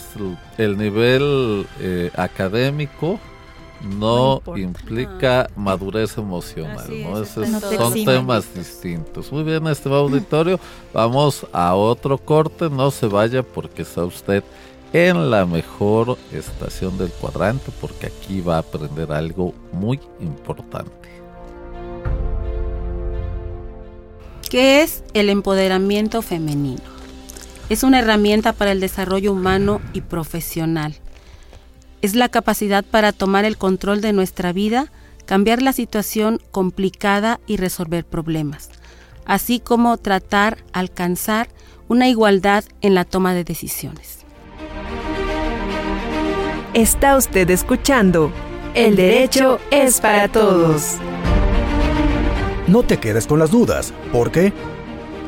el 0.59 0.77
nivel 0.77 1.67
eh, 1.81 2.11
académico 2.15 3.19
no, 3.83 4.43
implica 4.57 5.43
ah. 5.43 5.51
madurez 5.57 6.17
emocional, 6.17 6.87
¿no? 7.03 7.25
son 7.25 8.05
temas 8.05 8.55
distintos. 8.55 9.31
Muy 9.31 9.43
bien, 9.43 9.67
este 9.67 9.89
auditorio, 9.89 10.59
vamos 10.93 11.47
a 11.53 11.75
otro 11.75 12.19
corte, 12.19 12.71
no 12.71 12.91
se 12.91 13.07
vaya 13.07 13.43
porque 13.43 13.83
está 13.83 14.05
usted 14.05 14.43
en 14.93 15.31
la 15.31 15.45
mejor 15.45 16.17
estación 16.33 16.97
del 16.97 17.11
cuadrante 17.11 17.71
porque 17.81 18.07
aquí 18.07 18.41
va 18.41 18.57
a 18.57 18.61
aprender 18.61 19.13
algo 19.13 19.53
muy 19.73 20.01
importante. 20.21 21.06
¿Qué 24.49 24.83
es 24.83 25.03
el 25.13 25.29
empoderamiento 25.29 26.23
femenino? 26.23 26.83
Es 27.69 27.83
una 27.83 27.99
herramienta 27.99 28.53
para 28.53 28.73
el 28.73 28.81
desarrollo 28.81 29.33
humano 29.33 29.81
y 29.93 30.03
profesional. 30.03 30.95
Es 32.01 32.15
la 32.15 32.29
capacidad 32.29 32.85
para 32.85 33.13
tomar 33.13 33.45
el 33.45 33.57
control 33.59 34.01
de 34.01 34.13
nuestra 34.13 34.53
vida, 34.53 34.93
cambiar 35.25 35.63
la 35.63 35.73
situación 35.73 36.41
complicada 36.53 37.41
y 37.47 37.57
resolver 37.57 38.05
problemas, 38.05 38.71
así 39.25 39.59
como 39.59 39.97
tratar, 39.97 40.59
alcanzar 40.73 41.49
una 41.89 42.09
igualdad 42.09 42.65
en 42.83 42.95
la 42.95 43.05
toma 43.05 43.35
de 43.35 43.43
decisiones. 43.43 44.21
Está 46.73 47.17
usted 47.17 47.51
escuchando 47.51 48.31
El 48.75 48.95
Derecho 48.95 49.59
es 49.71 50.01
para 50.01 50.29
Todos. 50.29 50.99
No 52.67 52.83
te 52.83 52.99
quedes 52.99 53.27
con 53.27 53.39
las 53.39 53.53
dudas, 53.53 53.95
porque 54.13 54.53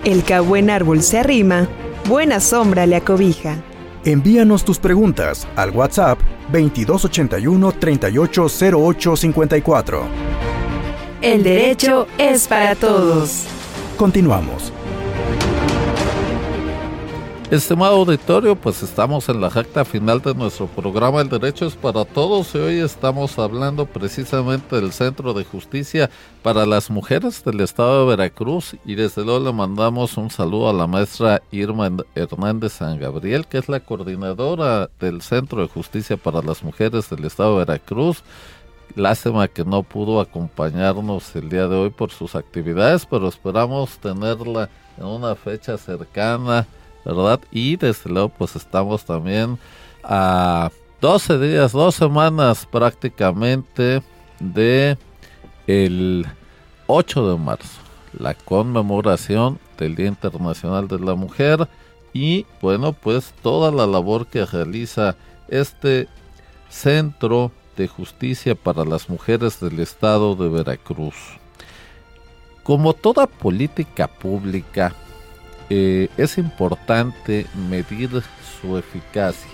el 0.05 0.25
que 0.25 0.35
a 0.35 0.41
buen 0.41 0.71
árbol 0.71 1.03
se 1.03 1.19
arrima, 1.19 1.69
buena 2.09 2.41
sombra 2.41 2.87
le 2.87 2.97
acobija. 2.97 3.59
Envíanos 4.05 4.65
tus 4.65 4.79
preguntas 4.79 5.47
al 5.55 5.71
WhatsApp 5.71 6.19
2281 6.53 7.73
380854. 7.73 10.03
El 11.21 11.43
derecho 11.43 12.07
es 12.17 12.49
para 12.49 12.75
todos. 12.75 13.45
Continuamos. 13.97 14.73
Estimado 17.51 17.95
auditorio, 17.97 18.57
pues 18.57 18.83
estamos 18.83 19.27
en 19.31 19.41
la 19.41 19.49
recta 19.49 19.83
final 19.83 20.21
de 20.21 20.35
nuestro 20.35 20.67
programa 20.67 21.23
El 21.23 21.31
Derecho 21.31 21.65
es 21.65 21.77
para 21.77 22.05
Todos 22.05 22.55
y 22.55 22.59
hoy 22.59 22.79
estamos 22.81 23.39
hablando 23.39 23.87
precisamente 23.87 24.77
del 24.77 24.93
Centro 24.93 25.33
de 25.33 25.45
Justicia 25.45 26.11
para 26.43 26.67
las 26.67 26.91
Mujeres 26.91 27.43
del 27.43 27.61
Estado 27.61 28.01
de 28.01 28.17
Veracruz 28.17 28.77
y 28.85 28.97
desde 28.97 29.25
luego 29.25 29.47
le 29.47 29.55
mandamos 29.55 30.19
un 30.19 30.29
saludo 30.29 30.69
a 30.69 30.75
la 30.75 30.87
maestra 30.87 31.41
Irma 31.51 31.91
Hernández 32.15 32.75
San 32.75 33.01
Gabriel, 33.01 33.47
que 33.47 33.57
es 33.57 33.69
la 33.71 33.81
coordinadora 33.81 34.91
del 35.01 35.23
Centro 35.23 35.63
de 35.63 35.69
Justicia 35.69 36.19
para 36.19 36.43
las 36.43 36.63
Mujeres 36.63 37.09
del 37.09 37.25
Estado 37.25 37.53
de 37.59 37.65
Veracruz. 37.65 38.25
Lástima 38.95 39.49
que 39.49 39.65
no 39.65 39.85
pudo 39.85 40.21
acompañarnos 40.21 41.35
el 41.35 41.49
día 41.49 41.67
de 41.67 41.77
hoy 41.77 41.89
por 41.89 42.11
sus 42.11 42.35
actividades, 42.35 43.07
pero 43.07 43.27
esperamos 43.27 43.97
tenerla 43.97 44.69
en 44.99 45.07
una 45.07 45.35
fecha 45.35 45.79
cercana 45.79 46.67
¿verdad? 47.05 47.41
Y 47.51 47.77
desde 47.77 48.11
luego 48.11 48.29
pues 48.31 48.57
estamos 48.57 49.05
también 49.05 49.59
a 50.03 50.71
12 51.01 51.39
días, 51.39 51.73
dos 51.73 51.95
semanas 51.95 52.67
prácticamente 52.67 54.03
de 54.41 54.99
el 55.67 56.27
8 56.87 57.31
de 57.31 57.39
marzo, 57.39 57.81
la 58.19 58.35
conmemoración 58.35 59.59
del 59.79 59.95
Día 59.95 60.07
Internacional 60.07 60.89
de 60.89 60.99
la 60.99 61.15
Mujer 61.15 61.69
y 62.13 62.47
bueno 62.61 62.93
pues 62.93 63.33
toda 63.43 63.71
la 63.71 63.87
labor 63.87 64.27
que 64.27 64.45
realiza 64.45 65.17
este 65.49 66.09
centro 66.69 67.53
de 67.77 67.87
justicia 67.87 68.55
para 68.55 68.85
las 68.85 69.09
mujeres 69.09 69.61
del 69.61 69.79
estado 69.81 70.35
de 70.35 70.49
Veracruz. 70.49 71.15
Como 72.65 72.93
toda 72.93 73.27
política 73.27 74.09
pública, 74.09 74.95
eh, 75.71 76.09
es 76.17 76.39
importante 76.39 77.47
medir 77.69 78.11
su 78.61 78.77
eficacia. 78.77 79.51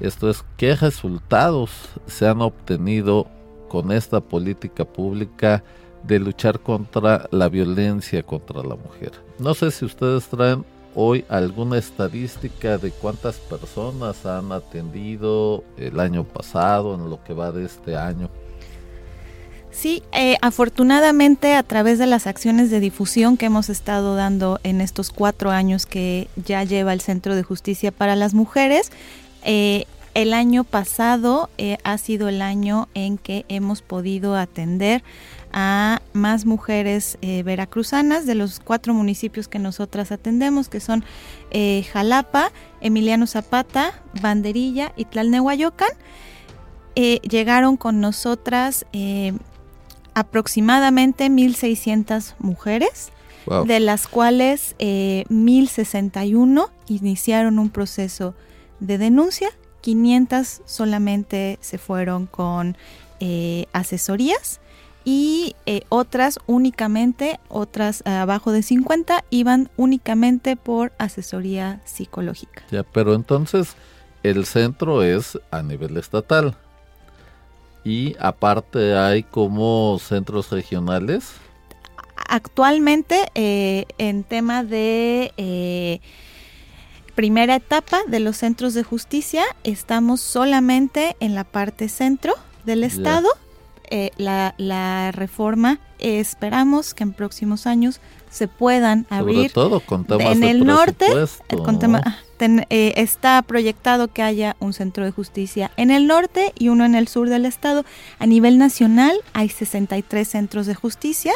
Esto 0.00 0.28
es, 0.28 0.44
qué 0.56 0.74
resultados 0.74 1.70
se 2.06 2.26
han 2.28 2.42
obtenido 2.42 3.26
con 3.68 3.92
esta 3.92 4.20
política 4.20 4.84
pública 4.84 5.62
de 6.02 6.18
luchar 6.18 6.60
contra 6.60 7.28
la 7.30 7.48
violencia 7.48 8.22
contra 8.22 8.62
la 8.62 8.76
mujer. 8.76 9.12
No 9.38 9.54
sé 9.54 9.70
si 9.70 9.84
ustedes 9.84 10.26
traen 10.28 10.64
hoy 10.94 11.24
alguna 11.28 11.78
estadística 11.78 12.78
de 12.78 12.90
cuántas 12.90 13.36
personas 13.36 14.24
han 14.24 14.52
atendido 14.52 15.64
el 15.76 16.00
año 16.00 16.24
pasado, 16.24 16.94
en 16.94 17.10
lo 17.10 17.22
que 17.22 17.34
va 17.34 17.52
de 17.52 17.64
este 17.64 17.96
año. 17.96 18.30
Sí, 19.76 20.02
eh, 20.12 20.38
afortunadamente 20.40 21.54
a 21.54 21.62
través 21.62 21.98
de 21.98 22.06
las 22.06 22.26
acciones 22.26 22.70
de 22.70 22.80
difusión 22.80 23.36
que 23.36 23.44
hemos 23.44 23.68
estado 23.68 24.16
dando 24.16 24.58
en 24.62 24.80
estos 24.80 25.10
cuatro 25.10 25.50
años 25.50 25.84
que 25.84 26.28
ya 26.34 26.64
lleva 26.64 26.94
el 26.94 27.02
Centro 27.02 27.36
de 27.36 27.42
Justicia 27.42 27.92
para 27.92 28.16
las 28.16 28.32
Mujeres, 28.32 28.90
eh, 29.44 29.84
el 30.14 30.32
año 30.32 30.64
pasado 30.64 31.50
eh, 31.58 31.76
ha 31.84 31.98
sido 31.98 32.30
el 32.30 32.40
año 32.40 32.88
en 32.94 33.18
que 33.18 33.44
hemos 33.50 33.82
podido 33.82 34.34
atender 34.34 35.04
a 35.52 36.00
más 36.14 36.46
mujeres 36.46 37.18
veracruzanas 37.44 38.24
de 38.24 38.34
los 38.34 38.60
cuatro 38.60 38.94
municipios 38.94 39.46
que 39.46 39.58
nosotras 39.58 40.10
atendemos, 40.10 40.68
que 40.68 40.80
son 40.80 41.04
Jalapa, 41.92 42.50
Emiliano 42.80 43.26
Zapata, 43.26 43.92
Banderilla 44.20 44.92
y 44.96 45.04
Tlalnehuayocan. 45.04 45.88
llegaron 46.94 47.76
con 47.76 48.00
nosotras 48.00 48.84
aproximadamente 50.16 51.26
1.600 51.28 52.36
mujeres, 52.38 53.12
de 53.66 53.78
las 53.78 54.08
cuales 54.08 54.74
eh, 54.80 55.24
1.061 55.28 56.70
iniciaron 56.88 57.60
un 57.60 57.68
proceso 57.68 58.34
de 58.80 58.98
denuncia, 58.98 59.50
500 59.82 60.62
solamente 60.64 61.58
se 61.60 61.78
fueron 61.78 62.26
con 62.26 62.76
eh, 63.20 63.66
asesorías 63.72 64.60
y 65.04 65.54
eh, 65.66 65.82
otras 65.90 66.40
únicamente, 66.46 67.38
otras 67.48 68.02
abajo 68.06 68.52
de 68.52 68.62
50, 68.62 69.22
iban 69.28 69.70
únicamente 69.76 70.56
por 70.56 70.92
asesoría 70.98 71.82
psicológica. 71.84 72.64
Ya, 72.72 72.82
pero 72.84 73.14
entonces 73.14 73.76
el 74.22 74.46
centro 74.46 75.02
es 75.02 75.38
a 75.50 75.62
nivel 75.62 75.98
estatal 75.98 76.56
y 77.86 78.16
aparte 78.18 78.96
hay 78.96 79.22
como 79.22 79.96
centros 80.00 80.50
regionales. 80.50 81.34
Actualmente 82.28 83.30
eh, 83.36 83.86
en 83.98 84.24
tema 84.24 84.64
de 84.64 85.32
eh, 85.36 86.00
primera 87.14 87.54
etapa 87.54 88.00
de 88.08 88.18
los 88.18 88.38
centros 88.38 88.74
de 88.74 88.82
justicia 88.82 89.44
estamos 89.62 90.20
solamente 90.20 91.14
en 91.20 91.36
la 91.36 91.44
parte 91.44 91.88
centro 91.88 92.34
del 92.64 92.82
estado. 92.82 93.28
Eh, 93.88 94.10
la, 94.16 95.12
reforma 95.12 95.78
esperamos 96.00 96.92
que 96.92 97.04
en 97.04 97.12
próximos 97.12 97.68
años 97.68 98.00
se 98.36 98.48
puedan 98.48 99.06
abrir 99.08 99.36
Sobre 99.36 99.48
todo 99.50 99.80
con 99.80 100.04
temas 100.04 100.36
en 100.36 100.44
el 100.44 100.64
norte 100.64 101.06
con, 101.48 101.78
eh, 102.68 102.92
está 102.96 103.40
proyectado 103.42 104.08
que 104.08 104.22
haya 104.22 104.56
un 104.60 104.74
centro 104.74 105.04
de 105.04 105.10
justicia 105.10 105.70
en 105.78 105.90
el 105.90 106.06
norte 106.06 106.52
y 106.58 106.68
uno 106.68 106.84
en 106.84 106.94
el 106.94 107.08
sur 107.08 107.30
del 107.30 107.46
estado. 107.46 107.84
A 108.18 108.26
nivel 108.26 108.58
nacional 108.58 109.16
hay 109.32 109.48
63 109.48 110.28
centros 110.28 110.66
de 110.66 110.74
justicia. 110.74 111.32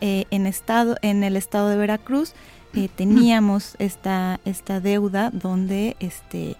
Eh, 0.00 0.26
en, 0.30 0.46
estado, 0.46 0.96
en 1.02 1.24
el 1.24 1.36
estado 1.36 1.68
de 1.70 1.76
Veracruz 1.76 2.34
eh, 2.74 2.88
teníamos 2.96 3.74
esta, 3.80 4.38
esta 4.44 4.78
deuda 4.78 5.30
donde 5.32 5.96
este, 5.98 6.56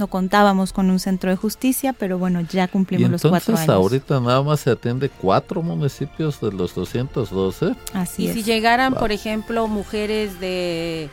no 0.00 0.08
contábamos 0.08 0.72
con 0.72 0.90
un 0.90 0.98
centro 0.98 1.30
de 1.30 1.36
justicia, 1.36 1.92
pero 1.92 2.18
bueno, 2.18 2.40
ya 2.40 2.66
cumplimos 2.66 3.10
los 3.10 3.22
cuatro 3.22 3.54
años. 3.54 3.68
ahorita 3.68 4.18
nada 4.18 4.42
más 4.42 4.60
se 4.60 4.70
atiende 4.70 5.10
cuatro 5.10 5.62
municipios 5.62 6.40
de 6.40 6.50
los 6.50 6.74
212. 6.74 7.76
Así 7.92 8.24
y 8.24 8.32
si 8.32 8.42
llegaran, 8.42 8.94
por 8.94 9.12
ejemplo, 9.12 9.68
mujeres 9.68 10.40
de 10.40 11.10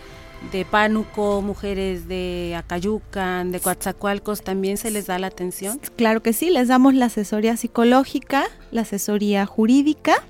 de 0.52 0.66
Pánuco, 0.66 1.42
mujeres 1.42 2.08
de 2.08 2.56
Acayucan, 2.56 3.52
de 3.52 3.60
Coatzacoalcos, 3.60 4.44
¿también 4.44 4.78
se 4.78 4.92
les 4.92 5.08
da 5.08 5.20
la 5.20 5.28
atención? 5.28 5.80
Claro 5.96 6.22
que 6.22 6.32
sí, 6.32 6.50
les 6.50 6.68
damos 6.68 6.94
la 6.94 7.08
asesoría 7.08 7.58
psicológica, 7.58 8.46
la 8.72 8.82
asesoría 8.82 9.46
jurídica. 9.46 10.24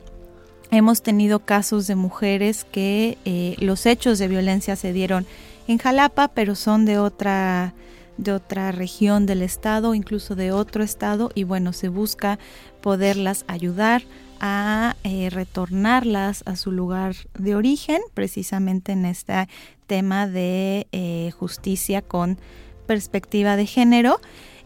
Hemos 0.72 1.02
tenido 1.02 1.40
casos 1.40 1.88
de 1.88 1.96
mujeres 1.96 2.64
que 2.64 3.18
eh, 3.26 3.56
los 3.60 3.86
hechos 3.86 4.18
de 4.18 4.30
violencia 4.30 4.76
se 4.76 4.94
dieron 4.94 5.28
en 5.68 5.78
Jalapa, 5.78 6.30
pero 6.30 6.56
son 6.56 6.86
de 6.86 6.98
otra 6.98 7.74
de 8.18 8.32
otra 8.32 8.72
región 8.72 9.26
del 9.26 9.42
estado, 9.42 9.94
incluso 9.94 10.36
de 10.36 10.52
otro 10.52 10.84
estado, 10.84 11.32
y 11.36 11.44
bueno, 11.44 11.74
se 11.74 11.90
busca 11.90 12.40
poderlas 12.82 13.46
ayudar 13.48 14.04
a 14.40 14.96
eh, 15.04 15.30
retornarlas 15.30 16.44
a 16.46 16.56
su 16.56 16.72
lugar 16.72 17.16
de 17.38 17.56
origen, 17.56 18.02
precisamente 18.14 18.92
en 18.92 19.06
este 19.06 19.48
tema 19.88 20.28
de 20.28 20.88
eh, 20.92 21.32
justicia 21.38 22.02
con 22.02 22.38
perspectiva 22.86 23.56
de 23.56 23.66
género. 23.66 24.20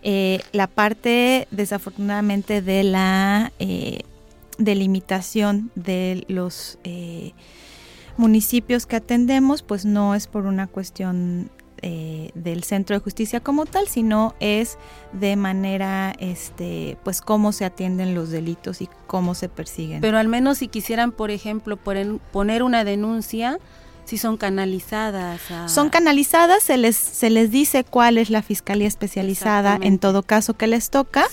Eh, 0.03 0.41
la 0.51 0.67
parte 0.67 1.47
desafortunadamente 1.51 2.61
de 2.61 2.83
la 2.83 3.51
delimitación 4.57 5.71
de 5.75 6.25
los 6.27 6.77
municipios 8.17 8.85
que 8.85 8.97
atendemos, 8.97 9.63
pues 9.63 9.85
no 9.85 10.15
es 10.15 10.27
por 10.27 10.45
una 10.45 10.67
cuestión 10.67 11.49
eh, 11.81 12.31
del 12.35 12.63
centro 12.63 12.95
de 12.95 12.99
justicia 12.99 13.39
como 13.39 13.65
tal, 13.65 13.87
sino 13.87 14.35
es 14.39 14.77
de 15.13 15.35
manera, 15.35 16.13
este, 16.19 16.97
pues 17.03 17.21
cómo 17.21 17.51
se 17.51 17.65
atienden 17.65 18.13
los 18.13 18.29
delitos 18.29 18.81
y 18.81 18.89
cómo 19.07 19.33
se 19.33 19.49
persiguen. 19.49 20.01
Pero 20.01 20.17
al 20.17 20.27
menos 20.27 20.59
si 20.59 20.67
quisieran, 20.67 21.11
por 21.11 21.31
ejemplo, 21.31 21.77
poner 21.77 22.63
una 22.63 22.83
denuncia, 22.83 23.57
si 24.05 24.17
son 24.17 24.37
canalizadas. 24.37 25.41
Son 25.67 25.89
canalizadas, 25.89 26.63
se 26.63 26.77
les, 26.77 26.95
se 26.95 27.29
les 27.29 27.49
dice 27.49 27.83
cuál 27.83 28.17
es 28.17 28.29
la 28.29 28.41
fiscalía 28.41 28.87
especializada 28.87 29.79
en 29.81 29.99
todo 29.99 30.23
caso 30.23 30.53
que 30.55 30.67
les 30.67 30.89
toca, 30.89 31.25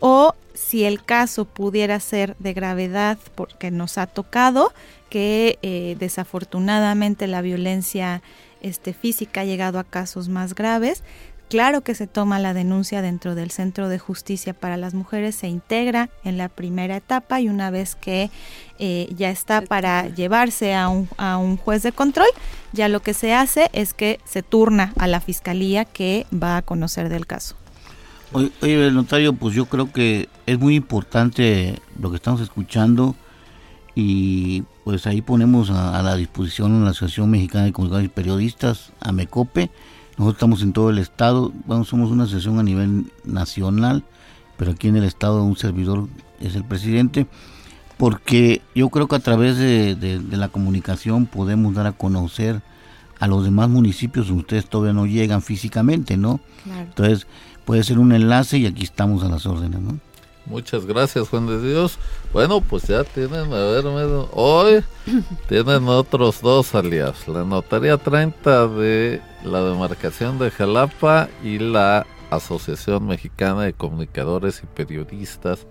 o 0.00 0.34
si 0.54 0.84
el 0.84 1.02
caso 1.02 1.44
pudiera 1.44 1.98
ser 2.00 2.36
de 2.38 2.52
gravedad 2.52 3.18
porque 3.34 3.70
nos 3.70 3.98
ha 3.98 4.06
tocado, 4.06 4.72
que 5.08 5.58
eh, 5.62 5.96
desafortunadamente 5.98 7.26
la 7.26 7.40
violencia 7.40 8.22
este, 8.62 8.92
física 8.92 9.42
ha 9.42 9.44
llegado 9.44 9.78
a 9.78 9.84
casos 9.84 10.28
más 10.28 10.54
graves. 10.54 11.02
Claro 11.48 11.80
que 11.80 11.94
se 11.94 12.06
toma 12.06 12.38
la 12.38 12.52
denuncia 12.52 13.00
dentro 13.00 13.34
del 13.34 13.50
Centro 13.50 13.88
de 13.88 13.98
Justicia 13.98 14.52
para 14.52 14.76
las 14.76 14.92
Mujeres, 14.92 15.34
se 15.34 15.48
integra 15.48 16.10
en 16.22 16.36
la 16.36 16.50
primera 16.50 16.96
etapa 16.96 17.40
y 17.40 17.48
una 17.48 17.70
vez 17.70 17.94
que 17.94 18.30
eh, 18.78 19.08
ya 19.16 19.30
está 19.30 19.62
para 19.62 20.08
llevarse 20.08 20.74
a 20.74 20.90
un, 20.90 21.08
a 21.16 21.38
un 21.38 21.56
juez 21.56 21.82
de 21.82 21.92
control, 21.92 22.28
ya 22.72 22.88
lo 22.88 23.00
que 23.00 23.14
se 23.14 23.32
hace 23.32 23.70
es 23.72 23.94
que 23.94 24.20
se 24.26 24.42
turna 24.42 24.92
a 24.98 25.06
la 25.06 25.20
fiscalía 25.22 25.86
que 25.86 26.26
va 26.30 26.58
a 26.58 26.62
conocer 26.62 27.08
del 27.08 27.26
caso. 27.26 27.56
Oye, 28.32 28.52
oye 28.60 28.90
notario, 28.90 29.32
pues 29.32 29.54
yo 29.54 29.64
creo 29.64 29.90
que 29.90 30.28
es 30.44 30.58
muy 30.58 30.74
importante 30.74 31.80
lo 31.98 32.10
que 32.10 32.16
estamos 32.16 32.42
escuchando 32.42 33.14
y 33.94 34.64
pues 34.88 35.06
ahí 35.06 35.20
ponemos 35.20 35.68
a, 35.68 36.02
la 36.02 36.16
disposición 36.16 36.82
la 36.82 36.92
Asociación 36.92 37.28
Mexicana 37.28 37.66
de 37.66 37.72
Comunicadores 37.74 38.06
y 38.06 38.08
Periodistas, 38.08 38.90
AMECOPE. 39.00 39.70
Nosotros 40.12 40.36
estamos 40.36 40.62
en 40.62 40.72
todo 40.72 40.88
el 40.88 40.96
estado, 40.96 41.52
bueno, 41.66 41.84
somos 41.84 42.10
una 42.10 42.24
asociación 42.24 42.58
a 42.58 42.62
nivel 42.62 43.12
nacional, 43.22 44.02
pero 44.56 44.70
aquí 44.70 44.88
en 44.88 44.96
el 44.96 45.04
estado 45.04 45.44
un 45.44 45.58
servidor 45.58 46.08
es 46.40 46.56
el 46.56 46.64
presidente, 46.64 47.26
porque 47.98 48.62
yo 48.74 48.88
creo 48.88 49.08
que 49.08 49.16
a 49.16 49.18
través 49.18 49.58
de, 49.58 50.22
la 50.30 50.48
comunicación 50.48 51.26
podemos 51.26 51.74
dar 51.74 51.86
a 51.86 51.92
conocer 51.92 52.62
a 53.20 53.26
los 53.26 53.44
demás 53.44 53.68
municipios 53.68 54.30
ustedes 54.30 54.70
todavía 54.70 54.94
no 54.94 55.04
llegan 55.04 55.42
físicamente, 55.42 56.16
¿no? 56.16 56.40
Entonces 56.64 57.26
puede 57.66 57.84
ser 57.84 57.98
un 57.98 58.12
enlace 58.12 58.56
y 58.56 58.64
aquí 58.64 58.84
estamos 58.84 59.22
a 59.22 59.28
las 59.28 59.44
órdenes, 59.44 59.82
¿no? 59.82 59.98
Muchas 60.48 60.86
gracias, 60.86 61.28
Juan 61.28 61.46
de 61.46 61.60
Dios. 61.60 61.98
Bueno, 62.32 62.60
pues 62.60 62.84
ya 62.84 63.04
tienen, 63.04 63.52
a 63.52 63.64
ver, 63.64 63.84
hoy 64.32 64.82
tienen 65.48 65.86
otros 65.88 66.40
dos 66.40 66.74
aliados. 66.74 67.28
La 67.28 67.44
Notaría 67.44 67.98
30 67.98 68.68
de 68.68 69.20
la 69.44 69.62
demarcación 69.62 70.38
de 70.38 70.50
Jalapa 70.50 71.28
y 71.44 71.58
la 71.58 72.06
Asociación 72.30 73.06
Mexicana 73.06 73.62
de 73.62 73.74
Comunicadores 73.74 74.62
y 74.62 74.66
Periodistas 74.66 75.66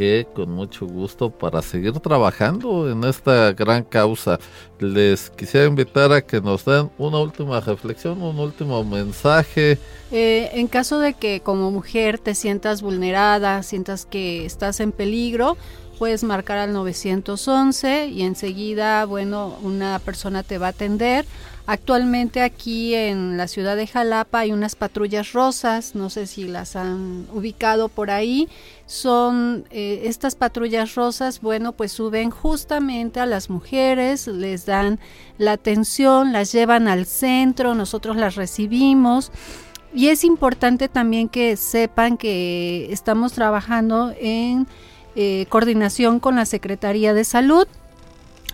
que 0.00 0.26
con 0.34 0.50
mucho 0.50 0.86
gusto 0.86 1.28
para 1.28 1.60
seguir 1.60 1.92
trabajando 2.00 2.90
en 2.90 3.04
esta 3.04 3.52
gran 3.52 3.84
causa. 3.84 4.38
Les 4.78 5.28
quisiera 5.28 5.66
invitar 5.66 6.10
a 6.10 6.22
que 6.22 6.40
nos 6.40 6.64
den 6.64 6.90
una 6.96 7.18
última 7.18 7.60
reflexión, 7.60 8.22
un 8.22 8.38
último 8.38 8.82
mensaje. 8.82 9.78
Eh, 10.10 10.52
en 10.54 10.68
caso 10.68 11.00
de 11.00 11.12
que 11.12 11.40
como 11.40 11.70
mujer 11.70 12.18
te 12.18 12.34
sientas 12.34 12.80
vulnerada, 12.80 13.62
sientas 13.62 14.06
que 14.06 14.46
estás 14.46 14.80
en 14.80 14.90
peligro, 14.90 15.58
puedes 15.98 16.24
marcar 16.24 16.56
al 16.56 16.72
911 16.72 18.06
y 18.06 18.22
enseguida, 18.22 19.04
bueno, 19.04 19.58
una 19.60 19.98
persona 19.98 20.42
te 20.42 20.56
va 20.56 20.68
a 20.68 20.70
atender. 20.70 21.26
Actualmente 21.72 22.42
aquí 22.42 22.96
en 22.96 23.36
la 23.36 23.46
ciudad 23.46 23.76
de 23.76 23.86
Jalapa 23.86 24.40
hay 24.40 24.50
unas 24.50 24.74
patrullas 24.74 25.32
rosas, 25.32 25.94
no 25.94 26.10
sé 26.10 26.26
si 26.26 26.48
las 26.48 26.74
han 26.74 27.28
ubicado 27.32 27.88
por 27.88 28.10
ahí. 28.10 28.48
Son 28.86 29.64
eh, 29.70 30.02
estas 30.06 30.34
patrullas 30.34 30.96
rosas, 30.96 31.40
bueno, 31.40 31.70
pues 31.70 31.92
suben 31.92 32.30
justamente 32.30 33.20
a 33.20 33.26
las 33.26 33.50
mujeres, 33.50 34.26
les 34.26 34.66
dan 34.66 34.98
la 35.38 35.52
atención, 35.52 36.32
las 36.32 36.50
llevan 36.50 36.88
al 36.88 37.06
centro, 37.06 37.76
nosotros 37.76 38.16
las 38.16 38.34
recibimos. 38.34 39.30
Y 39.94 40.08
es 40.08 40.24
importante 40.24 40.88
también 40.88 41.28
que 41.28 41.56
sepan 41.56 42.16
que 42.16 42.92
estamos 42.92 43.32
trabajando 43.32 44.12
en 44.18 44.66
eh, 45.14 45.46
coordinación 45.48 46.18
con 46.18 46.34
la 46.34 46.46
Secretaría 46.46 47.14
de 47.14 47.22
Salud 47.22 47.68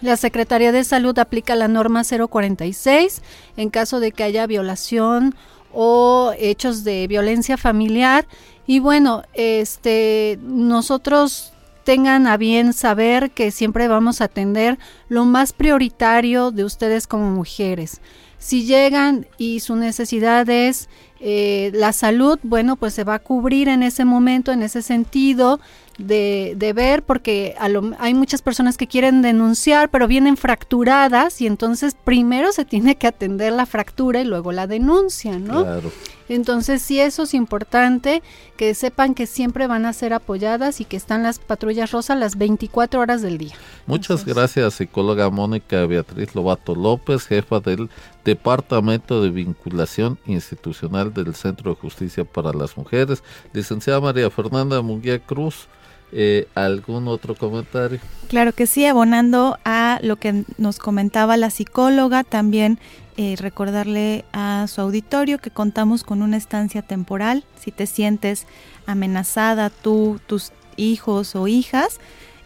la 0.00 0.16
Secretaría 0.16 0.72
de 0.72 0.84
Salud 0.84 1.18
aplica 1.18 1.54
la 1.56 1.68
norma 1.68 2.02
046 2.04 3.22
en 3.56 3.70
caso 3.70 4.00
de 4.00 4.12
que 4.12 4.24
haya 4.24 4.46
violación 4.46 5.34
o 5.72 6.32
hechos 6.38 6.84
de 6.84 7.06
violencia 7.06 7.56
familiar. 7.56 8.26
Y 8.66 8.78
bueno, 8.78 9.22
este 9.34 10.38
nosotros 10.42 11.52
tengan 11.84 12.26
a 12.26 12.36
bien 12.36 12.72
saber 12.72 13.30
que 13.30 13.50
siempre 13.50 13.86
vamos 13.86 14.20
a 14.20 14.24
atender 14.24 14.78
lo 15.08 15.24
más 15.24 15.52
prioritario 15.52 16.50
de 16.50 16.64
ustedes 16.64 17.06
como 17.06 17.30
mujeres. 17.30 18.00
Si 18.38 18.64
llegan 18.64 19.26
y 19.38 19.60
su 19.60 19.76
necesidad 19.76 20.48
es 20.50 20.88
eh, 21.20 21.70
la 21.74 21.92
salud, 21.92 22.38
bueno, 22.42 22.76
pues 22.76 22.92
se 22.92 23.04
va 23.04 23.14
a 23.14 23.18
cubrir 23.18 23.68
en 23.68 23.82
ese 23.82 24.04
momento, 24.04 24.52
en 24.52 24.62
ese 24.62 24.82
sentido 24.82 25.60
de, 25.98 26.54
de 26.56 26.72
ver, 26.72 27.02
porque 27.02 27.54
hay 27.98 28.14
muchas 28.14 28.42
personas 28.42 28.76
que 28.76 28.86
quieren 28.86 29.22
denunciar, 29.22 29.88
pero 29.88 30.06
vienen 30.06 30.36
fracturadas 30.36 31.40
y 31.40 31.46
entonces 31.46 31.96
primero 32.04 32.52
se 32.52 32.64
tiene 32.64 32.96
que 32.96 33.06
atender 33.06 33.52
la 33.52 33.66
fractura 33.66 34.20
y 34.20 34.24
luego 34.24 34.52
la 34.52 34.66
denuncia, 34.66 35.38
¿no? 35.38 35.62
Claro. 35.62 35.90
Entonces 36.28 36.82
sí, 36.82 36.98
eso 36.98 37.22
es 37.22 37.34
importante, 37.34 38.22
que 38.56 38.74
sepan 38.74 39.14
que 39.14 39.26
siempre 39.26 39.66
van 39.66 39.86
a 39.86 39.92
ser 39.92 40.12
apoyadas 40.12 40.80
y 40.80 40.84
que 40.84 40.96
están 40.96 41.22
las 41.22 41.38
patrullas 41.38 41.92
rosas 41.92 42.18
las 42.18 42.36
24 42.36 43.00
horas 43.00 43.22
del 43.22 43.38
día. 43.38 43.54
Muchas 43.86 44.24
gracias, 44.24 44.74
psicóloga 44.74 45.30
Mónica 45.30 45.86
Beatriz 45.86 46.34
Lobato 46.34 46.74
López, 46.74 47.26
jefa 47.26 47.60
del 47.60 47.88
Departamento 48.24 49.22
de 49.22 49.30
Vinculación 49.30 50.18
Institucional 50.26 51.14
del 51.14 51.34
Centro 51.36 51.70
de 51.70 51.80
Justicia 51.80 52.24
para 52.24 52.52
las 52.52 52.76
Mujeres. 52.76 53.22
Licenciada 53.52 54.00
María 54.00 54.28
Fernanda 54.28 54.82
Munguía 54.82 55.20
Cruz, 55.20 55.68
eh, 56.12 56.48
¿Algún 56.54 57.08
otro 57.08 57.34
comentario? 57.34 57.98
Claro 58.28 58.52
que 58.52 58.66
sí, 58.66 58.86
abonando 58.86 59.58
a 59.64 59.98
lo 60.02 60.16
que 60.16 60.44
nos 60.58 60.78
comentaba 60.78 61.36
la 61.36 61.50
psicóloga, 61.50 62.24
también 62.24 62.78
eh, 63.16 63.36
recordarle 63.38 64.24
a 64.32 64.66
su 64.68 64.80
auditorio 64.80 65.38
que 65.38 65.50
contamos 65.50 66.04
con 66.04 66.22
una 66.22 66.36
estancia 66.36 66.82
temporal. 66.82 67.44
Si 67.58 67.72
te 67.72 67.86
sientes 67.86 68.46
amenazada, 68.86 69.70
tú, 69.70 70.20
tus 70.26 70.52
hijos 70.76 71.34
o 71.34 71.48
hijas, 71.48 71.98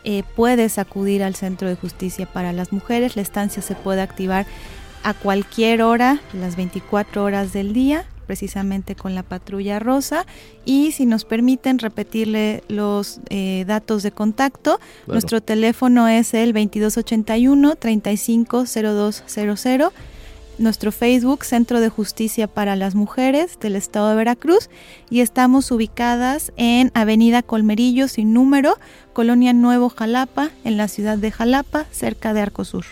eh, 0.05 0.23
puedes 0.37 0.79
acudir 0.79 1.23
al 1.23 1.35
Centro 1.35 1.69
de 1.69 1.77
Justicia 1.77 2.27
para 2.27 2.53
las 2.53 2.73
Mujeres. 2.73 3.17
La 3.17 3.23
estancia 3.23 3.63
se 3.63 3.75
puede 3.75 4.01
activar 4.01 4.47
a 5.03 5.15
cualquier 5.15 5.83
hora, 5.83 6.21
las 6.33 6.57
24 6.57 7.25
horas 7.25 7.53
del 7.53 7.73
día, 7.73 8.05
precisamente 8.31 8.95
con 8.95 9.17
la 9.17 9.25
patrulla 9.25 9.81
rosa. 9.81 10.25
Y 10.65 10.93
si 10.93 11.05
nos 11.05 11.25
permiten 11.25 11.81
repetirle 11.81 12.63
los 12.69 13.19
eh, 13.29 13.65
datos 13.67 14.05
de 14.05 14.13
contacto, 14.13 14.79
nuestro 15.09 15.41
teléfono 15.41 16.07
es 16.07 16.33
el 16.33 16.53
2281 16.53 17.75
350200 17.75 19.25
nuestro 20.59 20.93
Facebook 20.93 21.45
Centro 21.45 21.81
de 21.81 21.89
Justicia 21.89 22.47
para 22.47 22.77
las 22.77 22.95
Mujeres 22.95 23.59
del 23.59 23.75
Estado 23.75 24.11
de 24.11 24.15
Veracruz 24.15 24.71
y 25.09 25.23
estamos 25.23 25.73
ubicadas 25.73 26.53
en 26.57 26.93
Avenida 26.95 27.43
Colmerillo 27.43 28.07
sin 28.07 28.33
número, 28.33 28.79
Colonia 29.13 29.53
Nuevo 29.55 29.89
Jalapa, 29.89 30.51
en 30.63 30.77
la 30.77 30.87
ciudad 30.87 31.19
de 31.19 31.33
Jalapa, 31.33 31.87
cerca 31.91 32.33
de 32.33 32.43
Arcosur. 32.43 32.85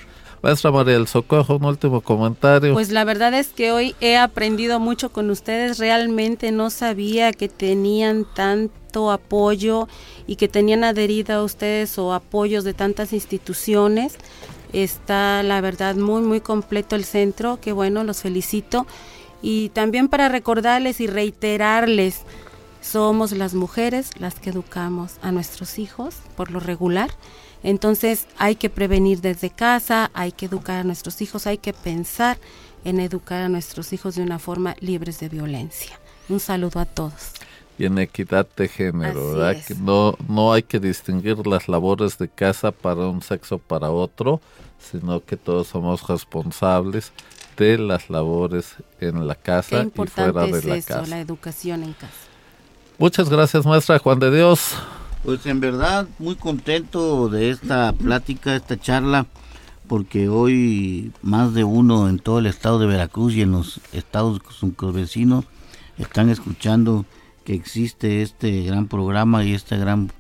Maestra 0.42 0.70
María 0.70 0.94
del 0.94 1.08
Socorro, 1.08 1.56
un 1.56 1.64
último 1.64 2.00
comentario. 2.00 2.72
Pues 2.72 2.90
la 2.90 3.04
verdad 3.04 3.34
es 3.34 3.48
que 3.48 3.72
hoy 3.72 3.96
he 4.00 4.16
aprendido 4.16 4.78
mucho 4.78 5.10
con 5.10 5.30
ustedes. 5.30 5.78
Realmente 5.78 6.52
no 6.52 6.70
sabía 6.70 7.32
que 7.32 7.48
tenían 7.48 8.24
tanto 8.34 9.10
apoyo 9.10 9.88
y 10.26 10.36
que 10.36 10.48
tenían 10.48 10.84
adherida 10.84 11.36
a 11.36 11.42
ustedes 11.42 11.98
o 11.98 12.12
apoyos 12.12 12.64
de 12.64 12.74
tantas 12.74 13.12
instituciones. 13.12 14.16
Está 14.72 15.42
la 15.42 15.60
verdad 15.60 15.96
muy 15.96 16.22
muy 16.22 16.40
completo 16.40 16.94
el 16.94 17.04
centro, 17.04 17.58
que 17.60 17.72
bueno, 17.72 18.04
los 18.04 18.22
felicito. 18.22 18.86
Y 19.42 19.70
también 19.70 20.08
para 20.08 20.28
recordarles 20.28 21.00
y 21.00 21.06
reiterarles, 21.06 22.22
somos 22.80 23.32
las 23.32 23.54
mujeres 23.54 24.10
las 24.18 24.36
que 24.36 24.50
educamos 24.50 25.16
a 25.22 25.32
nuestros 25.32 25.78
hijos 25.78 26.16
por 26.36 26.50
lo 26.50 26.60
regular. 26.60 27.10
Entonces 27.62 28.26
hay 28.38 28.56
que 28.56 28.70
prevenir 28.70 29.20
desde 29.20 29.50
casa, 29.50 30.10
hay 30.14 30.32
que 30.32 30.46
educar 30.46 30.80
a 30.80 30.84
nuestros 30.84 31.20
hijos, 31.22 31.46
hay 31.46 31.58
que 31.58 31.72
pensar 31.72 32.38
en 32.84 33.00
educar 33.00 33.42
a 33.42 33.48
nuestros 33.48 33.92
hijos 33.92 34.14
de 34.14 34.22
una 34.22 34.38
forma 34.38 34.76
libres 34.80 35.20
de 35.20 35.28
violencia. 35.28 35.98
Un 36.28 36.40
saludo 36.40 36.80
a 36.80 36.84
todos 36.84 37.32
y 37.78 37.84
en 37.84 37.98
equidad 37.98 38.46
de 38.56 38.68
género, 38.68 39.34
¿verdad? 39.34 39.62
Que 39.64 39.74
no, 39.76 40.16
no 40.28 40.52
hay 40.52 40.62
que 40.62 40.80
distinguir 40.80 41.46
las 41.46 41.68
labores 41.68 42.18
de 42.18 42.28
casa 42.28 42.72
para 42.72 43.06
un 43.06 43.22
sexo 43.22 43.58
para 43.58 43.90
otro, 43.90 44.40
sino 44.78 45.24
que 45.24 45.36
todos 45.36 45.68
somos 45.68 46.06
responsables 46.06 47.12
de 47.56 47.78
las 47.78 48.10
labores 48.10 48.74
en 49.00 49.26
la 49.26 49.36
casa 49.36 49.84
y 49.84 50.06
fuera 50.08 50.46
de 50.46 50.62
la 50.62 50.82
casa. 50.82 51.06
la 51.06 51.20
educación 51.20 51.84
en 51.84 51.92
casa. 51.92 52.12
Muchas 52.98 53.28
gracias, 53.28 53.64
maestra 53.64 53.98
Juan 54.00 54.18
de 54.18 54.34
Dios. 54.34 54.74
Pues 55.28 55.44
en 55.44 55.60
verdad 55.60 56.08
muy 56.18 56.36
contento 56.36 57.28
de 57.28 57.50
esta 57.50 57.92
plática, 57.92 58.56
esta 58.56 58.80
charla, 58.80 59.26
porque 59.86 60.30
hoy 60.30 61.12
más 61.20 61.52
de 61.52 61.64
uno 61.64 62.08
en 62.08 62.18
todo 62.18 62.38
el 62.38 62.46
estado 62.46 62.78
de 62.78 62.86
Veracruz 62.86 63.34
y 63.34 63.42
en 63.42 63.52
los 63.52 63.78
estados 63.92 64.40
vecinos 64.94 65.44
están 65.98 66.30
escuchando 66.30 67.04
que 67.44 67.52
existe 67.52 68.22
este 68.22 68.62
gran 68.62 68.88
programa 68.88 69.44
y 69.44 69.52
este 69.52 69.76
gran 69.76 70.10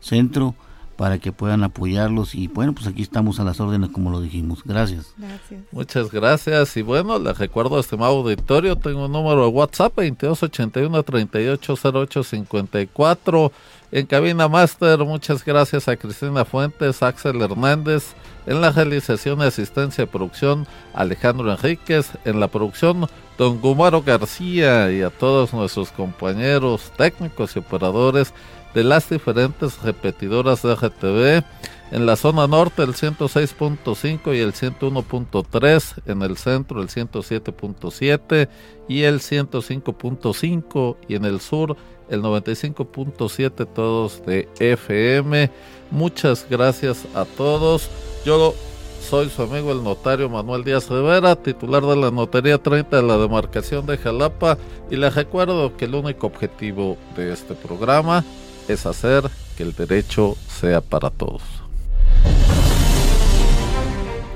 centro 0.00 0.54
para 0.98 1.18
que 1.18 1.30
puedan 1.30 1.62
apoyarlos. 1.62 2.34
Y 2.34 2.48
bueno 2.48 2.72
pues 2.74 2.88
aquí 2.88 3.02
estamos 3.02 3.38
a 3.38 3.44
las 3.44 3.60
órdenes 3.60 3.90
como 3.90 4.10
lo 4.10 4.20
dijimos. 4.20 4.64
Gracias. 4.64 5.14
Gracias. 5.16 5.60
Muchas 5.70 6.10
gracias. 6.10 6.76
Y 6.76 6.82
bueno 6.82 7.20
les 7.20 7.38
recuerdo 7.38 7.78
estimado 7.78 8.18
auditorio 8.18 8.74
tengo 8.76 9.06
un 9.06 9.12
número 9.12 9.42
de 9.42 9.48
WhatsApp 9.48 9.92
2281 9.94 11.02
380854 11.04 13.52
en 13.90 14.04
cabina 14.06 14.48
master 14.48 14.98
muchas 14.98 15.42
gracias 15.44 15.88
a 15.88 15.96
Cristina 15.96 16.44
Fuentes 16.44 17.02
Axel 17.02 17.40
Hernández 17.40 18.12
en 18.46 18.60
la 18.60 18.70
realización 18.70 19.40
y 19.40 19.44
asistencia 19.44 20.04
de 20.04 20.10
producción 20.10 20.66
Alejandro 20.94 21.50
Enríquez 21.50 22.10
en 22.24 22.38
la 22.40 22.48
producción 22.48 23.08
don 23.38 23.60
Gumaro 23.60 24.02
García 24.02 24.90
y 24.90 25.02
a 25.02 25.10
todos 25.10 25.54
nuestros 25.54 25.92
compañeros 25.92 26.92
técnicos 26.98 27.54
y 27.54 27.60
operadores 27.60 28.34
de 28.78 28.84
las 28.84 29.10
diferentes 29.10 29.82
repetidoras 29.82 30.62
de 30.62 30.72
RTV 30.72 31.44
en 31.90 32.06
la 32.06 32.14
zona 32.14 32.46
norte 32.46 32.84
el 32.84 32.94
106.5 32.94 34.36
y 34.36 34.38
el 34.38 34.52
101.3, 34.52 36.02
en 36.06 36.22
el 36.22 36.36
centro 36.36 36.80
el 36.80 36.86
107.7 36.86 38.48
y 38.86 39.02
el 39.02 39.18
105.5 39.18 40.96
y 41.08 41.16
en 41.16 41.24
el 41.24 41.40
sur 41.40 41.76
el 42.08 42.22
95.7 42.22 43.66
todos 43.74 44.24
de 44.24 44.48
FM. 44.60 45.50
Muchas 45.90 46.46
gracias 46.48 47.04
a 47.16 47.24
todos. 47.24 47.90
Yo 48.24 48.54
soy 49.00 49.28
su 49.28 49.42
amigo 49.42 49.72
el 49.72 49.82
notario 49.82 50.28
Manuel 50.28 50.62
Díaz 50.62 50.88
Rivera, 50.88 51.34
titular 51.34 51.82
de 51.84 51.96
la 51.96 52.12
Notaría 52.12 52.58
30 52.58 52.96
de 52.96 53.02
la 53.02 53.18
demarcación 53.18 53.86
de 53.86 53.98
Jalapa 53.98 54.56
y 54.88 54.94
les 54.94 55.16
recuerdo 55.16 55.76
que 55.76 55.86
el 55.86 55.96
único 55.96 56.28
objetivo 56.28 56.96
de 57.16 57.32
este 57.32 57.54
programa 57.54 58.24
es 58.68 58.86
hacer 58.86 59.24
que 59.56 59.62
el 59.62 59.74
derecho 59.74 60.36
sea 60.60 60.80
para 60.80 61.10
todos. 61.10 61.42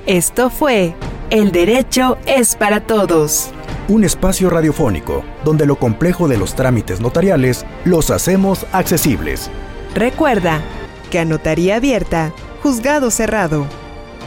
Esto 0.06 0.50
fue 0.50 0.94
El 1.30 1.52
derecho 1.52 2.18
es 2.26 2.56
para 2.56 2.80
todos. 2.80 3.50
Un 3.88 4.04
espacio 4.04 4.50
radiofónico 4.50 5.24
donde 5.44 5.64
lo 5.64 5.76
complejo 5.76 6.28
de 6.28 6.36
los 6.36 6.54
trámites 6.54 7.00
notariales 7.00 7.64
los 7.84 8.10
hacemos 8.10 8.66
accesibles. 8.72 9.50
Recuerda 9.94 10.60
que 11.10 11.18
a 11.18 11.24
notaría 11.24 11.76
abierta, 11.76 12.34
juzgado 12.62 13.10
cerrado. 13.10 13.64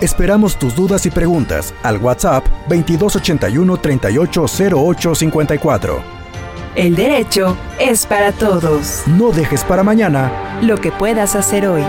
Esperamos 0.01 0.57
tus 0.57 0.75
dudas 0.75 1.05
y 1.05 1.11
preguntas 1.11 1.75
al 1.83 1.97
WhatsApp 1.97 2.43
2281 2.69 3.77
380854. 3.77 6.14
El 6.75 6.93
derecho 6.95 7.55
es 7.79 8.05
para 8.05 8.33
todos. 8.33 9.03
No 9.07 9.31
dejes 9.31 9.63
para 9.63 9.81
mañana 9.81 10.59
lo 10.61 10.75
que 10.75 10.91
puedas 10.91 11.35
hacer 11.37 11.65
hoy. 11.67 11.81